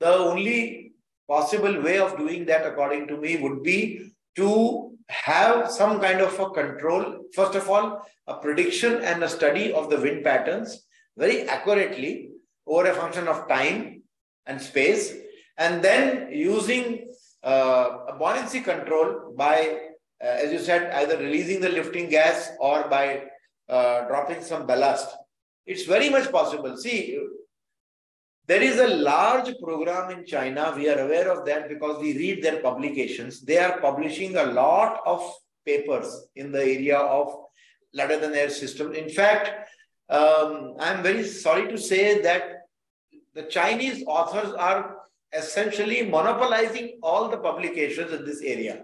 the 0.00 0.12
only 0.12 0.92
possible 1.26 1.80
way 1.80 1.98
of 1.98 2.18
doing 2.18 2.44
that, 2.44 2.66
according 2.66 3.08
to 3.08 3.16
me, 3.16 3.38
would 3.38 3.62
be 3.62 4.10
to 4.36 4.92
have 5.08 5.70
some 5.70 6.00
kind 6.00 6.20
of 6.20 6.38
a 6.38 6.50
control. 6.50 7.20
First 7.34 7.54
of 7.54 7.70
all, 7.70 8.06
a 8.26 8.34
prediction 8.34 9.00
and 9.02 9.24
a 9.24 9.28
study 9.28 9.72
of 9.72 9.88
the 9.88 10.00
wind 10.00 10.24
patterns 10.24 10.84
very 11.16 11.48
accurately 11.48 12.30
over 12.66 12.86
a 12.90 12.94
function 12.94 13.28
of 13.28 13.48
time 13.48 14.02
and 14.46 14.60
space, 14.60 15.14
and 15.58 15.82
then 15.82 16.30
using 16.32 17.08
uh, 17.42 18.16
buoyancy 18.18 18.60
control 18.60 19.34
by, 19.36 19.78
uh, 20.22 20.26
as 20.26 20.52
you 20.52 20.58
said, 20.58 20.90
either 20.92 21.16
releasing 21.18 21.60
the 21.60 21.68
lifting 21.68 22.08
gas 22.08 22.50
or 22.58 22.88
by 22.88 23.24
uh, 23.68 24.06
dropping 24.06 24.42
some 24.42 24.66
ballast. 24.66 25.14
It's 25.66 25.84
very 25.84 26.10
much 26.10 26.30
possible. 26.30 26.76
See, 26.76 27.18
there 28.46 28.62
is 28.62 28.78
a 28.78 28.88
large 28.88 29.54
program 29.62 30.10
in 30.10 30.26
China. 30.26 30.74
We 30.76 30.88
are 30.90 30.98
aware 30.98 31.30
of 31.30 31.46
that 31.46 31.68
because 31.68 32.00
we 32.00 32.16
read 32.16 32.42
their 32.42 32.60
publications. 32.60 33.40
They 33.40 33.58
are 33.58 33.80
publishing 33.80 34.36
a 34.36 34.44
lot 34.44 35.00
of 35.06 35.22
papers 35.64 36.26
in 36.36 36.52
the 36.52 36.60
area 36.60 36.98
of 36.98 37.34
lighter 37.94 38.18
than 38.18 38.34
air 38.34 38.50
system. 38.50 38.94
In 38.94 39.08
fact, 39.08 39.70
um, 40.10 40.74
I'm 40.78 41.02
very 41.02 41.24
sorry 41.24 41.68
to 41.68 41.78
say 41.78 42.20
that 42.20 42.66
the 43.34 43.44
Chinese 43.44 44.04
authors 44.06 44.52
are 44.52 44.93
essentially 45.36 46.02
monopolizing 46.08 46.98
all 47.02 47.28
the 47.28 47.36
publications 47.36 48.12
in 48.12 48.24
this 48.24 48.40
area. 48.42 48.82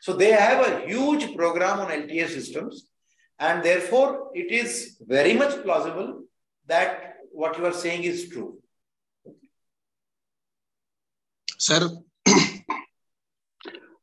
So 0.00 0.12
they 0.12 0.32
have 0.32 0.66
a 0.66 0.86
huge 0.86 1.36
program 1.36 1.80
on 1.80 1.88
LTA 1.88 2.28
systems, 2.28 2.88
and 3.38 3.62
therefore 3.62 4.30
it 4.34 4.50
is 4.50 4.96
very 5.00 5.34
much 5.34 5.62
plausible 5.62 6.22
that 6.66 7.14
what 7.30 7.56
you 7.58 7.66
are 7.66 7.72
saying 7.72 8.04
is 8.04 8.28
true. 8.28 8.58
Sir, 11.58 11.88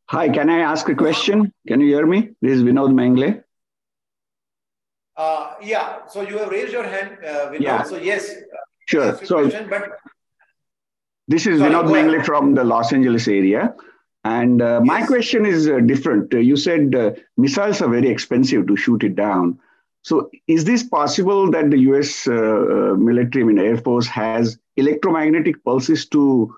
Hi, 0.08 0.30
can 0.30 0.50
I 0.50 0.60
ask 0.60 0.88
a 0.90 0.96
question? 0.96 1.54
Can 1.68 1.82
you 1.82 1.88
hear 1.88 2.06
me? 2.06 2.30
This 2.42 2.54
is 2.58 2.64
Vinod 2.64 2.94
Mengle. 2.94 3.44
Uh, 5.18 5.56
yeah, 5.62 6.08
so 6.08 6.22
you 6.22 6.38
have 6.38 6.50
raised 6.50 6.72
your 6.72 6.88
hand, 6.88 7.18
uh, 7.26 7.50
Vinod. 7.52 7.62
Yeah. 7.62 7.84
So 7.84 7.98
yes, 7.98 8.30
uh, 8.30 8.60
Sure. 8.90 9.16
So 9.24 9.42
question, 9.42 9.70
but 9.70 9.84
this 11.30 11.48
is 11.48 11.60
Sorry, 11.60 11.74
Vinod. 11.74 11.86
Mengle 11.86 12.26
from 12.26 12.56
the 12.56 12.66
Los 12.66 12.94
Angeles 12.94 13.28
area. 13.28 13.76
And 14.26 14.62
uh, 14.62 14.82
my 14.82 15.00
Yes. 15.00 15.08
question 15.08 15.46
is 15.46 15.70
uh, 15.70 15.80
different. 15.80 16.34
Uh, 16.34 16.40
you 16.40 16.58
said 16.58 16.96
uh, 16.96 17.12
missiles 17.38 17.82
are 17.82 17.90
very 17.90 18.10
expensive 18.10 18.68
to 18.68 18.78
shoot 18.78 19.04
it 19.04 19.16
down. 19.16 19.60
So 20.04 20.30
is 20.48 20.66
this 20.66 20.84
possible 20.84 21.52
that 21.52 21.72
the 21.72 21.80
US 21.80 22.28
uh, 22.28 22.34
uh, 22.34 22.96
military, 22.98 23.44
I 23.44 23.48
mean, 23.48 23.60
Air 23.60 23.78
Force 23.78 24.08
has 24.08 24.60
electromagnetic 24.78 25.64
pulses 25.64 26.06
to 26.08 26.56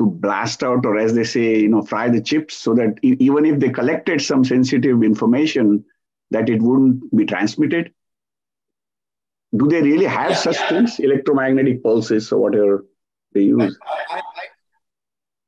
to 0.00 0.06
blast 0.06 0.62
out, 0.64 0.86
or 0.86 0.96
as 0.98 1.14
they 1.14 1.24
say, 1.24 1.60
you 1.60 1.68
know, 1.68 1.82
fry 1.82 2.08
the 2.08 2.20
chips, 2.22 2.54
so 2.56 2.74
that 2.74 2.98
e- 3.02 3.16
even 3.20 3.44
if 3.46 3.60
they 3.60 3.70
collected 3.70 4.20
some 4.20 4.44
sensitive 4.44 5.02
information, 5.02 5.84
that 6.30 6.48
it 6.50 6.62
wouldn't 6.62 7.14
be 7.16 7.26
transmitted? 7.26 7.92
Do 9.56 9.68
they 9.68 9.82
really 9.82 10.06
have 10.06 10.30
Yeah, 10.30 10.36
such 10.36 10.56
yeah. 10.56 10.68
things, 10.68 11.00
electromagnetic 11.00 11.82
pulses 11.82 12.32
or 12.32 12.40
whatever 12.40 12.84
they 13.32 13.42
use? 13.42 13.78
I, 13.86 14.16
I, 14.16 14.20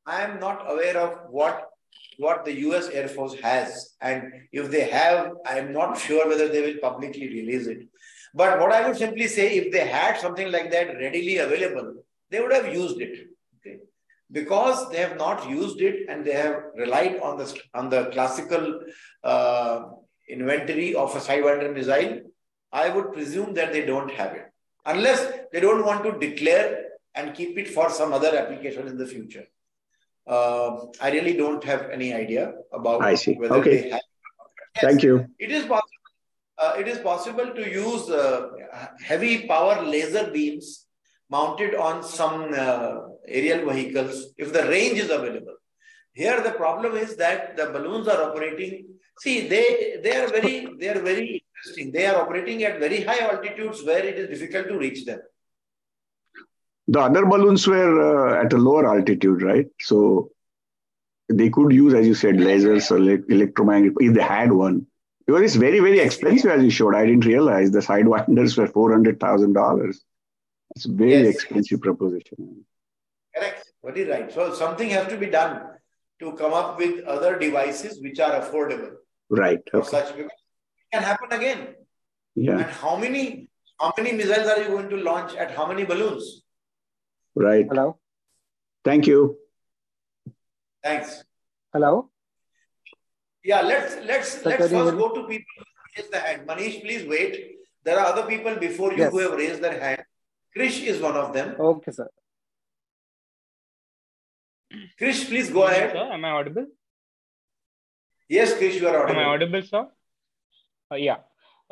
I, 0.06 0.18
I 0.18 0.22
am 0.22 0.40
not 0.40 0.70
aware 0.70 0.96
of 0.96 1.30
what 1.30 1.68
what 2.18 2.44
the 2.44 2.54
US 2.66 2.88
Air 2.88 3.08
Force 3.08 3.34
has. 3.40 3.94
And 4.00 4.32
if 4.52 4.70
they 4.70 4.88
have, 4.88 5.32
I'm 5.46 5.72
not 5.72 5.98
sure 5.98 6.28
whether 6.28 6.48
they 6.48 6.62
will 6.62 6.80
publicly 6.80 7.28
release 7.28 7.66
it. 7.66 7.88
But 8.34 8.60
what 8.60 8.72
I 8.72 8.86
would 8.86 8.96
simply 8.96 9.26
say, 9.28 9.56
if 9.56 9.72
they 9.72 9.86
had 9.86 10.18
something 10.18 10.50
like 10.50 10.70
that 10.70 10.94
readily 10.96 11.38
available, 11.38 12.04
they 12.30 12.40
would 12.40 12.52
have 12.52 12.72
used 12.72 13.00
it. 13.00 13.28
Okay? 13.58 13.78
Because 14.30 14.88
they 14.90 14.98
have 14.98 15.18
not 15.18 15.48
used 15.48 15.80
it 15.80 16.08
and 16.08 16.24
they 16.24 16.32
have 16.32 16.62
relied 16.76 17.18
on 17.20 17.36
the 17.36 17.60
on 17.74 17.90
the 17.90 18.06
classical 18.06 18.80
uh, 19.22 19.82
inventory 20.28 20.94
of 20.94 21.14
a 21.14 21.20
Sidewinder 21.20 21.72
missile, 21.74 22.20
I 22.72 22.88
would 22.88 23.12
presume 23.12 23.52
that 23.54 23.72
they 23.72 23.84
don't 23.84 24.10
have 24.12 24.32
it. 24.34 24.46
Unless 24.86 25.30
they 25.52 25.60
don't 25.60 25.84
want 25.84 26.02
to 26.04 26.18
declare 26.18 26.91
and 27.14 27.34
keep 27.34 27.58
it 27.58 27.68
for 27.68 27.90
some 27.90 28.12
other 28.12 28.36
application 28.36 28.86
in 28.88 28.96
the 28.96 29.06
future. 29.06 29.44
Uh, 30.26 30.86
I 31.00 31.10
really 31.10 31.36
don't 31.36 31.62
have 31.64 31.90
any 31.90 32.12
idea 32.14 32.52
about 32.72 33.02
I 33.02 33.14
see. 33.14 33.34
whether 33.34 33.56
Okay. 33.56 33.82
they 33.82 33.90
have. 33.90 34.00
Thank 34.80 35.02
you. 35.02 35.26
It 35.38 35.50
is 35.50 35.64
possible. 35.64 35.88
Uh, 36.58 36.74
it 36.78 36.86
is 36.88 36.98
possible 36.98 37.48
to 37.54 37.62
use 37.70 38.08
uh, 38.08 38.48
heavy 39.04 39.46
power 39.46 39.82
laser 39.82 40.30
beams 40.30 40.86
mounted 41.28 41.74
on 41.74 42.02
some 42.04 42.54
uh, 42.54 42.98
aerial 43.26 43.68
vehicles 43.72 44.32
if 44.38 44.52
the 44.52 44.64
range 44.68 44.98
is 44.98 45.10
available. 45.10 45.56
Here 46.12 46.40
the 46.42 46.52
problem 46.52 46.96
is 46.96 47.16
that 47.16 47.56
the 47.56 47.66
balloons 47.66 48.06
are 48.06 48.22
operating. 48.30 48.86
See, 49.18 49.48
they 49.48 49.96
they 50.04 50.14
are 50.20 50.28
very 50.28 50.68
they 50.78 50.88
are 50.94 51.00
very 51.00 51.42
interesting. 51.42 51.90
They 51.92 52.06
are 52.06 52.16
operating 52.22 52.62
at 52.64 52.78
very 52.78 53.00
high 53.02 53.20
altitudes 53.30 53.82
where 53.82 54.04
it 54.04 54.16
is 54.18 54.28
difficult 54.28 54.68
to 54.68 54.78
reach 54.78 55.04
them. 55.04 55.20
The 56.94 57.00
other 57.00 57.24
balloons 57.32 57.66
were 57.66 57.92
uh, 58.08 58.42
at 58.44 58.52
a 58.52 58.58
lower 58.58 58.84
altitude, 58.94 59.42
right? 59.42 59.66
So 59.80 60.30
they 61.40 61.48
could 61.50 61.72
use, 61.72 61.94
as 61.94 62.06
you 62.06 62.14
said, 62.14 62.36
lasers 62.36 62.90
or 62.90 62.98
elec- 62.98 63.30
electromagnetic 63.30 63.96
if 64.00 64.14
they 64.14 64.22
had 64.22 64.52
one. 64.52 64.86
Because 65.26 65.42
it's 65.42 65.54
very, 65.54 65.80
very 65.80 66.00
expensive, 66.00 66.50
as 66.50 66.62
you 66.62 66.70
showed. 66.70 66.94
I 66.94 67.06
didn't 67.06 67.24
realize 67.24 67.70
the 67.70 67.78
sidewinders 67.78 68.58
were 68.58 68.66
four 68.66 68.90
hundred 68.92 69.20
thousand 69.20 69.52
dollars. 69.54 70.02
It's 70.76 70.86
a 70.86 70.92
very 70.92 71.22
Yes. 71.22 71.34
expensive 71.36 71.80
proposition. 71.80 72.64
Correct. 73.34 73.70
Very 73.84 74.04
right. 74.10 74.32
So 74.32 74.52
something 74.62 74.90
has 74.90 75.06
to 75.08 75.16
be 75.16 75.26
done 75.38 75.54
to 76.20 76.32
come 76.32 76.52
up 76.52 76.78
with 76.78 77.04
other 77.04 77.38
devices 77.38 78.00
which 78.02 78.20
are 78.20 78.32
affordable 78.40 78.92
Right. 79.30 79.60
Okay. 79.72 79.88
such 79.88 80.08
because 80.16 80.30
it 80.30 80.92
can 80.94 81.02
happen 81.02 81.32
again. 81.40 81.60
Yeah. 82.34 82.58
And 82.58 82.70
how 82.84 82.96
many 82.96 83.48
how 83.80 83.92
many 83.96 84.12
missiles 84.12 84.46
are 84.54 84.60
you 84.62 84.68
going 84.76 84.88
to 84.90 84.96
launch 85.10 85.34
at 85.36 85.50
how 85.60 85.66
many 85.66 85.84
balloons? 85.84 86.42
Right. 87.34 87.66
Hello. 87.68 87.98
Thank 88.84 89.06
you. 89.06 89.36
Thanks. 90.82 91.24
Hello. 91.72 92.10
Yeah, 93.44 93.62
let's 93.62 93.96
let's 94.04 94.32
Sir, 94.42 94.50
let's 94.50 94.70
first 94.70 94.96
go 94.96 95.08
to 95.14 95.26
people 95.26 95.54
who 95.58 95.64
raise 95.96 96.10
the 96.10 96.18
hand. 96.20 96.46
Manish, 96.48 96.80
please 96.82 97.06
wait. 97.08 97.56
There 97.84 97.98
are 97.98 98.06
other 98.06 98.24
people 98.28 98.56
before 98.56 98.92
you 98.92 98.98
Yes. 98.98 99.12
who 99.12 99.18
have 99.18 99.32
raised 99.32 99.62
their 99.62 99.78
hand. 99.80 100.04
Krish 100.56 100.82
is 100.84 101.00
one 101.00 101.16
of 101.16 101.32
them. 101.32 101.56
Okay, 101.58 101.90
sir. 101.92 102.08
Krish, 105.00 105.26
please 105.28 105.50
go 105.50 105.66
ahead. 105.66 105.92
Sir, 105.92 106.12
am 106.12 106.24
I 106.24 106.30
audible? 106.30 106.66
Yes, 108.28 108.54
Krish, 108.54 108.80
you 108.80 108.88
are 108.88 108.96
audible. 109.02 109.20
Am 109.20 109.26
I 109.26 109.30
audible. 109.32 109.56
audible, 109.56 109.68
sir? 109.68 109.88
Uh, 110.92 110.96
yeah. 110.96 111.18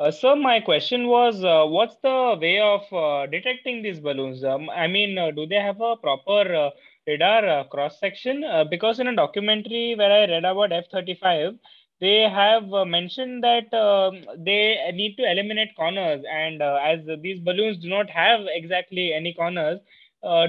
Uh, 0.01 0.35
my 0.35 0.59
question 0.59 1.07
was, 1.07 1.43
uh, 1.43 1.63
what's 1.65 1.95
the 2.01 2.35
way 2.41 2.59
of 2.59 2.81
uh, 2.91 3.27
detecting 3.27 3.83
these 3.83 3.99
balloons? 3.99 4.43
Um, 4.43 4.69
I 4.69 4.87
mean, 4.87 5.17
uh, 5.17 5.29
do 5.31 5.45
they 5.45 5.57
have 5.61 5.79
a 5.79 5.95
proper 5.95 6.55
uh, 6.55 6.69
radar 7.05 7.47
uh, 7.47 7.63
cross 7.65 7.99
section? 7.99 8.43
Because 8.69 8.99
in 8.99 9.07
a 9.07 9.15
documentary 9.15 9.93
where 9.95 10.11
I 10.11 10.25
read 10.25 10.43
about 10.43 10.71
F-35, 10.71 11.59
they 11.99 12.21
have 12.21 12.63
mentioned 12.87 13.43
that 13.43 13.71
um, 13.75 14.23
they 14.43 14.91
need 14.95 15.17
to 15.17 15.31
eliminate 15.31 15.75
corners, 15.75 16.23
and 16.31 16.63
as 16.63 16.99
these 17.21 17.39
balloons 17.39 17.77
do 17.77 17.89
not 17.89 18.09
have 18.09 18.41
exactly 18.47 19.13
any 19.13 19.33
corners, 19.33 19.79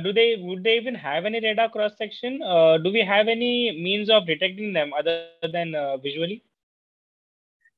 do 0.02 0.12
they 0.14 0.36
would 0.40 0.64
they 0.64 0.76
even 0.76 0.94
have 0.94 1.26
any 1.26 1.40
radar 1.40 1.68
cross 1.68 1.92
section? 1.98 2.38
Do 2.38 2.90
we 2.90 3.04
have 3.06 3.28
any 3.28 3.70
means 3.82 4.08
of 4.08 4.26
detecting 4.26 4.72
them 4.72 4.92
other 4.98 5.18
than 5.52 5.74
visually? 6.02 6.42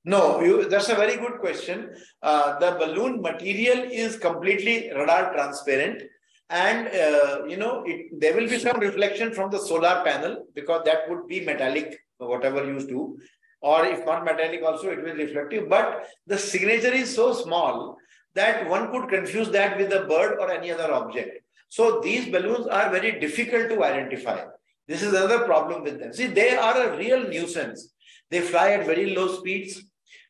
No, 0.04 0.42
you, 0.42 0.68
that's 0.68 0.90
a 0.90 0.94
very 0.94 1.16
good 1.16 1.38
question. 1.40 1.94
Uh, 2.22 2.58
the 2.58 2.72
balloon 2.72 3.22
material 3.22 3.88
is 3.90 4.18
completely 4.18 4.90
radar 4.94 5.32
transparent 5.32 6.02
and 6.50 6.88
uh, 6.88 7.44
you 7.46 7.56
know 7.56 7.82
it, 7.86 8.20
there 8.20 8.34
will 8.34 8.48
be 8.48 8.58
some 8.58 8.78
reflection 8.78 9.32
from 9.32 9.50
the 9.50 9.58
solar 9.58 10.02
panel 10.04 10.44
because 10.54 10.82
that 10.84 11.08
would 11.08 11.26
be 11.26 11.40
metallic 11.44 11.98
whatever 12.18 12.64
you 12.66 12.78
do. 12.86 13.18
Or 13.62 13.86
if 13.86 14.04
not 14.04 14.26
metallic 14.26 14.62
also 14.62 14.90
it 14.90 15.02
will 15.02 15.14
reflective. 15.14 15.70
But 15.70 16.06
the 16.26 16.36
signature 16.36 16.92
is 16.92 17.14
so 17.14 17.32
small 17.32 17.96
that 18.34 18.68
one 18.68 18.90
could 18.90 19.08
confuse 19.08 19.50
that 19.50 19.78
with 19.78 19.90
a 19.92 20.04
bird 20.04 20.38
or 20.38 20.50
any 20.50 20.70
other 20.70 20.92
object. 20.92 21.38
So 21.70 22.00
these 22.00 22.30
balloons 22.30 22.66
are 22.66 22.90
very 22.90 23.18
difficult 23.20 23.70
to 23.70 23.82
identify. 23.84 24.44
This 24.86 25.02
is 25.02 25.14
another 25.14 25.46
problem 25.46 25.82
with 25.82 25.98
them. 25.98 26.12
See 26.12 26.26
they 26.26 26.56
are 26.56 26.88
a 26.88 26.98
real 26.98 27.26
nuisance. 27.26 27.94
They 28.30 28.42
fly 28.42 28.72
at 28.72 28.84
very 28.84 29.14
low 29.14 29.28
speeds 29.28 29.82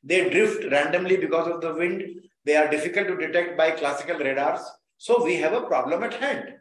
they 0.05 0.31
drift 0.31 0.71
randomly 0.71 1.17
because 1.17 1.49
of 1.49 1.61
the 1.61 1.75
wind 1.75 2.03
they 2.45 2.57
are 2.57 2.71
difficult 2.71 3.09
to 3.09 3.17
detect 3.17 3.57
by 3.57 3.71
classical 3.71 4.19
radars 4.19 4.61
so 4.99 5.23
we 5.23 5.37
have 5.37 5.53
a 5.53 5.63
problem 5.63 6.03
at 6.03 6.15
hand, 6.15 6.55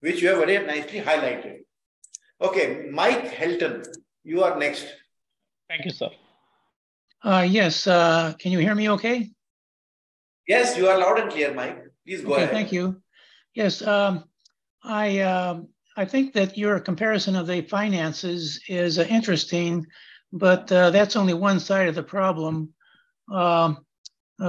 which 0.00 0.22
you 0.22 0.28
have 0.28 0.38
very 0.38 0.64
nicely 0.64 1.00
highlighted. 1.00 1.58
Okay, 2.40 2.88
Mike 2.90 3.30
Helton, 3.30 3.84
you 4.24 4.42
are 4.42 4.58
next. 4.58 4.86
Thank 5.68 5.84
you, 5.84 5.90
sir. 5.90 6.10
Uh, 7.22 7.46
yes, 7.48 7.86
uh, 7.86 8.34
can 8.38 8.52
you 8.52 8.58
hear 8.58 8.74
me 8.74 8.88
okay? 8.90 9.30
Yes, 10.46 10.76
you 10.76 10.86
are 10.88 10.98
loud 10.98 11.18
and 11.18 11.30
clear, 11.30 11.52
Mike. 11.52 11.82
Please 12.06 12.22
go 12.22 12.34
okay, 12.34 12.44
ahead. 12.44 12.54
Thank 12.54 12.72
you. 12.72 13.02
Yes, 13.54 13.82
um, 13.82 14.24
I, 14.84 15.18
uh, 15.18 15.60
I 15.96 16.04
think 16.04 16.32
that 16.34 16.56
your 16.56 16.78
comparison 16.78 17.34
of 17.34 17.46
the 17.46 17.62
finances 17.62 18.60
is 18.68 18.98
uh, 18.98 19.06
interesting, 19.10 19.84
but 20.38 20.70
uh, 20.72 20.90
that's 20.90 21.16
only 21.16 21.34
one 21.34 21.60
side 21.60 21.88
of 21.88 21.94
the 21.94 22.02
problem. 22.02 22.72
Um, 23.30 23.84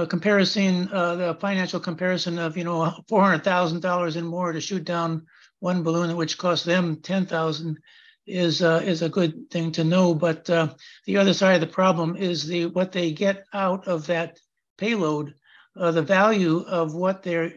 comparison, 0.08 0.88
uh, 0.92 1.14
the 1.16 1.34
financial 1.40 1.80
comparison 1.80 2.38
of, 2.38 2.56
you 2.56 2.64
know, 2.64 2.94
$400,000 3.10 4.16
and 4.16 4.28
more 4.28 4.52
to 4.52 4.60
shoot 4.60 4.84
down 4.84 5.26
one 5.60 5.82
balloon, 5.82 6.16
which 6.16 6.38
cost 6.38 6.64
them 6.64 6.96
10,000 6.96 7.78
is, 8.26 8.62
uh, 8.62 8.82
is 8.84 9.02
a 9.02 9.08
good 9.08 9.50
thing 9.50 9.72
to 9.72 9.84
know. 9.84 10.14
But 10.14 10.48
uh, 10.50 10.74
the 11.06 11.16
other 11.16 11.32
side 11.32 11.54
of 11.54 11.60
the 11.62 11.74
problem 11.74 12.16
is 12.16 12.46
the, 12.46 12.66
what 12.66 12.92
they 12.92 13.12
get 13.12 13.44
out 13.52 13.88
of 13.88 14.06
that 14.06 14.38
payload, 14.76 15.34
uh, 15.76 15.90
the 15.90 16.02
value 16.02 16.64
of 16.66 16.94
what 16.94 17.22
they're 17.22 17.52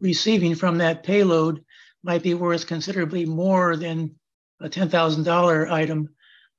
receiving 0.00 0.54
from 0.54 0.78
that 0.78 1.02
payload 1.02 1.64
might 2.02 2.22
be 2.22 2.34
worth 2.34 2.66
considerably 2.66 3.24
more 3.24 3.76
than 3.76 4.14
a 4.60 4.68
$10,000 4.68 5.70
item. 5.70 6.08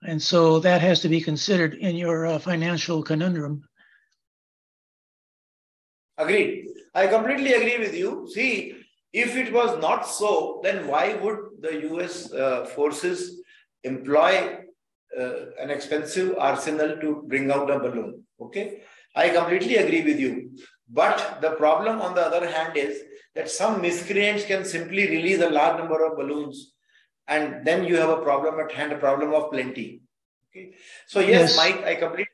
And 0.07 0.23
so 0.23 0.59
that 0.59 0.79
has 0.79 1.01
to 1.01 1.09
be 1.09 1.19
considered 1.19 1.73
in 1.73 1.97
your 1.97 2.25
uh, 2.25 2.39
financial 2.39 3.03
conundrum. 3.03 3.67
Agreed. 6.17 6.69
I 6.95 7.07
completely 7.07 7.53
agree 7.53 7.77
with 7.77 7.93
you. 7.93 8.27
See, 8.33 8.73
if 9.11 9.35
it 9.35 9.51
was 9.51 9.79
not 9.81 10.07
so, 10.07 10.61
then 10.63 10.87
why 10.87 11.15
would 11.15 11.39
the 11.59 11.73
US 11.91 12.31
uh, 12.31 12.65
forces 12.73 13.41
employ 13.83 14.59
uh, 15.19 15.33
an 15.59 15.69
expensive 15.69 16.35
arsenal 16.39 16.97
to 17.01 17.23
bring 17.27 17.51
out 17.51 17.69
a 17.69 17.77
balloon? 17.77 18.23
Okay. 18.39 18.83
I 19.13 19.29
completely 19.29 19.75
agree 19.75 20.03
with 20.03 20.19
you. 20.19 20.51
But 20.89 21.39
the 21.41 21.51
problem, 21.51 22.01
on 22.01 22.15
the 22.15 22.21
other 22.21 22.47
hand, 22.49 22.77
is 22.77 23.01
that 23.35 23.51
some 23.51 23.81
miscreants 23.81 24.45
can 24.45 24.63
simply 24.63 25.09
release 25.09 25.41
a 25.41 25.49
large 25.49 25.77
number 25.79 26.05
of 26.05 26.15
balloons, 26.15 26.75
and 27.27 27.65
then 27.65 27.85
you 27.85 27.97
have 27.97 28.09
a 28.09 28.21
problem 28.21 28.59
at 28.59 28.71
hand, 28.71 28.91
a 28.91 28.97
problem 28.97 29.33
of 29.33 29.51
plenty. 29.51 30.01
Okay. 30.51 30.73
So 31.07 31.19
yes, 31.19 31.55
yes. 31.55 31.57
Mike, 31.57 31.83
I 31.83 31.95
completely, 31.95 32.33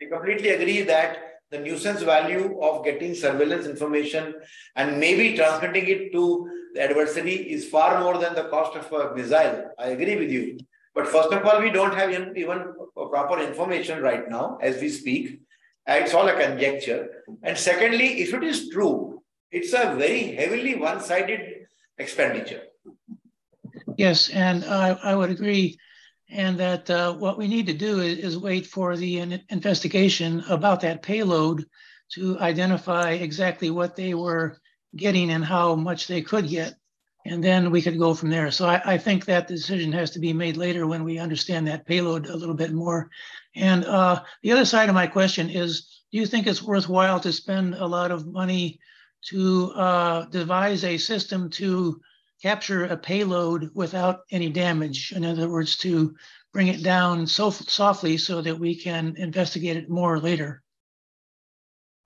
I 0.00 0.06
completely 0.06 0.50
agree 0.50 0.82
that 0.82 1.18
the 1.50 1.58
nuisance 1.58 2.02
value 2.02 2.58
of 2.60 2.84
getting 2.84 3.14
surveillance 3.14 3.66
information 3.66 4.34
and 4.74 4.98
maybe 4.98 5.36
transmitting 5.36 5.86
it 5.86 6.12
to 6.12 6.48
the 6.74 6.82
adversary 6.82 7.34
is 7.34 7.68
far 7.68 8.00
more 8.00 8.18
than 8.18 8.34
the 8.34 8.44
cost 8.44 8.74
of 8.74 8.90
a 8.92 9.14
missile. 9.14 9.70
I 9.78 9.88
agree 9.88 10.16
with 10.16 10.30
you. 10.30 10.58
But 10.94 11.08
first 11.08 11.32
of 11.32 11.44
all, 11.44 11.60
we 11.60 11.70
don't 11.70 11.94
have 11.94 12.10
even 12.10 12.74
proper 12.94 13.38
information 13.40 14.02
right 14.02 14.28
now 14.28 14.58
as 14.60 14.80
we 14.80 14.88
speak. 14.88 15.40
It's 15.86 16.14
all 16.14 16.28
a 16.28 16.34
conjecture. 16.34 17.24
And 17.42 17.56
secondly, 17.56 18.22
if 18.22 18.32
it 18.34 18.42
is 18.42 18.70
true, 18.70 19.22
it's 19.50 19.72
a 19.72 19.94
very 19.96 20.34
heavily 20.34 20.74
one-sided 20.74 21.66
expenditure. 21.98 22.62
Yes, 23.96 24.28
and 24.30 24.64
I, 24.64 24.90
I 25.02 25.14
would 25.14 25.30
agree 25.30 25.78
and 26.32 26.58
that 26.58 26.88
uh, 26.88 27.12
what 27.12 27.36
we 27.36 27.46
need 27.46 27.66
to 27.66 27.74
do 27.74 28.00
is, 28.00 28.18
is 28.18 28.38
wait 28.38 28.66
for 28.66 28.96
the 28.96 29.18
investigation 29.50 30.42
about 30.48 30.80
that 30.80 31.02
payload 31.02 31.66
to 32.12 32.38
identify 32.40 33.10
exactly 33.12 33.70
what 33.70 33.96
they 33.96 34.14
were 34.14 34.58
getting 34.96 35.30
and 35.30 35.44
how 35.44 35.74
much 35.74 36.06
they 36.06 36.22
could 36.22 36.48
get. 36.48 36.74
And 37.26 37.44
then 37.44 37.70
we 37.70 37.82
could 37.82 37.98
go 37.98 38.14
from 38.14 38.30
there. 38.30 38.50
So 38.50 38.66
I, 38.66 38.94
I 38.94 38.98
think 38.98 39.24
that 39.26 39.46
decision 39.46 39.92
has 39.92 40.10
to 40.12 40.18
be 40.18 40.32
made 40.32 40.56
later 40.56 40.86
when 40.86 41.04
we 41.04 41.18
understand 41.18 41.66
that 41.68 41.86
payload 41.86 42.26
a 42.26 42.36
little 42.36 42.54
bit 42.56 42.72
more. 42.72 43.10
And 43.54 43.84
uh, 43.84 44.22
the 44.42 44.52
other 44.52 44.64
side 44.64 44.88
of 44.88 44.94
my 44.94 45.06
question 45.06 45.48
is, 45.50 45.86
do 46.10 46.18
you 46.18 46.26
think 46.26 46.46
it's 46.46 46.62
worthwhile 46.62 47.20
to 47.20 47.32
spend 47.32 47.74
a 47.74 47.86
lot 47.86 48.10
of 48.10 48.26
money 48.26 48.80
to 49.28 49.70
uh, 49.76 50.24
devise 50.26 50.82
a 50.84 50.98
system 50.98 51.48
to 51.50 52.00
capture 52.42 52.84
a 52.84 52.96
payload 52.96 53.70
without 53.74 54.20
any 54.30 54.50
damage. 54.50 55.12
In 55.12 55.24
other 55.24 55.48
words, 55.48 55.76
to 55.78 56.14
bring 56.52 56.68
it 56.68 56.82
down 56.82 57.26
so 57.26 57.50
softly 57.50 58.16
so 58.16 58.42
that 58.42 58.58
we 58.58 58.74
can 58.74 59.14
investigate 59.16 59.76
it 59.76 59.88
more 59.88 60.18
later. 60.18 60.62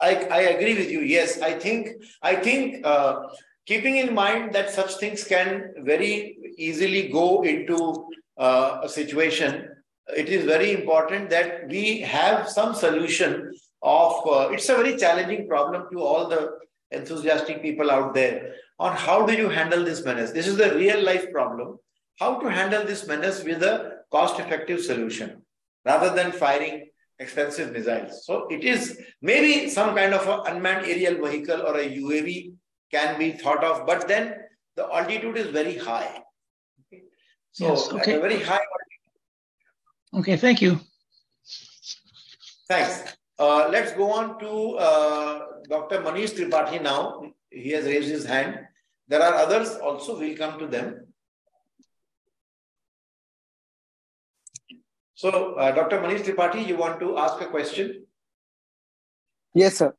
I, 0.01 0.15
I 0.31 0.41
agree 0.43 0.75
with 0.75 0.91
you. 0.91 1.01
Yes, 1.01 1.41
I 1.41 1.53
think 1.59 1.89
I 2.23 2.37
think 2.37 2.85
uh, 2.87 3.29
keeping 3.65 3.97
in 3.97 4.15
mind 4.15 4.53
that 4.53 4.71
such 4.71 4.97
things 4.97 5.25
can 5.25 5.73
very 5.79 6.37
easily 6.59 7.09
go 7.09 7.43
into 7.43 8.11
uh, 8.37 8.81
a 8.83 8.89
situation, 8.89 9.71
it 10.15 10.29
is 10.29 10.45
very 10.45 10.73
important 10.73 11.31
that 11.31 11.67
we 11.69 12.01
have 12.01 12.47
some 12.47 12.75
solution 12.75 13.55
of. 13.83 14.13
Uh, 14.27 14.51
it's 14.51 14.69
a 14.69 14.77
very 14.77 14.99
challenging 14.99 15.49
problem 15.49 15.87
to 15.91 16.03
all 16.03 16.29
the 16.29 16.59
enthusiastic 16.91 17.63
people 17.63 17.91
out 17.91 18.13
there 18.13 18.55
on 18.79 18.97
how 18.97 19.25
do 19.25 19.33
you 19.33 19.49
handle 19.49 19.85
this 19.85 20.05
menace. 20.05 20.33
This 20.33 20.47
is 20.47 20.57
the 20.57 20.75
real 20.75 21.03
life 21.03 21.31
problem. 21.33 21.79
How 22.19 22.39
to 22.41 22.51
handle 22.51 22.85
this 22.85 23.07
menace 23.07 23.43
with 23.45 23.63
a 23.63 24.01
cost 24.11 24.39
effective 24.39 24.81
solution 24.81 25.43
rather 25.85 26.15
than 26.15 26.33
firing 26.33 26.89
expensive 27.19 27.73
missiles. 27.73 28.25
So 28.27 28.47
it 28.49 28.65
is 28.65 29.01
maybe 29.23 29.69
some 29.71 29.95
kind 29.95 30.15
of 30.15 30.27
an 30.29 30.57
unmanned 30.57 30.87
aerial 30.87 31.27
vehicle 31.27 31.63
or 31.63 31.79
a 31.79 31.89
UAV 31.89 32.53
can 32.93 33.19
be 33.19 33.33
thought 33.33 33.65
of, 33.65 33.87
but 33.87 34.07
then 34.07 34.35
the 34.77 34.87
altitude 34.93 35.37
is 35.37 35.49
very 35.49 35.77
high. 35.77 36.23
Okay. 36.93 37.03
So 37.53 37.69
yes, 37.69 37.93
okay. 37.93 38.19
very 38.19 38.41
high 38.41 38.65
altitude. 38.75 40.21
Okay, 40.21 40.37
thank 40.37 40.61
you. 40.63 40.81
Thanks. 42.69 43.17
Uh, 43.39 43.69
let's 43.71 43.93
go 43.93 44.13
on 44.13 44.39
to 44.39 44.77
uh, 44.77 45.41
Dr. 45.69 45.99
Manish 46.03 46.35
Tripathi 46.37 46.83
now. 46.83 47.23
He 47.57 47.71
has 47.71 47.87
raised 47.87 48.09
his 48.09 48.27
hand. 48.27 48.61
There 49.09 49.23
are 49.23 49.35
others 49.35 49.77
also, 49.77 50.19
we'll 50.19 50.37
come 50.37 50.59
to 50.59 50.67
them. 50.67 51.07
So, 55.15 55.55
uh, 55.55 55.73
Dr. 55.73 56.01
Manish 56.01 56.25
Tripathi, 56.25 56.67
you 56.67 56.77
want 56.77 57.01
to 57.01 57.17
ask 57.17 57.41
a 57.41 57.47
question? 57.47 58.05
Yes, 59.55 59.79
sir. 59.79 59.95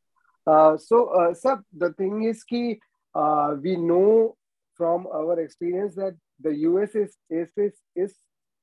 Uh, 0.46 0.78
so, 0.78 1.08
uh, 1.08 1.34
sir, 1.34 1.60
the 1.76 1.94
thing 1.94 2.24
is 2.26 2.44
ki, 2.44 2.80
uh, 3.16 3.56
we 3.60 3.76
know 3.76 4.36
from 4.76 5.08
our 5.08 5.40
experience 5.40 5.96
that 5.96 6.16
the 6.40 6.54
US 6.70 6.94
is, 6.94 7.18
airspace 7.32 7.78
is 7.96 8.14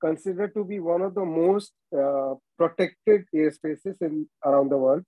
considered 0.01 0.55
to 0.55 0.65
be 0.65 0.79
one 0.79 1.03
of 1.03 1.15
the 1.15 1.25
most 1.25 1.73
uh, 1.99 2.35
protected 2.57 3.25
airspaces 3.35 4.01
in 4.01 4.29
around 4.45 4.71
the 4.71 4.77
world. 4.77 5.03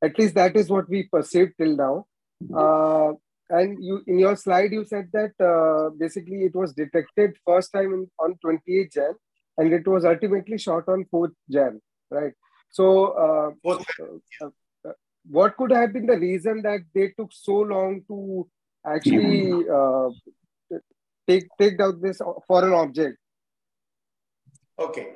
At 0.00 0.16
least 0.16 0.34
that 0.36 0.54
is 0.54 0.70
what 0.70 0.88
we 0.88 1.08
perceive 1.08 1.52
till 1.58 1.76
now. 1.76 2.06
And 3.52 3.84
you 3.84 4.02
in 4.06 4.18
your 4.18 4.34
slide 4.34 4.72
you 4.72 4.84
said 4.84 5.08
that 5.12 5.32
uh, 5.52 5.90
basically 6.02 6.44
it 6.44 6.54
was 6.54 6.72
detected 6.72 7.36
first 7.46 7.72
time 7.72 7.92
in, 7.96 8.06
on 8.18 8.38
28 8.40 8.92
Jan 8.92 9.14
and 9.58 9.72
it 9.72 9.86
was 9.86 10.06
ultimately 10.06 10.58
shot 10.58 10.88
on 10.88 11.04
4th 11.12 11.34
Jan, 11.50 11.80
right? 12.10 12.32
So, 12.70 12.86
uh, 13.24 13.70
uh, 13.70 14.46
uh, 14.86 14.92
what 15.30 15.56
could 15.58 15.72
have 15.72 15.92
been 15.92 16.06
the 16.06 16.18
reason 16.18 16.62
that 16.62 16.80
they 16.94 17.08
took 17.18 17.30
so 17.30 17.56
long 17.56 18.02
to 18.08 18.48
actually 18.86 19.68
uh, 19.78 20.08
take 21.28 21.48
take 21.58 21.78
out 21.80 22.00
this 22.00 22.22
foreign 22.46 22.72
object? 22.72 23.18
Okay, 24.78 25.08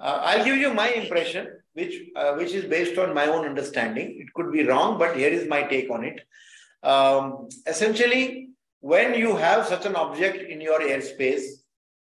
uh, 0.00 0.20
I'll 0.24 0.44
give 0.44 0.56
you 0.56 0.72
my 0.72 0.88
impression, 0.88 1.48
which 1.74 2.00
which 2.38 2.52
is 2.52 2.64
based 2.64 2.96
on 2.98 3.14
my 3.14 3.26
own 3.26 3.44
understanding. 3.44 4.16
It 4.18 4.32
could 4.32 4.50
be 4.50 4.66
wrong, 4.66 4.98
but 4.98 5.16
here 5.16 5.28
is 5.28 5.46
my 5.46 5.62
take 5.64 5.90
on 5.90 6.02
it. 6.02 6.20
Um, 6.82 7.48
essentially, 7.66 8.50
when 8.80 9.14
you 9.14 9.36
have 9.36 9.66
such 9.66 9.86
an 9.86 9.96
object 9.96 10.48
in 10.48 10.60
your 10.60 10.80
airspace, 10.80 11.44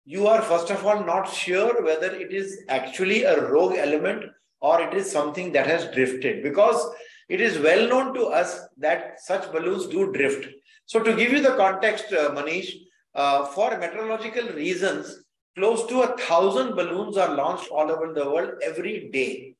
you 0.05 0.27
are 0.27 0.41
first 0.41 0.69
of 0.69 0.85
all 0.85 1.03
not 1.03 1.31
sure 1.31 1.83
whether 1.83 2.13
it 2.15 2.31
is 2.31 2.63
actually 2.69 3.23
a 3.23 3.49
rogue 3.49 3.75
element 3.77 4.23
or 4.61 4.81
it 4.81 4.93
is 4.93 5.11
something 5.11 5.51
that 5.51 5.67
has 5.67 5.91
drifted 5.93 6.43
because 6.43 6.89
it 7.29 7.41
is 7.41 7.59
well 7.59 7.87
known 7.87 8.13
to 8.13 8.27
us 8.27 8.59
that 8.77 9.19
such 9.19 9.51
balloons 9.51 9.87
do 9.87 10.11
drift. 10.13 10.47
So 10.85 11.01
to 11.03 11.13
give 11.15 11.31
you 11.31 11.41
the 11.41 11.55
context, 11.55 12.13
uh, 12.13 12.31
Manish, 12.31 12.73
uh, 13.15 13.45
for 13.47 13.77
meteorological 13.77 14.49
reasons, 14.49 15.23
close 15.57 15.85
to 15.87 16.01
a 16.01 16.17
thousand 16.17 16.75
balloons 16.75 17.17
are 17.17 17.35
launched 17.35 17.69
all 17.69 17.91
over 17.91 18.13
the 18.13 18.29
world 18.29 18.51
every 18.63 19.09
day. 19.11 19.55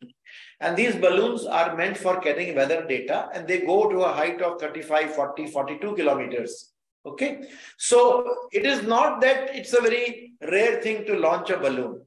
And 0.60 0.76
these 0.76 0.96
balloons 0.96 1.46
are 1.46 1.76
meant 1.76 1.98
for 1.98 2.20
getting 2.20 2.56
weather 2.56 2.86
data 2.88 3.30
and 3.34 3.48
they 3.48 3.62
go 3.62 3.90
to 3.90 4.02
a 4.02 4.14
height 4.14 4.42
of 4.42 4.60
35, 4.60 5.14
40, 5.14 5.48
42 5.48 5.96
kilometers. 5.96 6.72
Okay. 7.06 7.44
So 7.78 8.36
it 8.52 8.66
is 8.66 8.84
not 8.84 9.22
that 9.22 9.56
it's 9.56 9.74
a 9.74 9.82
very 9.82 10.34
rare 10.42 10.82
thing 10.82 11.06
to 11.06 11.18
launch 11.18 11.50
a 11.52 11.58
balloon. 11.58 12.02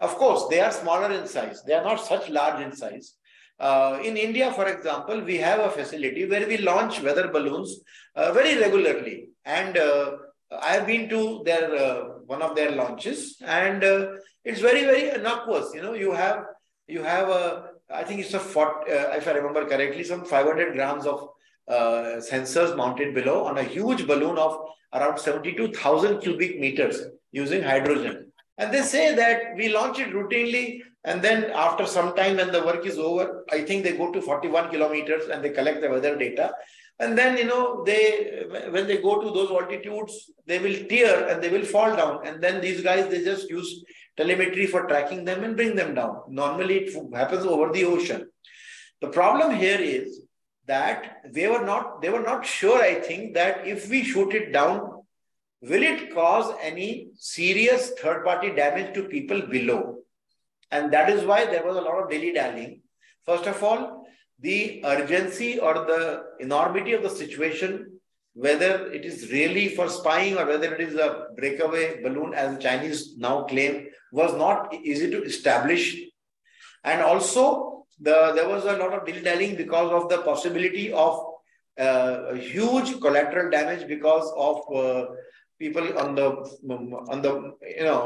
Of 0.00 0.16
course, 0.16 0.46
they 0.48 0.60
are 0.60 0.72
smaller 0.72 1.12
in 1.12 1.26
size. 1.26 1.62
They 1.64 1.74
are 1.74 1.84
not 1.84 2.00
such 2.00 2.28
large 2.28 2.60
in 2.60 2.74
size. 2.74 3.14
Uh, 3.58 3.98
in 4.04 4.16
India, 4.16 4.52
for 4.52 4.66
example, 4.66 5.20
we 5.22 5.38
have 5.38 5.60
a 5.60 5.70
facility 5.70 6.26
where 6.26 6.46
we 6.46 6.58
launch 6.58 7.00
weather 7.02 7.28
balloons 7.28 7.80
uh, 8.14 8.32
very 8.32 8.58
regularly. 8.58 9.28
And 9.44 9.78
uh, 9.78 10.16
I 10.50 10.72
have 10.72 10.86
been 10.86 11.08
to 11.08 11.42
their 11.44 11.74
uh, 11.74 12.04
one 12.26 12.42
of 12.42 12.54
their 12.54 12.72
launches, 12.72 13.36
and 13.44 13.82
uh, 13.82 14.08
it's 14.44 14.60
very, 14.60 14.84
very 14.84 15.10
innocuous. 15.10 15.72
You 15.74 15.82
know, 15.82 15.94
you 15.94 16.12
have 16.12 16.44
you 16.86 17.02
have 17.02 17.28
a 17.28 17.70
I 17.88 18.02
think 18.02 18.20
it's 18.20 18.34
a 18.34 18.40
40, 18.40 18.90
uh, 18.90 19.12
if 19.12 19.28
I 19.28 19.32
remember 19.32 19.64
correctly, 19.64 20.02
some 20.02 20.24
500 20.24 20.72
grams 20.74 21.06
of 21.06 21.28
sensors 21.68 22.76
mounted 22.76 23.14
below 23.14 23.44
on 23.44 23.58
a 23.58 23.62
huge 23.62 24.06
balloon 24.06 24.38
of 24.38 24.58
around 24.92 25.18
72,000 25.18 26.20
cubic 26.20 26.58
meters 26.58 27.02
using 27.30 27.62
hydrogen. 27.62 28.32
And 28.58 28.72
they 28.72 28.82
say 28.82 29.14
that 29.14 29.54
we 29.56 29.68
launch 29.68 30.00
it 30.00 30.12
routinely 30.12 30.80
and 31.06 31.22
then 31.22 31.52
after 31.54 31.86
some 31.86 32.16
time 32.16 32.36
when 32.36 32.50
the 32.50 32.64
work 32.64 32.84
is 32.84 32.98
over, 32.98 33.44
I 33.52 33.62
think 33.62 33.84
they 33.84 33.96
go 33.96 34.10
to 34.10 34.20
41 34.20 34.70
kilometers 34.70 35.28
and 35.28 35.42
they 35.42 35.50
collect 35.50 35.80
the 35.80 35.88
weather 35.88 36.16
data. 36.16 36.52
And 36.98 37.16
then, 37.16 37.36
you 37.38 37.44
know, 37.44 37.84
they 37.84 38.44
when 38.70 38.88
they 38.88 38.96
go 38.96 39.20
to 39.20 39.30
those 39.30 39.50
altitudes, 39.50 40.32
they 40.46 40.58
will 40.58 40.84
tear 40.88 41.28
and 41.28 41.40
they 41.40 41.48
will 41.48 41.64
fall 41.64 41.94
down. 41.94 42.26
And 42.26 42.42
then 42.42 42.60
these 42.60 42.82
guys, 42.82 43.08
they 43.08 43.22
just 43.22 43.48
use 43.48 43.84
telemetry 44.16 44.66
for 44.66 44.86
tracking 44.86 45.24
them 45.24 45.44
and 45.44 45.56
bring 45.56 45.76
them 45.76 45.94
down. 45.94 46.22
Normally 46.28 46.78
it 46.78 47.14
happens 47.14 47.44
over 47.44 47.72
the 47.72 47.84
ocean. 47.84 48.28
The 49.00 49.08
problem 49.08 49.54
here 49.54 49.78
is 49.78 50.22
that 50.66 51.22
they 51.32 51.46
were 51.48 51.64
not, 51.64 52.02
they 52.02 52.10
were 52.10 52.22
not 52.22 52.44
sure, 52.44 52.80
I 52.82 52.94
think, 52.94 53.34
that 53.34 53.66
if 53.66 53.88
we 53.88 54.02
shoot 54.02 54.34
it 54.34 54.52
down, 54.52 55.02
will 55.60 55.82
it 55.82 56.14
cause 56.14 56.54
any 56.62 57.08
serious 57.14 57.90
third 58.00 58.24
party 58.24 58.54
damage 58.54 58.94
to 58.94 59.04
people 59.04 59.42
below? 59.42 59.98
And 60.70 60.92
that 60.92 61.10
is 61.10 61.24
why 61.24 61.44
there 61.44 61.64
was 61.64 61.76
a 61.76 61.80
lot 61.80 62.02
of 62.02 62.10
dilly-dallying. 62.10 62.80
First 63.24 63.46
of 63.46 63.62
all, 63.62 64.06
the 64.40 64.82
urgency 64.84 65.58
or 65.58 65.74
the 65.74 66.24
enormity 66.40 66.92
of 66.92 67.02
the 67.02 67.10
situation, 67.10 68.00
whether 68.34 68.90
it 68.92 69.04
is 69.04 69.30
really 69.30 69.68
for 69.68 69.88
spying 69.88 70.36
or 70.36 70.46
whether 70.46 70.74
it 70.74 70.80
is 70.80 70.94
a 70.94 71.28
breakaway 71.36 72.02
balloon, 72.02 72.34
as 72.34 72.56
the 72.56 72.62
Chinese 72.62 73.16
now 73.16 73.44
claim, 73.44 73.86
was 74.20 74.34
not 74.34 74.74
easy 74.74 75.10
to 75.10 75.22
establish. 75.22 75.84
And 76.84 77.02
also, 77.02 77.86
the, 78.00 78.32
there 78.34 78.48
was 78.48 78.64
a 78.64 78.76
lot 78.82 78.92
of 78.94 79.06
dilly-dallying 79.06 79.56
because 79.56 79.90
of 79.92 80.08
the 80.08 80.18
possibility 80.30 80.92
of 80.92 81.12
uh, 81.78 82.34
huge 82.34 83.00
collateral 83.00 83.50
damage 83.50 83.86
because 83.86 84.32
of 84.36 84.56
uh, 84.74 85.06
people 85.58 85.98
on 85.98 86.14
the 86.14 86.28
on 87.12 87.22
the 87.22 87.32
you 87.76 87.84
know 87.84 88.00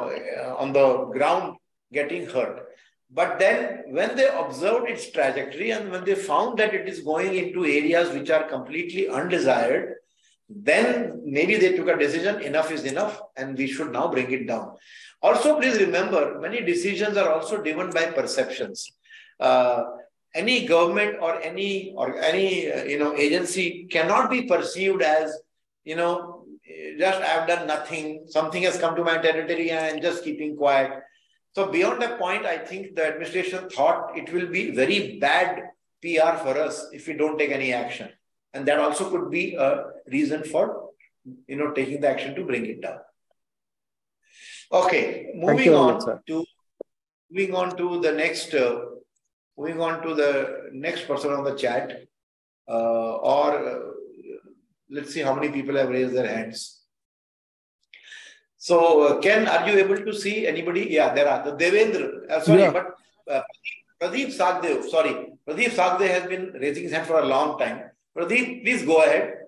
on 0.58 0.72
the 0.72 0.86
ground 1.16 1.56
getting 1.92 2.26
hurt. 2.26 2.66
But 3.12 3.38
then 3.38 3.84
when 3.88 4.16
they 4.16 4.28
observed 4.28 4.88
its 4.88 5.10
trajectory 5.10 5.70
and 5.70 5.90
when 5.90 6.04
they 6.04 6.14
found 6.14 6.58
that 6.58 6.74
it 6.74 6.88
is 6.88 7.00
going 7.00 7.34
into 7.36 7.64
areas 7.64 8.12
which 8.16 8.30
are 8.30 8.44
completely 8.44 9.08
undesired, 9.08 9.96
then 10.48 11.20
maybe 11.24 11.56
they 11.56 11.76
took 11.76 11.88
a 11.88 11.98
decision, 11.98 12.40
enough 12.40 12.70
is 12.70 12.84
enough, 12.84 13.20
and 13.36 13.58
we 13.58 13.66
should 13.66 13.92
now 13.92 14.08
bring 14.08 14.30
it 14.30 14.46
down. 14.46 14.76
Also, 15.22 15.58
please 15.58 15.78
remember, 15.78 16.38
many 16.40 16.60
decisions 16.62 17.16
are 17.16 17.30
also 17.30 17.62
driven 17.62 17.90
by 17.90 18.06
perceptions. 18.06 18.90
Uh, 19.38 19.84
any 20.34 20.66
government 20.66 21.16
or 21.20 21.40
any 21.42 21.92
or 21.96 22.16
any 22.18 22.70
uh, 22.70 22.84
you 22.84 22.98
know 22.98 23.14
agency 23.16 23.88
cannot 23.90 24.30
be 24.30 24.42
perceived 24.42 25.02
as 25.02 25.36
you 25.84 25.96
know 25.96 26.40
just 26.98 27.20
I've 27.20 27.48
done 27.48 27.66
nothing, 27.66 28.24
something 28.28 28.62
has 28.62 28.78
come 28.78 28.94
to 28.96 29.04
my 29.04 29.18
territory 29.18 29.70
and 29.70 29.96
I'm 29.96 30.02
just 30.02 30.24
keeping 30.24 30.56
quiet. 30.56 30.92
So 31.54 31.66
beyond 31.66 32.00
that 32.02 32.18
point, 32.18 32.46
I 32.46 32.58
think 32.58 32.94
the 32.94 33.06
administration 33.06 33.68
thought 33.70 34.16
it 34.16 34.32
will 34.32 34.46
be 34.46 34.70
very 34.70 35.18
bad 35.18 35.62
PR 36.02 36.36
for 36.44 36.56
us 36.58 36.86
if 36.92 37.06
we 37.08 37.14
don't 37.14 37.38
take 37.38 37.50
any 37.50 37.72
action. 37.72 38.08
And 38.54 38.66
that 38.66 38.78
also 38.78 39.10
could 39.10 39.30
be 39.30 39.54
a 39.54 39.84
reason 40.10 40.44
for, 40.44 40.90
you 41.46 41.56
know, 41.56 41.72
taking 41.72 42.00
the 42.00 42.08
action 42.08 42.34
to 42.34 42.44
bring 42.44 42.66
it 42.66 42.82
down. 42.82 42.98
Okay, 44.72 45.32
moving 45.34 45.74
on 45.74 46.22
to 46.26 46.44
moving 47.30 47.54
on 47.54 47.76
to 47.76 48.00
the 48.00 48.12
next, 48.12 48.54
uh, 48.54 48.84
moving 49.58 49.80
on 49.80 50.02
to 50.02 50.14
the 50.14 50.70
next 50.72 51.06
person 51.08 51.32
on 51.32 51.42
the 51.42 51.54
chat, 51.54 52.02
uh, 52.68 53.16
or 53.16 53.68
uh, 53.68 53.78
let's 54.88 55.12
see 55.12 55.20
how 55.20 55.34
many 55.34 55.50
people 55.50 55.76
have 55.76 55.88
raised 55.88 56.14
their 56.14 56.26
hands. 56.26 56.82
So, 58.58 59.02
uh, 59.02 59.20
Ken, 59.20 59.48
are 59.48 59.68
you 59.68 59.78
able 59.78 60.04
to 60.04 60.12
see 60.12 60.46
anybody? 60.46 60.86
Yeah, 60.90 61.14
there 61.14 61.28
are. 61.28 61.42
The 61.44 61.56
Devendra, 61.56 62.30
uh, 62.30 62.40
sorry, 62.40 62.60
yeah. 62.60 62.70
but 62.70 62.94
uh, 63.28 63.42
Pradeep 64.00 64.36
Sagdev, 64.36 64.88
sorry. 64.88 65.32
Pradeep 65.48 65.70
Sagdev 65.70 66.08
has 66.08 66.26
been 66.28 66.52
raising 66.52 66.84
his 66.84 66.92
hand 66.92 67.06
for 67.06 67.18
a 67.18 67.24
long 67.24 67.58
time. 67.58 67.90
Pradeep, 68.16 68.62
please 68.62 68.84
go 68.84 69.02
ahead. 69.02 69.39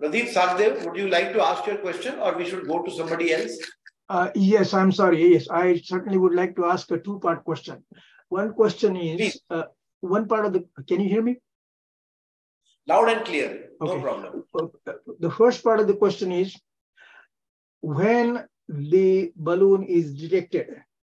Pradeep 0.00 0.32
Sagdev, 0.32 0.84
would 0.84 0.96
you 0.96 1.08
like 1.08 1.32
to 1.34 1.42
ask 1.42 1.66
your 1.66 1.76
question 1.76 2.18
or 2.18 2.36
we 2.36 2.48
should 2.48 2.66
go 2.66 2.82
to 2.82 2.90
somebody 2.90 3.34
else? 3.34 3.58
Uh, 4.08 4.30
yes, 4.34 4.72
I'm 4.72 4.92
sorry. 4.92 5.34
Yes, 5.34 5.48
I 5.50 5.76
certainly 5.76 6.16
would 6.16 6.34
like 6.34 6.56
to 6.56 6.64
ask 6.64 6.90
a 6.90 6.98
two-part 6.98 7.44
question. 7.44 7.84
One 8.30 8.54
question 8.54 8.96
is, 8.96 9.40
uh, 9.50 9.64
one 10.00 10.26
part 10.26 10.46
of 10.46 10.54
the, 10.54 10.64
can 10.88 11.00
you 11.00 11.08
hear 11.08 11.22
me? 11.22 11.36
Loud 12.86 13.10
and 13.10 13.24
clear, 13.26 13.68
no 13.80 13.92
okay. 13.92 14.02
problem. 14.02 14.44
The 15.20 15.30
first 15.30 15.62
part 15.62 15.80
of 15.80 15.86
the 15.86 15.96
question 15.96 16.32
is, 16.32 16.58
when 17.82 18.46
the 18.68 19.32
balloon 19.36 19.84
is 19.84 20.14
detected 20.14 20.68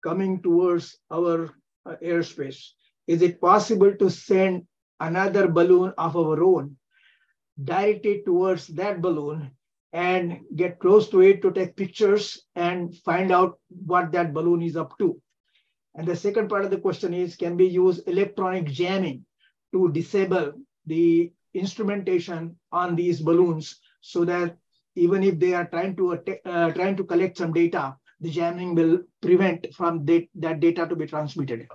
coming 0.03 0.41
towards 0.41 0.97
our 1.11 1.49
uh, 1.85 1.95
airspace, 2.03 2.71
is 3.07 3.21
it 3.21 3.39
possible 3.39 3.93
to 3.95 4.09
send 4.09 4.67
another 4.99 5.47
balloon 5.47 5.93
of 5.97 6.17
our 6.17 6.43
own 6.43 6.75
directed 7.61 8.25
towards 8.25 8.67
that 8.67 9.01
balloon 9.01 9.51
and 9.91 10.39
get 10.55 10.79
close 10.79 11.09
to 11.09 11.21
it 11.21 11.41
to 11.41 11.51
take 11.51 11.75
pictures 11.75 12.43
and 12.55 12.95
find 12.97 13.31
out 13.31 13.59
what 13.67 14.11
that 14.11 14.33
balloon 14.33 14.61
is 14.61 14.75
up 14.75 14.97
to? 14.97 15.19
And 15.95 16.07
the 16.07 16.15
second 16.15 16.49
part 16.49 16.65
of 16.65 16.71
the 16.71 16.79
question 16.79 17.13
is, 17.13 17.35
can 17.35 17.55
we 17.55 17.67
use 17.67 17.99
electronic 17.99 18.65
jamming 18.65 19.25
to 19.73 19.91
disable 19.91 20.53
the 20.85 21.31
instrumentation 21.53 22.55
on 22.71 22.95
these 22.95 23.21
balloons 23.21 23.79
so 24.01 24.25
that 24.25 24.57
even 24.95 25.23
if 25.23 25.39
they 25.39 25.53
are 25.53 25.67
trying 25.67 25.95
to 25.95 26.13
uh, 26.13 26.71
trying 26.71 26.95
to 26.95 27.03
collect 27.03 27.37
some 27.37 27.53
data, 27.53 27.95
the 28.19 28.29
jamming 28.29 28.75
will 28.75 28.99
prevent 29.21 29.73
from 29.73 30.05
that 30.05 30.59
data 30.59 30.87
to 30.87 30.95
be 30.95 31.05
transmitted. 31.05 31.67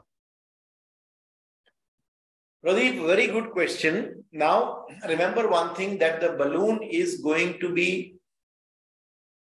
Pradeep, 2.64 3.06
very 3.06 3.28
good 3.28 3.52
question. 3.52 4.24
Now, 4.32 4.86
remember 5.08 5.48
one 5.48 5.76
thing 5.76 5.98
that 5.98 6.20
the 6.20 6.30
balloon 6.30 6.82
is 6.82 7.20
going 7.20 7.60
to 7.60 7.72
be 7.72 8.16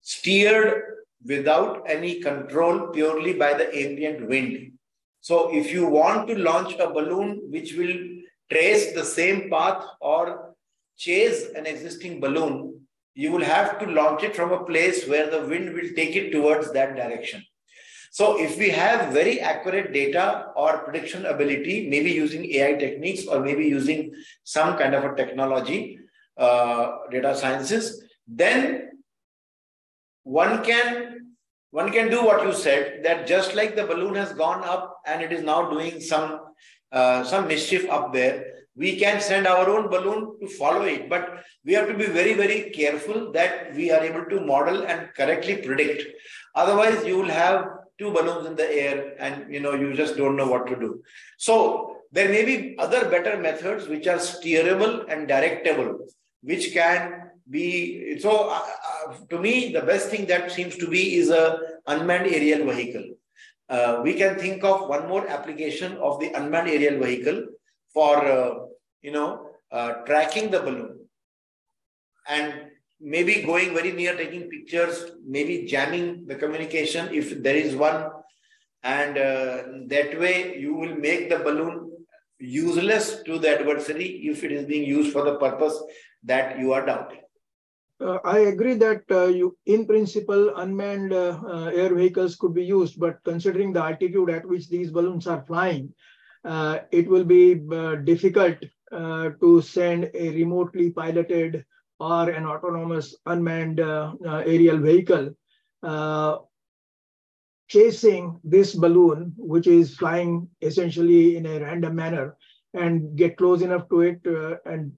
steered 0.02 0.84
without 1.26 1.84
any 1.88 2.22
control 2.22 2.88
purely 2.88 3.34
by 3.34 3.54
the 3.54 3.74
ambient 3.74 4.28
wind. 4.28 4.74
So 5.22 5.54
if 5.54 5.72
you 5.72 5.88
want 5.88 6.28
to 6.28 6.38
launch 6.38 6.74
a 6.80 6.90
balloon 6.90 7.42
which 7.50 7.76
will 7.76 7.96
trace 8.52 8.94
the 8.94 9.06
same 9.06 9.50
path 9.50 9.86
or 10.02 10.54
chase 10.98 11.48
an 11.56 11.66
existing 11.66 12.20
balloon, 12.20 12.82
you 13.16 13.32
will 13.32 13.44
have 13.44 13.80
to 13.80 13.86
launch 13.86 14.24
it 14.24 14.36
from 14.36 14.52
a 14.52 14.64
place 14.66 15.08
where 15.08 15.30
the 15.30 15.48
wind 15.48 15.74
will 15.74 15.90
take 15.96 16.16
it 16.16 16.32
towards 16.32 16.72
that 16.74 16.96
direction. 16.96 17.44
So 18.12 18.40
if 18.40 18.58
we 18.58 18.70
have 18.70 19.14
very 19.14 19.40
accurate 19.40 19.94
data 19.94 20.48
or 20.56 20.80
prediction 20.80 21.26
ability, 21.26 21.90
maybe 21.90 22.12
using 22.12 22.46
AI 22.54 22.74
techniques 22.74 23.26
or 23.28 23.40
maybe 23.40 23.66
using 23.66 24.14
some 24.44 24.78
kind 24.78 24.96
of 24.96 25.04
a 25.04 25.16
technology, 25.16 26.00
uh, 26.38 26.98
data 27.12 27.36
sciences, 27.36 28.04
then 28.28 28.92
one 30.24 30.64
can 30.64 31.14
one 31.72 31.92
can 31.92 32.10
do 32.10 32.24
what 32.24 32.44
you 32.46 32.54
said 32.54 33.04
that 33.04 33.28
just 33.28 33.54
like 33.54 33.76
the 33.76 33.86
balloon 33.86 34.16
has 34.16 34.32
gone 34.34 34.64
up 34.64 35.00
and 35.06 35.22
it 35.22 35.32
is 35.32 35.44
now 35.44 35.70
doing 35.70 36.00
some 36.00 36.40
uh, 36.92 37.24
some 37.24 37.48
mischief 37.48 37.90
up 37.90 38.14
there 38.14 38.58
we 38.78 38.96
can 38.96 39.20
send 39.20 39.48
our 39.48 39.68
own 39.68 39.90
balloon 39.90 40.40
to 40.40 40.48
follow 40.48 40.84
it. 40.84 41.10
But 41.10 41.44
we 41.66 41.74
have 41.74 41.88
to 41.88 41.96
be 41.96 42.06
very, 42.06 42.34
very 42.36 42.70
careful 42.70 43.32
that 43.32 43.74
we 43.76 43.92
are 43.92 44.04
able 44.04 44.26
to 44.26 44.40
model 44.40 44.86
and 44.86 45.10
correctly 45.16 45.58
predict. 45.58 46.04
Otherwise, 46.54 47.04
you 47.04 47.18
will 47.18 47.34
have 47.44 47.66
two 47.98 48.12
balloons 48.12 48.46
in 48.46 48.56
the 48.56 48.70
air 48.72 49.16
and 49.20 49.52
you 49.54 49.60
know 49.60 49.74
you 49.74 49.94
just 49.94 50.18
don't 50.18 50.36
know 50.36 50.48
what 50.48 50.68
to 50.68 50.76
do. 50.76 51.02
So 51.38 51.98
there 52.12 52.30
may 52.30 52.46
be 52.46 52.76
other 52.80 53.10
better 53.10 53.38
methods 53.38 53.88
which 53.88 54.08
are 54.08 54.18
steerable 54.18 55.06
and 55.10 55.28
directable, 55.28 55.98
which 56.42 56.74
can 56.74 57.32
be 57.50 58.20
so 58.20 58.50
uh, 58.50 58.62
uh, 58.90 59.14
to 59.30 59.40
me 59.40 59.72
the 59.72 59.82
best 59.82 60.10
thing 60.10 60.26
that 60.28 60.52
seems 60.52 60.76
to 60.78 60.88
be 60.88 61.16
is 61.16 61.30
a 61.30 61.60
unmanned 61.88 62.28
aerial 62.28 62.70
vehicle. 62.72 63.06
Uh, 63.70 64.00
we 64.04 64.14
can 64.14 64.38
think 64.38 64.64
of 64.64 64.88
one 64.88 65.08
more 65.08 65.28
application 65.28 65.98
of 65.98 66.20
the 66.20 66.32
unmanned 66.34 66.70
aerial 66.70 67.02
vehicle 67.04 67.46
for 67.94 68.16
uh, 68.26 68.54
you 69.02 69.12
know 69.12 69.50
uh, 69.72 69.92
tracking 70.06 70.50
the 70.52 70.60
balloon 70.60 71.00
and 72.28 72.54
maybe 73.00 73.44
going 73.44 73.74
very 73.74 73.92
near 73.92 74.16
taking 74.16 74.50
pictures 74.50 75.12
maybe 75.26 75.66
jamming 75.66 76.26
the 76.26 76.36
communication 76.36 77.14
if 77.14 77.42
there 77.44 77.56
is 77.56 77.76
one. 77.76 78.10
And 78.84 79.18
uh, 79.18 79.64
that 79.88 80.20
way 80.20 80.58
you 80.58 80.74
will 80.76 80.96
make 80.96 81.30
the 81.30 81.40
balloon 81.40 81.92
useless 82.40 83.22
to 83.24 83.40
the 83.40 83.60
adversary 83.60 84.06
if 84.24 84.44
it 84.44 84.52
is 84.52 84.66
being 84.66 84.88
used 84.88 85.12
for 85.12 85.24
the 85.24 85.36
purpose 85.36 85.78
that 86.24 86.60
you 86.60 86.74
are 86.74 86.86
doubting. 86.86 87.22
Uh, 88.00 88.20
I 88.24 88.40
agree 88.40 88.76
that 88.76 89.02
uh, 89.10 89.26
you, 89.26 89.58
in 89.66 89.88
principle, 89.88 90.56
unmanned 90.58 91.14
uh, 91.14 91.40
uh 91.44 91.72
air 91.74 91.96
vehicles 91.96 92.36
could 92.36 92.54
be 92.54 92.64
used, 92.64 93.00
but 93.00 93.24
considering 93.24 93.74
the 93.74 93.84
altitude 93.84 94.30
at 94.30 94.48
which 94.48 94.70
these 94.70 94.92
balloons 94.92 95.26
are 95.26 95.44
flying, 95.48 95.92
uh, 96.46 96.80
it 96.92 97.08
will 97.08 97.24
be 97.24 97.60
uh, 97.74 97.96
difficult 97.96 98.58
to 98.92 99.62
send 99.62 100.10
a 100.14 100.30
remotely 100.30 100.92
piloted 100.92 101.66
or 102.00 102.30
an 102.30 102.46
autonomous 102.46 103.16
unmanned 103.26 103.80
aerial 103.80 104.78
vehicle 104.78 105.34
chasing 107.70 108.40
this 108.44 108.74
balloon, 108.76 109.34
which 109.38 109.68
is 109.68 109.96
flying 109.98 110.48
essentially 110.62 111.36
in 111.36 111.46
a 111.46 111.60
random 111.60 111.96
manner, 111.96 112.38
and 112.74 113.18
get 113.18 113.36
close 113.38 113.62
enough 113.62 113.90
to 113.90 114.02
it 114.02 114.22
and 114.66 114.92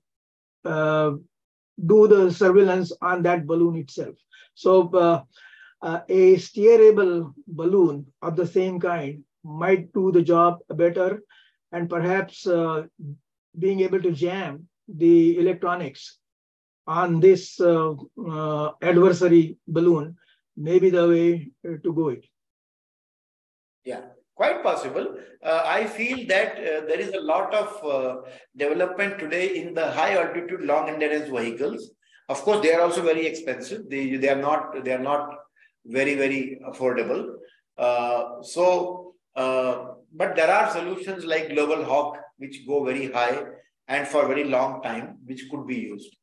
do 1.86 2.08
the 2.08 2.32
surveillance 2.32 2.92
on 3.02 3.24
that 3.24 3.48
balloon 3.48 3.76
itself. 3.78 4.16
So 4.54 4.90
uh, 4.90 5.24
uh, 5.82 6.02
a 6.10 6.36
steerable 6.36 7.34
balloon 7.48 8.06
of 8.22 8.36
the 8.36 8.46
same 8.46 8.80
kind 8.80 9.24
might 9.44 9.94
do 9.94 10.12
the 10.12 10.22
job 10.22 10.60
better 10.70 11.24
and 11.72 11.90
perhaps 11.90 12.46
uh, 12.46 12.84
being 13.58 13.80
able 13.80 14.02
to 14.02 14.12
jam 14.12 14.68
the 14.88 15.40
electronics 15.40 16.19
on 16.90 17.20
this 17.20 17.60
uh, 17.62 17.94
uh, 18.36 18.72
adversary 18.82 19.58
balloon 19.68 20.16
may 20.58 20.80
be 20.80 20.90
the 20.90 21.08
way 21.08 21.52
to 21.84 21.94
go 21.94 22.10
it. 22.10 22.26
Yeah. 23.86 24.02
Quite 24.40 24.64
possible. 24.64 25.18
Uh, 25.44 25.64
I 25.66 25.86
feel 25.86 26.26
that 26.28 26.52
uh, 26.58 26.86
there 26.88 27.00
is 27.06 27.14
a 27.14 27.20
lot 27.20 27.54
of 27.54 27.70
uh, 27.84 28.22
development 28.56 29.20
today 29.20 29.58
in 29.62 29.74
the 29.74 29.92
high 29.92 30.14
altitude 30.16 30.62
long 30.62 30.88
endurance 30.88 31.28
vehicles. 31.30 31.92
Of 32.30 32.42
course, 32.44 32.62
they 32.62 32.74
are 32.74 32.80
also 32.80 33.02
very 33.02 33.26
expensive. 33.26 33.90
They, 33.90 34.16
they 34.16 34.30
are 34.30 34.42
not 34.42 34.86
they 34.86 34.94
are 34.94 35.06
not 35.12 35.36
very 35.86 36.16
very 36.16 36.62
affordable. 36.70 37.34
Uh, 37.78 38.42
so, 38.42 39.16
uh, 39.36 39.96
but 40.14 40.38
there 40.38 40.50
are 40.50 40.72
solutions 40.72 41.26
like 41.26 41.54
Global 41.54 41.84
Hawk 41.84 42.18
which 42.38 42.66
go 42.66 42.86
very 42.86 43.12
high 43.12 43.44
and 43.90 44.08
for 44.08 44.24
a 44.24 44.28
very 44.30 44.46
long 44.46 44.82
time, 44.82 45.18
which 45.26 45.50
could 45.52 45.68
be 45.68 45.76
used. 45.76 46.16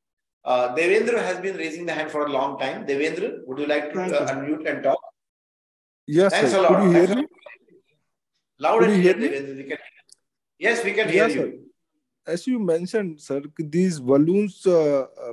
Uh, 0.47 0.75
Devendra 0.77 1.21
has 1.29 1.41
been 1.41 1.57
raising 1.57 1.85
the 1.87 1.93
hand 1.93 2.11
for 2.11 2.27
a 2.27 2.31
long 2.31 2.57
time. 2.59 2.87
Devendra, 2.87 3.45
would 3.47 3.59
you 3.59 3.67
like 3.67 3.93
to 3.93 4.01
uh, 4.01 4.33
unmute 4.33 4.65
and 4.71 4.83
talk? 4.85 5.01
Yes, 6.07 6.33
Thanks 6.33 6.53
sir. 6.53 6.59
a 6.59 6.63
lot. 6.63 6.77
Could 6.77 6.85
you 6.85 6.91
hear 6.93 7.17
me? 7.17 7.27
Loud 8.61 8.79
Could 8.81 8.91
and 8.91 9.03
clear, 9.03 9.19
hear? 9.19 9.31
Devendra. 9.31 9.57
We 9.57 9.65
can, 9.65 9.79
yes, 10.59 10.85
we 10.85 10.93
can 10.93 11.09
hear 11.09 11.27
Yes, 11.27 11.35
you. 11.35 11.63
As 12.27 12.47
you 12.47 12.61
mentioned, 12.61 13.21
sir, 13.21 13.43
these 13.59 13.99
balloons, 13.99 14.65
uh, 14.67 15.07
uh, 15.27 15.33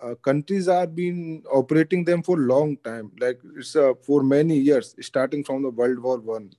uh, 0.00 0.14
countries 0.16 0.68
are 0.68 0.86
been 0.86 1.42
operating 1.52 2.04
them 2.04 2.22
for 2.22 2.36
long 2.36 2.76
time. 2.78 3.10
Like 3.18 3.40
it's 3.56 3.74
uh, 3.76 3.94
for 4.02 4.22
many 4.22 4.58
years, 4.58 4.94
starting 5.00 5.44
from 5.44 5.62
the 5.62 5.70
World 5.70 5.98
War 5.98 6.18
One, 6.18 6.50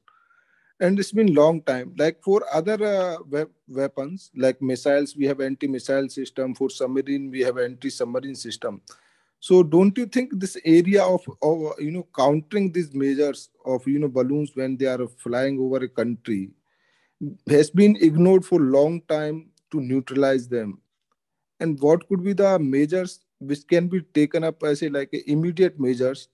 and 0.79 0.99
it's 0.99 1.11
been 1.11 1.33
long 1.33 1.61
time. 1.61 1.93
Like 1.97 2.21
for 2.23 2.43
other 2.53 2.77
uh, 2.83 3.17
we- 3.29 3.53
weapons, 3.67 4.31
like 4.35 4.61
missiles, 4.61 5.15
we 5.15 5.25
have 5.25 5.39
anti-missile 5.41 6.09
system. 6.09 6.55
For 6.55 6.69
submarine, 6.69 7.29
we 7.31 7.41
have 7.41 7.57
anti-submarine 7.57 8.35
system. 8.35 8.81
So 9.39 9.61
don't 9.63 9.97
you 9.97 10.05
think 10.05 10.31
this 10.39 10.57
area 10.65 11.03
of, 11.03 11.21
of 11.41 11.73
you 11.79 11.91
know 11.91 12.07
countering 12.15 12.71
these 12.71 12.93
measures 12.93 13.49
of 13.65 13.87
you 13.87 13.99
know 13.99 14.07
balloons 14.07 14.51
when 14.55 14.77
they 14.77 14.85
are 14.87 15.07
flying 15.07 15.59
over 15.59 15.77
a 15.83 15.89
country 15.89 16.51
has 17.49 17.69
been 17.69 17.95
ignored 18.01 18.45
for 18.45 18.59
long 18.59 19.01
time 19.01 19.49
to 19.71 19.81
neutralize 19.81 20.47
them? 20.47 20.79
And 21.59 21.79
what 21.81 22.07
could 22.09 22.23
be 22.23 22.33
the 22.33 22.59
measures 22.59 23.21
which 23.39 23.67
can 23.67 23.87
be 23.87 24.01
taken 24.13 24.43
up 24.43 24.63
as 24.63 24.83
a 24.83 24.89
like 24.89 25.13
immediate 25.27 25.79
measures 25.79 26.29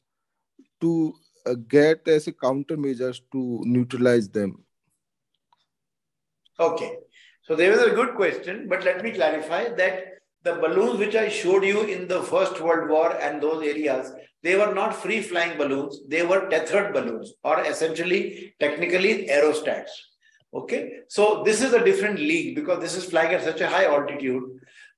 to 0.82 1.14
get 1.56 2.08
as 2.08 2.28
a 2.28 2.32
countermeasures 2.32 3.22
to 3.32 3.62
neutralize 3.66 4.30
them? 4.30 4.64
Okay. 6.60 6.98
So 7.44 7.56
there 7.56 7.72
was 7.72 7.82
a 7.82 7.92
good 7.92 8.16
question, 8.16 8.68
but 8.70 8.84
let 8.84 9.04
me 9.04 9.12
clarify 9.12 9.70
that 9.70 10.04
the 10.44 10.54
balloons 10.56 11.00
which 11.00 11.16
I 11.16 11.30
showed 11.30 11.64
you 11.64 11.82
in 11.82 12.08
the 12.08 12.22
First 12.22 12.62
World 12.62 12.90
War 12.90 13.16
and 13.20 13.42
those 13.42 13.66
areas, 13.66 14.12
they 14.44 14.56
were 14.56 14.74
not 14.74 14.96
free 14.96 15.22
flying 15.22 15.58
balloons, 15.58 16.02
they 16.08 16.26
were 16.26 16.48
tethered 16.50 16.94
balloons 16.94 17.34
or 17.44 17.66
essentially 17.66 18.54
technically 18.60 19.28
aerostats. 19.28 19.90
Okay. 20.54 21.00
So 21.08 21.44
this 21.44 21.62
is 21.62 21.74
a 21.74 21.84
different 21.84 22.20
league 22.20 22.56
because 22.56 22.80
this 22.80 22.96
is 22.96 23.06
flying 23.06 23.34
at 23.34 23.44
such 23.44 23.62
a 23.62 23.68
high 23.68 23.86
altitude 23.86 24.44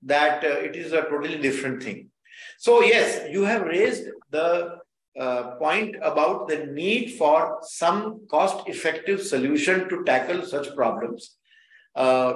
that 0.04 0.44
uh, 0.44 0.48
it 0.48 0.76
is 0.76 0.94
a 0.94 1.04
totally 1.04 1.38
different 1.38 1.82
thing. 1.84 2.10
So 2.58 2.82
yes, 2.82 3.28
you 3.32 3.44
have 3.44 3.64
raised 3.64 4.08
the 4.30 4.78
uh, 5.20 5.56
point 5.56 5.96
about 6.02 6.48
the 6.48 6.66
need 6.68 7.18
for 7.18 7.60
some 7.64 8.26
cost 8.30 8.68
effective 8.68 9.22
solution 9.22 9.90
to 9.90 10.04
tackle 10.04 10.46
such 10.46 10.74
problems. 10.76 11.36
Uh, 11.96 12.34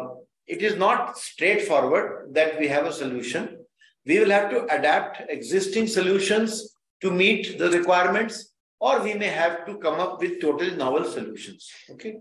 it 0.48 0.62
is 0.62 0.76
not 0.76 1.18
straightforward 1.18 2.34
that 2.34 2.60
we 2.60 2.68
have 2.68 2.86
a 2.86 2.94
solution. 2.94 3.58
We 4.06 4.20
will 4.20 4.30
have 4.30 4.50
to 4.52 4.66
adapt 4.66 5.22
existing 5.30 5.88
solutions 5.88 6.76
to 7.02 7.12
meet 7.12 7.58
the 7.58 7.70
requirements, 7.72 8.52
or 8.80 9.02
we 9.02 9.14
may 9.14 9.28
have 9.28 9.66
to 9.66 9.78
come 9.78 10.00
up 10.00 10.20
with 10.20 10.42
totally 10.42 10.76
novel 10.76 11.06
solutions. 11.06 11.72
Okay. 11.92 12.18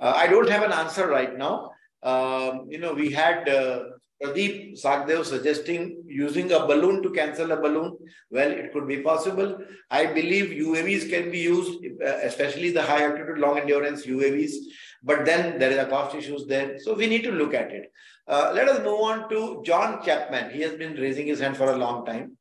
Uh, 0.00 0.14
I 0.16 0.26
don't 0.26 0.48
have 0.48 0.62
an 0.62 0.72
answer 0.72 1.06
right 1.06 1.36
now. 1.36 1.70
Um, 2.02 2.66
you 2.68 2.78
know, 2.78 2.94
we 2.94 3.10
had 3.10 3.48
uh, 3.48 3.80
Pradeep 4.22 4.80
Sagdev 4.82 5.24
suggesting 5.24 6.02
using 6.06 6.50
a 6.50 6.66
balloon 6.66 7.02
to 7.02 7.10
cancel 7.10 7.52
a 7.52 7.56
balloon. 7.56 7.96
Well, 8.30 8.50
it 8.50 8.72
could 8.72 8.88
be 8.88 9.00
possible. 9.00 9.58
I 9.90 10.06
believe 10.06 10.46
UAVs 10.46 11.08
can 11.08 11.30
be 11.30 11.38
used, 11.38 11.84
uh, 12.04 12.18
especially 12.22 12.70
the 12.72 12.82
high 12.82 13.04
altitude 13.04 13.38
long 13.38 13.58
endurance 13.58 14.06
UAVs. 14.06 14.54
But 15.04 15.24
then 15.24 15.58
there 15.60 15.70
is 15.70 15.78
a 15.78 15.86
cost 15.86 16.16
issues 16.16 16.46
there. 16.46 16.78
So 16.80 16.94
we 16.94 17.06
need 17.06 17.22
to 17.22 17.30
look 17.30 17.54
at 17.54 17.70
it. 17.70 17.92
Uh, 18.26 18.50
let 18.54 18.68
us 18.68 18.78
move 18.78 19.00
on 19.00 19.28
to 19.30 19.62
John 19.64 20.04
Chapman. 20.04 20.50
He 20.50 20.62
has 20.62 20.74
been 20.74 20.94
raising 20.94 21.28
his 21.28 21.38
hand 21.38 21.56
for 21.56 21.70
a 21.70 21.76
long 21.76 22.04
time. 22.04 22.36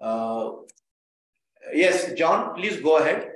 Uh, 0.00 0.50
yes, 1.72 2.12
John, 2.12 2.54
please 2.54 2.80
go 2.80 2.98
ahead. 2.98 3.33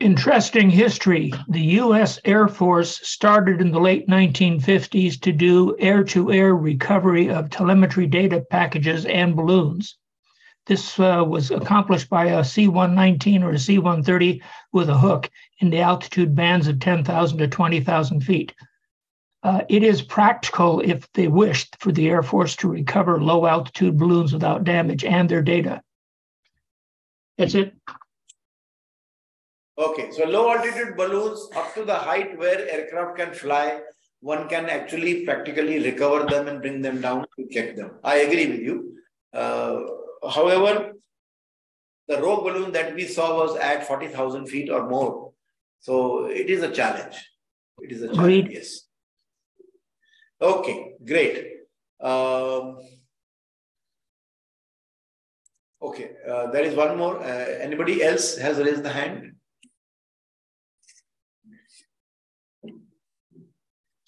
Interesting 0.00 0.68
history. 0.68 1.32
The 1.48 1.60
U.S. 1.60 2.18
Air 2.24 2.48
Force 2.48 3.00
started 3.06 3.60
in 3.60 3.70
the 3.70 3.80
late 3.80 4.08
1950s 4.08 5.20
to 5.20 5.32
do 5.32 5.76
air 5.78 6.04
to 6.04 6.32
air 6.32 6.54
recovery 6.54 7.30
of 7.30 7.50
telemetry 7.50 8.06
data 8.06 8.44
packages 8.50 9.06
and 9.06 9.36
balloons. 9.36 9.96
This 10.66 10.98
uh, 10.98 11.24
was 11.26 11.50
accomplished 11.50 12.10
by 12.10 12.26
a 12.26 12.44
C 12.44 12.68
119 12.68 13.42
or 13.42 13.52
a 13.52 13.58
C 13.58 13.78
130 13.78 14.42
with 14.72 14.90
a 14.90 14.98
hook 14.98 15.30
in 15.60 15.70
the 15.70 15.80
altitude 15.80 16.34
bands 16.34 16.68
of 16.68 16.80
10,000 16.80 17.38
to 17.38 17.48
20,000 17.48 18.20
feet. 18.20 18.54
Uh, 19.42 19.62
it 19.68 19.82
is 19.82 20.02
practical 20.02 20.80
if 20.80 21.10
they 21.12 21.28
wished 21.28 21.76
for 21.80 21.92
the 21.92 22.08
Air 22.08 22.22
Force 22.22 22.54
to 22.56 22.68
recover 22.68 23.20
low 23.20 23.46
altitude 23.46 23.98
balloons 23.98 24.32
without 24.32 24.64
damage 24.64 25.04
and 25.04 25.28
their 25.28 25.42
data. 25.42 25.80
That's 27.38 27.54
it. 27.54 27.74
Okay, 29.80 30.10
so 30.10 30.26
low 30.26 30.52
altitude 30.52 30.94
balloons 30.94 31.48
up 31.56 31.74
to 31.74 31.86
the 31.86 31.94
height 31.94 32.38
where 32.38 32.68
aircraft 32.68 33.16
can 33.16 33.32
fly, 33.32 33.80
one 34.20 34.46
can 34.46 34.68
actually 34.68 35.24
practically 35.24 35.82
recover 35.82 36.26
them 36.26 36.48
and 36.48 36.60
bring 36.60 36.82
them 36.82 37.00
down 37.00 37.24
to 37.38 37.48
check 37.50 37.76
them. 37.76 37.92
I 38.04 38.16
agree 38.16 38.46
with 38.48 38.60
you. 38.60 38.96
Uh, 39.32 39.80
however, 40.28 40.92
the 42.08 42.20
rogue 42.20 42.44
balloon 42.44 42.72
that 42.72 42.94
we 42.94 43.06
saw 43.06 43.34
was 43.34 43.56
at 43.56 43.86
40,000 43.86 44.48
feet 44.48 44.68
or 44.68 44.86
more. 44.86 45.32
So 45.78 46.26
it 46.26 46.50
is 46.50 46.62
a 46.62 46.70
challenge. 46.70 47.16
It 47.80 47.90
is 47.90 48.02
a 48.02 48.14
challenge, 48.14 48.50
yes. 48.50 48.82
Okay, 50.42 50.92
great. 51.06 51.52
Um, 52.00 52.76
okay, 55.80 56.10
uh, 56.28 56.50
there 56.50 56.64
is 56.64 56.74
one 56.74 56.98
more. 56.98 57.18
Uh, 57.18 57.46
anybody 57.62 58.02
else 58.04 58.36
has 58.36 58.58
raised 58.58 58.82
the 58.82 58.90
hand? 58.90 59.36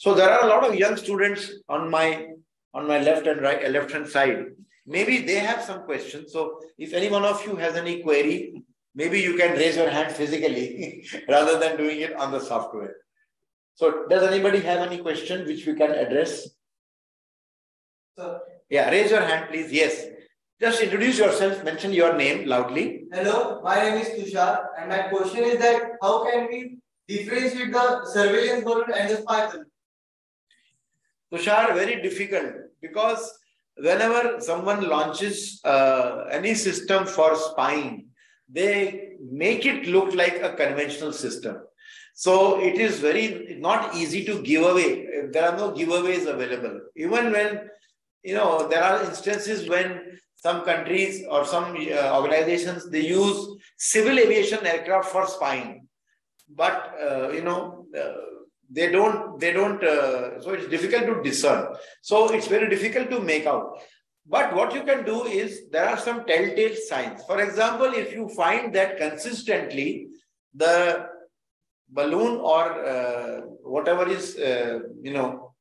So 0.02 0.14
there 0.14 0.28
are 0.28 0.44
a 0.44 0.48
lot 0.48 0.64
of 0.68 0.74
young 0.74 0.96
students 0.96 1.48
on 1.68 1.88
my 1.88 2.26
on 2.74 2.88
my 2.88 2.98
left 2.98 3.28
and 3.28 3.40
right 3.40 3.70
left 3.70 3.92
hand 3.92 4.08
side. 4.08 4.46
Maybe 4.84 5.18
they 5.18 5.36
have 5.36 5.62
some 5.62 5.84
questions. 5.84 6.32
So 6.32 6.58
if 6.76 6.92
any 6.92 7.08
one 7.08 7.24
of 7.24 7.44
you 7.46 7.54
has 7.54 7.76
any 7.76 8.02
query, 8.02 8.64
maybe 8.96 9.20
you 9.20 9.36
can 9.36 9.52
raise 9.52 9.76
your 9.76 9.90
hand 9.90 10.12
physically 10.12 11.06
rather 11.28 11.56
than 11.60 11.76
doing 11.76 12.00
it 12.00 12.16
on 12.16 12.32
the 12.32 12.40
software. 12.40 12.96
So 13.76 14.06
does 14.08 14.24
anybody 14.24 14.58
have 14.70 14.80
any 14.80 14.98
question 14.98 15.46
which 15.46 15.64
we 15.66 15.74
can 15.74 15.92
address? 15.92 16.48
Sir. 18.18 18.40
Yeah, 18.70 18.90
raise 18.90 19.12
your 19.12 19.22
hand, 19.22 19.50
please. 19.50 19.70
Yes. 19.70 20.04
Just 20.60 20.82
introduce 20.82 21.16
yourself, 21.16 21.62
mention 21.62 21.92
your 21.92 22.16
name 22.16 22.48
loudly. 22.48 23.04
Hello, 23.12 23.60
my 23.62 23.76
name 23.76 23.98
is 23.98 24.08
Tushar, 24.08 24.66
and 24.78 24.88
my 24.88 25.02
question 25.02 25.44
is 25.44 25.60
that 25.60 25.92
how 26.02 26.24
can 26.28 26.48
we 26.48 26.78
differentiate 27.06 27.72
the 27.72 28.04
surveillance 28.06 28.64
balloon 28.64 28.92
and 28.96 29.08
the 29.08 29.18
spy 29.18 29.46
balloon? 29.46 29.66
Tushar, 31.32 31.74
very 31.74 32.02
difficult 32.02 32.52
because 32.80 33.32
whenever 33.76 34.40
someone 34.40 34.88
launches 34.88 35.60
uh, 35.64 36.24
any 36.30 36.54
system 36.54 37.06
for 37.06 37.34
spying, 37.36 38.06
they 38.48 39.14
make 39.30 39.64
it 39.64 39.86
look 39.86 40.14
like 40.14 40.42
a 40.42 40.54
conventional 40.54 41.12
system. 41.12 41.56
So 42.14 42.60
it 42.60 42.74
is 42.74 43.00
very 43.00 43.56
not 43.58 43.94
easy 43.94 44.24
to 44.26 44.42
give 44.42 44.62
away. 44.62 45.06
There 45.32 45.48
are 45.48 45.56
no 45.56 45.72
giveaways 45.72 46.26
available. 46.26 46.80
Even 46.96 47.32
when, 47.32 47.70
you 48.22 48.34
know, 48.34 48.68
there 48.68 48.84
are 48.84 49.02
instances 49.04 49.68
when 49.68 50.18
some 50.36 50.64
countries 50.64 51.24
or 51.30 51.46
some 51.46 51.76
uh, 51.76 52.20
organizations, 52.20 52.90
they 52.90 53.06
use 53.06 53.56
civil 53.78 54.18
aviation 54.18 54.66
aircraft 54.66 55.08
for 55.08 55.26
spying. 55.26 55.88
But, 56.54 56.94
uh, 57.00 57.30
you 57.30 57.42
know, 57.42 57.86
uh, 57.96 58.12
they 58.72 58.90
don't, 58.90 59.38
they 59.38 59.52
don't, 59.52 59.82
uh, 59.84 60.40
so 60.40 60.50
it's 60.50 60.68
difficult 60.68 61.04
to 61.06 61.22
discern. 61.22 61.74
So 62.00 62.32
it's 62.32 62.48
very 62.48 62.68
difficult 62.70 63.10
to 63.10 63.20
make 63.20 63.46
out. 63.46 63.78
But 64.26 64.54
what 64.54 64.74
you 64.74 64.82
can 64.84 65.04
do 65.04 65.24
is 65.24 65.68
there 65.70 65.88
are 65.88 65.98
some 65.98 66.24
telltale 66.24 66.76
signs. 66.88 67.22
For 67.24 67.40
example, 67.40 67.92
if 67.92 68.12
you 68.12 68.28
find 68.28 68.74
that 68.74 68.96
consistently 68.96 70.08
the 70.54 71.06
balloon 71.88 72.38
or 72.38 72.86
uh, 72.86 73.40
whatever 73.62 74.08
is, 74.08 74.38
uh, 74.38 74.78
you 75.02 75.12
know, 75.12 75.54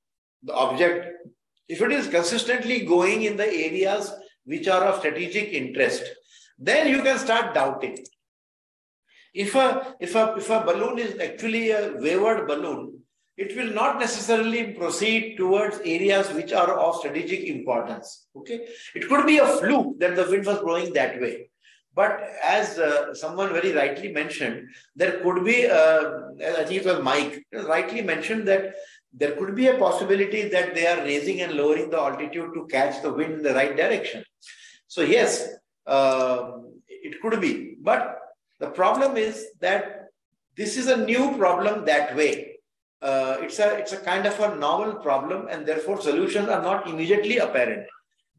the 0.43 0.53
object, 0.53 1.28
if 1.68 1.82
it 1.82 1.91
is 1.91 2.07
consistently 2.07 2.86
going 2.86 3.24
in 3.24 3.36
the 3.36 3.47
areas 3.47 4.12
which 4.45 4.68
are 4.68 4.84
of 4.86 4.99
strategic 4.99 5.49
interest, 5.49 6.03
then 6.57 6.88
you 6.88 7.01
can 7.01 7.18
start 7.18 7.53
doubting. 7.53 7.97
If 9.34 9.55
a, 9.55 9.95
if 9.99 10.16
a, 10.16 10.36
if 10.38 10.49
a 10.49 10.62
balloon 10.62 10.99
is 10.99 11.20
actually 11.20 11.72
a 11.72 11.93
wayward 11.95 12.47
balloon, 12.47 13.00
it 13.41 13.55
will 13.57 13.73
not 13.73 13.99
necessarily 13.99 14.63
proceed 14.73 15.37
towards 15.37 15.79
areas 15.79 16.31
which 16.33 16.53
are 16.53 16.73
of 16.79 16.95
strategic 16.97 17.45
importance. 17.45 18.27
Okay, 18.35 18.67
it 18.95 19.07
could 19.09 19.25
be 19.25 19.37
a 19.39 19.47
fluke 19.47 19.99
that 19.99 20.15
the 20.15 20.27
wind 20.29 20.45
was 20.45 20.59
blowing 20.59 20.93
that 20.93 21.21
way. 21.21 21.49
But 21.93 22.21
as 22.43 22.79
uh, 22.79 23.13
someone 23.13 23.51
very 23.51 23.73
rightly 23.73 24.11
mentioned, 24.13 24.69
there 24.95 25.19
could 25.23 25.43
be, 25.43 25.67
uh, 25.67 26.01
I 26.59 26.63
think 26.63 26.81
it 26.81 26.85
was 26.85 27.03
Mike, 27.03 27.45
rightly 27.51 28.01
mentioned 28.01 28.47
that 28.47 28.75
there 29.13 29.35
could 29.35 29.55
be 29.55 29.67
a 29.67 29.77
possibility 29.77 30.47
that 30.49 30.73
they 30.73 30.87
are 30.87 31.03
raising 31.03 31.41
and 31.41 31.53
lowering 31.53 31.89
the 31.89 31.99
altitude 31.99 32.53
to 32.53 32.67
catch 32.67 33.01
the 33.01 33.11
wind 33.11 33.33
in 33.33 33.43
the 33.43 33.53
right 33.53 33.75
direction. 33.75 34.23
So 34.87 35.01
yes, 35.01 35.49
uh, 35.85 36.51
it 36.87 37.21
could 37.21 37.41
be. 37.41 37.75
But 37.81 38.19
the 38.59 38.67
problem 38.67 39.17
is 39.17 39.47
that 39.59 40.05
this 40.55 40.77
is 40.77 40.87
a 40.87 41.03
new 41.05 41.37
problem 41.37 41.85
that 41.85 42.15
way. 42.15 42.50
Uh, 43.01 43.37
it's 43.41 43.59
a 43.59 43.77
it's 43.77 43.93
a 43.93 43.97
kind 43.97 44.25
of 44.25 44.39
a 44.39 44.55
novel 44.55 44.95
problem, 44.95 45.47
and 45.49 45.65
therefore 45.65 45.99
solutions 45.99 46.49
are 46.49 46.61
not 46.61 46.87
immediately 46.87 47.37
apparent. 47.37 47.87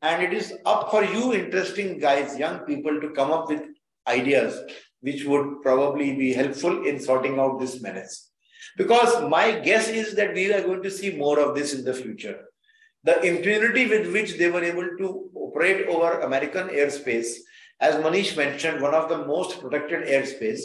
And 0.03 0.23
it 0.23 0.33
is 0.33 0.55
up 0.67 0.91
for 0.91 1.05
you, 1.05 1.33
interesting 1.33 1.99
guys, 1.99 2.39
young 2.39 2.61
people, 2.61 3.01
to 3.01 3.11
come 3.11 3.31
up 3.31 3.49
with 3.49 3.63
ideas 4.09 4.61
which 5.03 5.25
would 5.25 5.63
probably 5.63 6.15
be 6.15 6.33
helpful 6.33 6.87
in 6.87 6.99
sorting 6.99 7.39
out 7.39 7.61
this 7.61 7.83
menace. 7.83 8.31
Because 8.77 9.29
my 9.29 9.59
guess 9.59 9.89
is 9.89 10.15
that 10.15 10.33
we 10.33 10.53
are 10.53 10.63
going 10.63 10.83
to 10.83 10.91
see 10.91 11.17
more 11.17 11.39
of 11.41 11.55
this 11.55 11.75
in 11.75 11.85
the 11.85 11.93
future. 11.93 12.45
The 13.05 13.21
impunity 13.21 13.87
with 13.89 14.13
which 14.13 14.39
they 14.39 14.49
were 14.49 14.63
able 14.63 14.89
to 14.99 15.31
operate 15.35 15.89
over 15.89 16.21
American 16.21 16.69
airspace, 16.69 17.35
as 17.81 17.97
Manish 17.97 18.37
mentioned, 18.37 18.81
one 18.81 18.95
of 18.95 19.09
the 19.09 19.27
most 19.27 19.61
protected 19.61 20.07
airspace, 20.07 20.61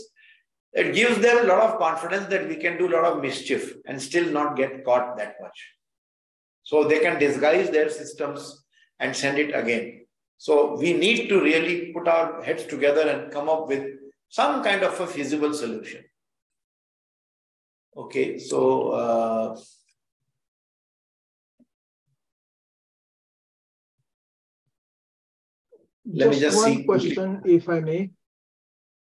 it 0.74 0.94
gives 0.94 1.20
them 1.20 1.46
a 1.46 1.48
lot 1.48 1.62
of 1.62 1.80
confidence 1.80 2.28
that 2.28 2.48
we 2.48 2.56
can 2.56 2.78
do 2.78 2.88
a 2.88 2.94
lot 2.94 3.06
of 3.06 3.22
mischief 3.22 3.76
and 3.86 4.02
still 4.02 4.32
not 4.32 4.56
get 4.56 4.84
caught 4.86 5.18
that 5.18 5.36
much. 5.42 5.74
So 6.64 6.84
they 6.88 7.00
can 7.00 7.20
disguise 7.20 7.70
their 7.70 7.90
systems 7.90 8.66
and 9.00 9.16
send 9.16 9.38
it 9.40 9.56
again. 9.56 10.06
So 10.38 10.78
we 10.78 10.94
need 10.94 11.30
to 11.30 11.42
really 11.42 11.94
put 11.94 12.08
our 12.08 12.44
heads 12.44 12.66
together 12.66 13.08
and 13.10 13.32
come 13.32 13.50
up 13.50 13.68
with 13.68 13.86
some 14.30 14.64
kind 14.64 14.84
of 14.84 15.00
a 15.00 15.08
feasible 15.08 15.54
solution. 15.54 16.04
Okay, 17.96 18.38
so 18.38 18.92
uh, 18.92 19.60
let 26.06 26.30
me 26.30 26.40
just 26.40 26.58
one 26.58 26.76
see. 26.76 26.84
question, 26.84 27.42
if 27.46 27.68
I 27.68 27.80
may. 27.80 28.12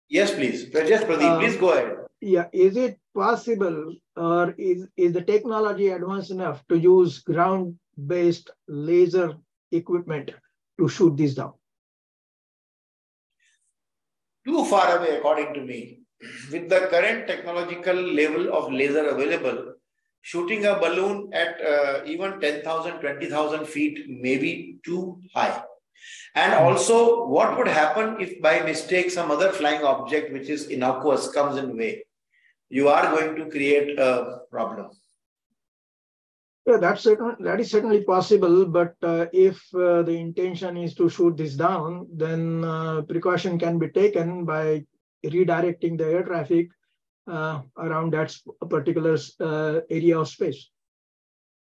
Yes, 0.10 0.34
please. 0.34 0.68
Yes, 0.74 1.04
Pradeep, 1.04 1.36
Uh, 1.36 1.40
please 1.40 1.58
go 1.58 1.74
ahead. 1.74 1.98
Yeah, 2.22 2.48
is 2.54 2.78
it 2.78 3.00
possible 3.14 3.96
or 4.16 4.56
is, 4.58 4.88
is 4.98 5.14
the 5.14 5.22
technology 5.22 5.90
advanced 5.90 6.32
enough 6.32 6.64
to 6.70 6.78
use 6.78 7.20
ground-based 7.20 8.50
laser 8.68 9.36
equipment 9.72 10.32
to 10.80 10.88
shoot 10.88 11.18
this 11.18 11.36
down? 11.36 11.54
Too 14.46 14.64
far 14.66 14.98
away, 14.98 15.18
according 15.18 15.54
to 15.56 15.62
me. 15.62 16.02
With 16.52 16.70
the 16.70 16.88
current 16.92 17.28
technological 17.28 17.96
level 17.96 18.54
of 18.54 18.72
laser 18.72 19.08
available, 19.10 19.74
shooting 20.22 20.66
a 20.66 20.80
balloon 20.80 21.30
at 21.34 21.60
uh, 21.62 22.02
even 22.06 22.40
10,000, 22.40 23.00
20,000 23.00 23.66
feet 23.66 24.10
may 24.10 24.38
be 24.38 24.78
too 24.84 25.20
high. 25.34 25.64
And 26.36 26.54
also, 26.54 27.26
what 27.28 27.58
would 27.58 27.68
happen 27.68 28.20
if 28.20 28.42
by 28.42 28.62
mistake 28.62 29.10
some 29.12 29.32
other 29.32 29.52
flying 29.52 29.84
object 29.84 30.34
which 30.34 30.50
is 30.50 30.68
innocuous 30.68 31.30
comes 31.32 31.58
in 31.58 31.78
way? 31.78 32.06
You 32.70 32.90
are 32.90 33.16
going 33.16 33.36
to 33.36 33.50
create 33.50 33.98
a 34.00 34.40
problem. 34.52 34.92
Yeah, 36.68 36.78
that's 36.78 37.04
certain, 37.04 37.36
that 37.42 37.60
is 37.60 37.70
certainly 37.70 38.04
possible, 38.04 38.66
but 38.66 38.96
uh, 39.04 39.28
if 39.32 39.58
uh, 39.76 40.02
the 40.02 40.18
intention 40.18 40.78
is 40.78 40.96
to 40.96 41.10
shoot 41.10 41.38
this 41.38 41.54
down, 41.54 42.08
then 42.12 42.64
uh, 42.64 43.04
precaution 43.04 43.60
can 43.60 43.78
be 43.78 43.90
taken 43.90 44.46
by 44.46 44.84
redirecting 45.24 45.96
the 45.96 46.06
air 46.06 46.24
traffic 46.24 46.70
uh, 47.28 47.62
around 47.78 48.14
that 48.14 48.36
particular 48.68 49.16
uh, 49.40 49.82
area 49.92 50.20
of 50.20 50.28
space. 50.28 50.72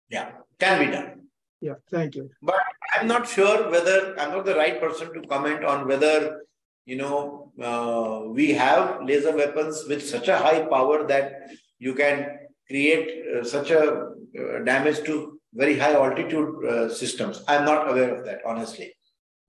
Yeah, 0.09 0.31
can 0.59 0.85
be 0.85 0.91
done. 0.91 1.27
Yeah, 1.61 1.75
thank 1.91 2.15
you. 2.15 2.31
But 2.43 2.61
I'm 2.97 3.07
not 3.07 3.29
sure 3.29 3.71
whether 3.71 4.19
I'm 4.19 4.31
not 4.31 4.45
the 4.45 4.55
right 4.55 4.81
person 4.81 5.13
to 5.15 5.29
comment 5.29 5.65
on 5.65 5.87
whether 5.87 6.43
you 6.85 6.97
know 6.97 7.53
uh, 7.63 8.29
we 8.29 8.53
have 8.53 9.03
laser 9.05 9.37
weapons 9.37 9.85
with 9.89 10.09
such 10.09 10.29
a 10.29 10.39
high 10.39 10.65
power 10.67 11.07
that 11.07 11.51
you 11.79 11.95
can 11.95 12.39
create 12.69 13.25
uh, 13.35 13.45
such 13.45 13.71
a 13.71 13.83
uh, 13.83 14.65
damage 14.65 15.05
to 15.05 15.39
very 15.55 15.79
high 15.79 15.95
altitude 15.95 16.65
uh, 16.65 16.89
systems. 16.93 17.43
I'm 17.49 17.65
not 17.65 17.91
aware 17.91 18.15
of 18.15 18.25
that, 18.25 18.41
honestly. 18.47 18.93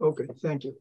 Okay, 0.02 0.28
thank 0.42 0.64
you. 0.64 0.76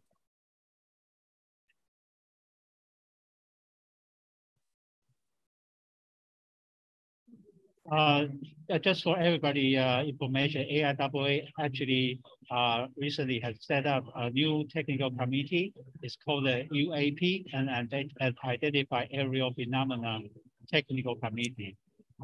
Uh, 7.90 8.26
uh, 8.68 8.78
just 8.78 9.04
for 9.04 9.16
everybody 9.18 9.78
uh, 9.78 10.02
information, 10.02 10.66
AIAA 10.70 11.46
actually 11.60 12.20
uh, 12.50 12.86
recently 12.96 13.38
has 13.40 13.56
set 13.60 13.86
up 13.86 14.04
a 14.16 14.30
new 14.30 14.66
technical 14.68 15.10
committee. 15.10 15.72
It's 16.02 16.16
called 16.16 16.46
the 16.46 16.66
UAP 16.72 17.44
and, 17.52 17.70
and 17.70 18.10
identified 18.44 19.08
aerial 19.12 19.52
phenomena 19.54 20.20
technical 20.68 21.14
committee. 21.16 21.76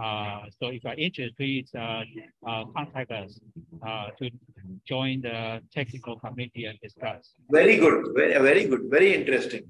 Uh, 0.02 0.44
so 0.58 0.68
if 0.68 0.82
you're 0.82 0.94
interested, 0.94 1.36
please 1.36 1.70
uh, 1.74 2.02
contact 2.74 3.12
us 3.12 3.38
uh, 3.86 4.06
to 4.18 4.30
join 4.86 5.20
the 5.20 5.60
technical 5.72 6.18
committee 6.18 6.64
and 6.64 6.78
discuss. 6.80 7.34
Very 7.50 7.76
good, 7.76 8.06
very, 8.14 8.32
very 8.42 8.64
good, 8.66 8.82
very 8.90 9.14
interesting. 9.14 9.62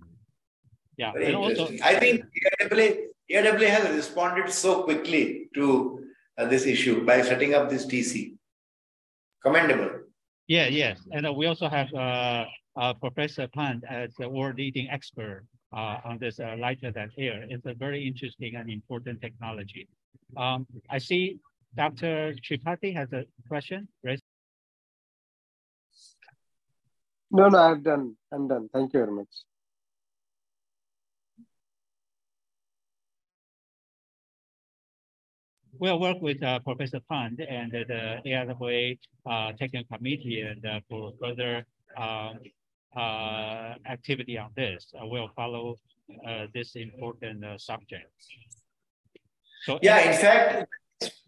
Yeah, 0.96 1.12
Very 1.12 1.26
and 1.26 1.36
also. 1.36 1.68
I 1.82 1.98
think 1.98 2.24
AIAA, 2.60 3.11
AIAA 3.32 3.68
has 3.68 3.96
responded 3.96 4.52
so 4.52 4.82
quickly 4.82 5.48
to 5.54 6.04
uh, 6.38 6.46
this 6.46 6.66
issue 6.66 7.04
by 7.04 7.22
setting 7.22 7.54
up 7.54 7.70
this 7.70 7.86
TC. 7.86 8.36
Commendable. 9.42 9.90
Yeah, 10.46 10.68
yes. 10.68 11.00
And 11.12 11.26
uh, 11.26 11.32
we 11.32 11.46
also 11.46 11.68
have 11.68 11.92
uh, 11.94 12.44
uh, 12.76 12.94
Professor 12.94 13.48
Pan 13.48 13.82
as 13.88 14.14
the 14.18 14.28
world 14.28 14.56
leading 14.56 14.88
expert 14.90 15.44
uh, 15.72 15.98
on 16.04 16.18
this 16.18 16.38
uh, 16.40 16.56
lighter 16.58 16.92
than 16.92 17.10
air. 17.18 17.46
It's 17.48 17.66
a 17.66 17.74
very 17.74 18.06
interesting 18.06 18.56
and 18.56 18.70
important 18.70 19.20
technology. 19.20 19.88
Um, 20.36 20.66
I 20.90 20.98
see 20.98 21.38
Dr. 21.74 22.34
Tripathi 22.44 22.94
has 22.94 23.12
a 23.12 23.24
question. 23.48 23.88
Raise 24.02 24.20
No, 27.30 27.48
no, 27.48 27.58
I've 27.58 27.82
done. 27.82 28.14
I'm 28.30 28.46
done. 28.46 28.68
Thank 28.72 28.92
you 28.92 29.00
very 29.00 29.12
much. 29.12 29.28
We'll 35.82 35.98
work 35.98 36.22
with 36.22 36.40
uh, 36.44 36.60
Professor 36.60 37.00
Pond 37.08 37.40
and 37.40 37.72
the 37.72 38.20
AIAA 38.24 39.00
uh, 39.26 39.50
technical 39.58 39.96
committee 39.96 40.42
and 40.42 40.64
uh, 40.64 40.78
for 40.88 41.12
further 41.20 41.66
um, 41.96 42.38
activity 43.90 44.38
on 44.38 44.50
this. 44.54 44.92
We'll 44.94 45.32
follow 45.34 45.80
this 46.54 46.76
important 46.76 47.44
subject. 47.60 48.12
So 49.64 49.80
yeah, 49.82 49.98
in 50.08 50.16
fact, 50.16 50.68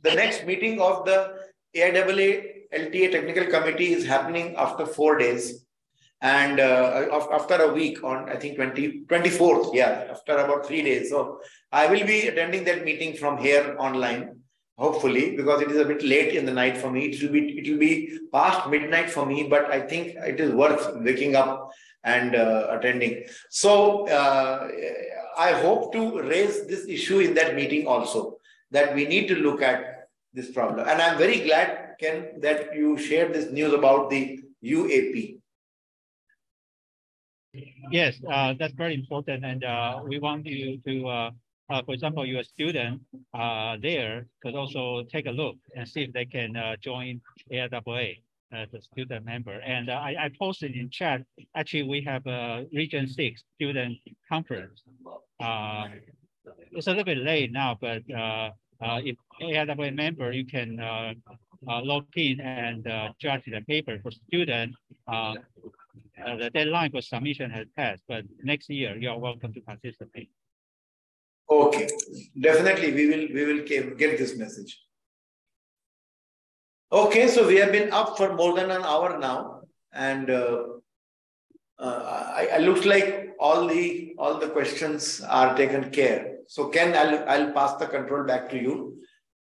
the 0.04 0.14
next 0.14 0.46
meeting 0.46 0.80
of 0.80 1.04
the 1.04 1.34
AIAA 1.74 2.68
LTA 2.72 3.10
technical 3.10 3.46
committee 3.46 3.92
is 3.92 4.06
happening 4.06 4.54
after 4.54 4.86
four 4.86 5.18
days 5.18 5.66
and 6.20 6.60
uh, 6.60 7.08
after 7.32 7.56
a 7.56 7.72
week 7.74 8.02
on 8.02 8.30
i 8.30 8.36
think 8.36 8.56
20 8.56 9.04
24th 9.04 9.74
yeah 9.74 10.06
after 10.10 10.38
about 10.38 10.64
three 10.64 10.80
days 10.80 11.10
so 11.10 11.38
i 11.70 11.86
will 11.86 12.06
be 12.06 12.28
attending 12.28 12.64
that 12.64 12.82
meeting 12.82 13.14
from 13.14 13.36
here 13.36 13.76
online 13.78 14.40
hopefully 14.76 15.36
because 15.36 15.60
it 15.62 15.70
is 15.70 15.78
a 15.78 15.84
bit 15.84 16.02
late 16.02 16.34
in 16.34 16.44
the 16.46 16.52
night 16.52 16.76
for 16.76 16.90
me. 16.90 17.06
It 17.06 17.22
will 17.22 17.32
be 17.32 17.58
it 17.58 17.70
will 17.70 17.78
be 17.78 18.18
past 18.32 18.68
midnight 18.68 19.10
for 19.10 19.24
me 19.24 19.44
but 19.44 19.70
i 19.70 19.80
think 19.80 20.16
it 20.16 20.40
is 20.40 20.52
worth 20.52 20.96
waking 20.96 21.36
up 21.36 21.70
and 22.02 22.34
uh, 22.34 22.66
attending. 22.70 23.24
So 23.50 24.08
uh, 24.08 24.68
i 25.38 25.52
hope 25.52 25.92
to 25.92 26.20
raise 26.22 26.66
this 26.66 26.86
issue 26.88 27.20
in 27.20 27.34
that 27.34 27.54
meeting 27.54 27.86
also 27.86 28.38
that 28.70 28.94
we 28.94 29.06
need 29.06 29.28
to 29.28 29.36
look 29.36 29.62
at 29.62 30.08
this 30.32 30.50
problem. 30.50 30.88
And 30.88 31.00
i'm 31.00 31.18
very 31.18 31.40
glad 31.40 31.96
ken 32.00 32.40
that 32.40 32.74
you 32.74 32.98
shared 32.98 33.32
this 33.32 33.50
news 33.50 33.72
about 33.72 34.10
the 34.10 34.40
uap 34.64 35.40
Yes, 37.90 38.18
uh, 38.28 38.54
that's 38.58 38.74
very 38.74 38.94
important. 38.94 39.44
And 39.44 39.62
uh, 39.62 40.00
we 40.04 40.18
want 40.18 40.46
you 40.46 40.80
to, 40.86 41.30
uh, 41.70 41.74
uh 41.74 41.82
for 41.82 41.92
example, 41.92 42.24
your 42.26 42.42
student 42.42 43.00
uh, 43.32 43.76
there 43.80 44.26
could 44.42 44.54
also 44.54 45.04
take 45.04 45.26
a 45.26 45.30
look 45.30 45.56
and 45.76 45.88
see 45.88 46.02
if 46.02 46.12
they 46.12 46.24
can 46.24 46.56
uh, 46.56 46.76
join 46.76 47.20
AIAA 47.52 48.20
as 48.52 48.72
a 48.74 48.80
student 48.80 49.24
member. 49.24 49.60
And 49.60 49.90
I, 49.90 50.14
I, 50.18 50.30
posted 50.38 50.76
in 50.76 50.88
chat, 50.90 51.22
actually, 51.56 51.82
we 51.84 52.00
have 52.02 52.24
a 52.26 52.66
Region 52.72 53.08
6 53.08 53.42
student 53.56 53.98
conference. 54.28 54.82
it's 56.70 56.86
a 56.86 56.90
little 56.90 57.04
bit 57.04 57.18
late 57.18 57.50
now, 57.52 57.76
but 57.80 58.02
if 58.08 59.16
AIAA 59.42 59.94
member, 59.94 60.30
you 60.32 60.46
can 60.46 60.76
log 61.66 62.06
in 62.14 62.40
and 62.40 62.84
judge 63.18 63.42
the 63.46 63.60
paper 63.62 63.98
for 64.02 64.10
student 64.12 64.74
uh, 66.22 66.36
the 66.36 66.50
deadline 66.50 66.90
for 66.90 67.02
submission 67.02 67.50
has 67.50 67.66
passed, 67.76 68.02
but 68.08 68.24
next 68.42 68.70
year 68.70 68.96
you 68.96 69.10
are 69.10 69.18
welcome 69.18 69.52
to 69.52 69.60
participate. 69.60 70.30
Okay, 71.50 71.88
definitely 72.40 72.92
we 72.92 73.06
will 73.06 73.26
we 73.34 73.44
will 73.44 73.64
get 73.66 74.18
this 74.18 74.36
message. 74.36 74.80
Okay, 76.90 77.28
so 77.28 77.46
we 77.46 77.56
have 77.56 77.72
been 77.72 77.92
up 77.92 78.16
for 78.16 78.34
more 78.34 78.54
than 78.54 78.70
an 78.70 78.82
hour 78.82 79.18
now, 79.18 79.62
and 79.92 80.30
uh, 80.30 80.62
uh, 81.78 82.32
I, 82.36 82.48
I 82.54 82.58
looks 82.58 82.86
like 82.86 83.34
all 83.38 83.66
the 83.66 84.14
all 84.18 84.38
the 84.38 84.48
questions 84.48 85.20
are 85.20 85.56
taken 85.56 85.90
care. 85.90 86.36
So 86.46 86.68
Ken, 86.68 86.96
I'll 86.96 87.28
I'll 87.28 87.52
pass 87.52 87.74
the 87.76 87.86
control 87.86 88.24
back 88.24 88.48
to 88.50 88.60
you 88.60 89.02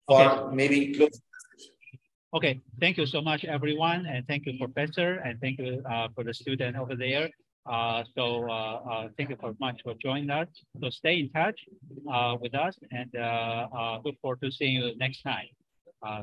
for 0.07 0.21
okay. 0.21 0.55
maybe 0.55 0.93
close 0.93 1.21
Okay, 2.33 2.61
thank 2.79 2.97
you 2.97 3.05
so 3.05 3.21
much, 3.21 3.45
everyone, 3.45 4.07
and 4.07 4.25
thank 4.25 4.47
you, 4.47 4.57
Professor, 4.57 5.21
and 5.23 5.39
thank 5.39 5.59
you 5.59 5.83
uh, 5.85 6.07
for 6.15 6.23
the 6.23 6.33
student 6.33 6.75
over 6.75 6.95
there. 6.95 7.29
Uh, 7.65 8.03
so 8.15 8.49
uh, 8.49 8.91
uh 8.91 9.07
thank 9.17 9.29
you 9.29 9.37
very 9.39 9.55
much 9.59 9.81
for 9.83 9.93
joining 9.95 10.29
us. 10.29 10.47
So 10.81 10.89
stay 10.89 11.19
in 11.19 11.29
touch 11.29 11.59
uh, 12.11 12.35
with 12.41 12.55
us, 12.55 12.77
and 12.91 13.15
uh, 13.15 13.99
look 14.03 14.19
forward 14.21 14.41
to 14.41 14.51
seeing 14.51 14.75
you 14.81 14.95
next 14.97 15.21
time. 15.23 15.47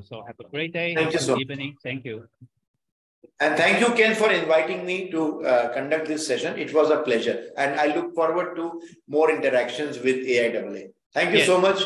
so 0.08 0.22
have 0.26 0.38
a 0.44 0.48
great 0.54 0.72
day. 0.72 0.94
Thank 0.94 1.14
you 1.14 1.18
so 1.18 1.38
evening. 1.38 1.76
Thank 1.82 2.04
you. 2.04 2.28
And 3.44 3.56
thank 3.56 3.80
you, 3.80 3.94
Ken, 3.94 4.14
for 4.14 4.30
inviting 4.30 4.84
me 4.84 5.10
to 5.10 5.22
conduct 5.74 6.08
this 6.08 6.26
session. 6.26 6.58
It 6.58 6.74
was 6.74 6.90
a 6.90 6.98
pleasure, 7.08 7.38
and 7.56 7.80
I 7.80 7.86
look 7.96 8.14
forward 8.14 8.54
to 8.56 8.82
more 9.08 9.30
interactions 9.30 9.98
with 9.98 10.16
AIAA. 10.16 10.92
Thank 11.14 11.32
you 11.32 11.38
yes. 11.38 11.46
so 11.46 11.58
much. 11.60 11.82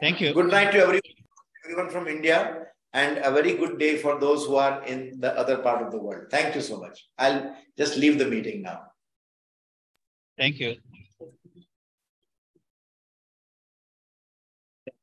Thank 0.00 0.20
you. 0.20 0.32
Good 0.32 0.50
night 0.50 0.70
to 0.72 0.78
everyone 0.78 1.16
everyone 1.64 1.90
from 1.90 2.08
India 2.08 2.68
and 2.92 3.18
a 3.18 3.30
very 3.30 3.54
good 3.54 3.78
day 3.78 3.96
for 3.98 4.18
those 4.18 4.46
who 4.46 4.56
are 4.56 4.82
in 4.84 5.20
the 5.20 5.36
other 5.38 5.58
part 5.58 5.82
of 5.82 5.92
the 5.92 5.98
world. 5.98 6.26
Thank 6.30 6.54
you 6.54 6.60
so 6.60 6.80
much. 6.80 7.06
I'll 7.18 7.54
just 7.76 7.96
leave 7.96 8.18
the 8.18 8.26
meeting 8.26 8.62
now. 8.62 8.82
Thank 10.38 10.60
you. 10.60 10.76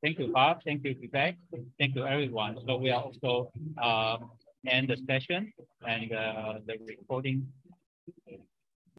Thank 0.01 0.19
you, 0.19 0.31
Bob. 0.31 0.61
Thank 0.63 0.85
you, 0.85 0.95
Vivek. 0.95 1.35
Thank 1.79 1.95
you, 1.95 2.05
everyone. 2.05 2.57
So 2.65 2.77
we 2.77 2.91
are 2.91 3.01
also 3.01 3.51
uh, 3.81 4.17
end 4.67 4.89
the 4.89 4.97
session 5.07 5.51
and 5.87 6.11
uh, 6.11 6.53
the 6.65 6.77
recording 6.87 7.47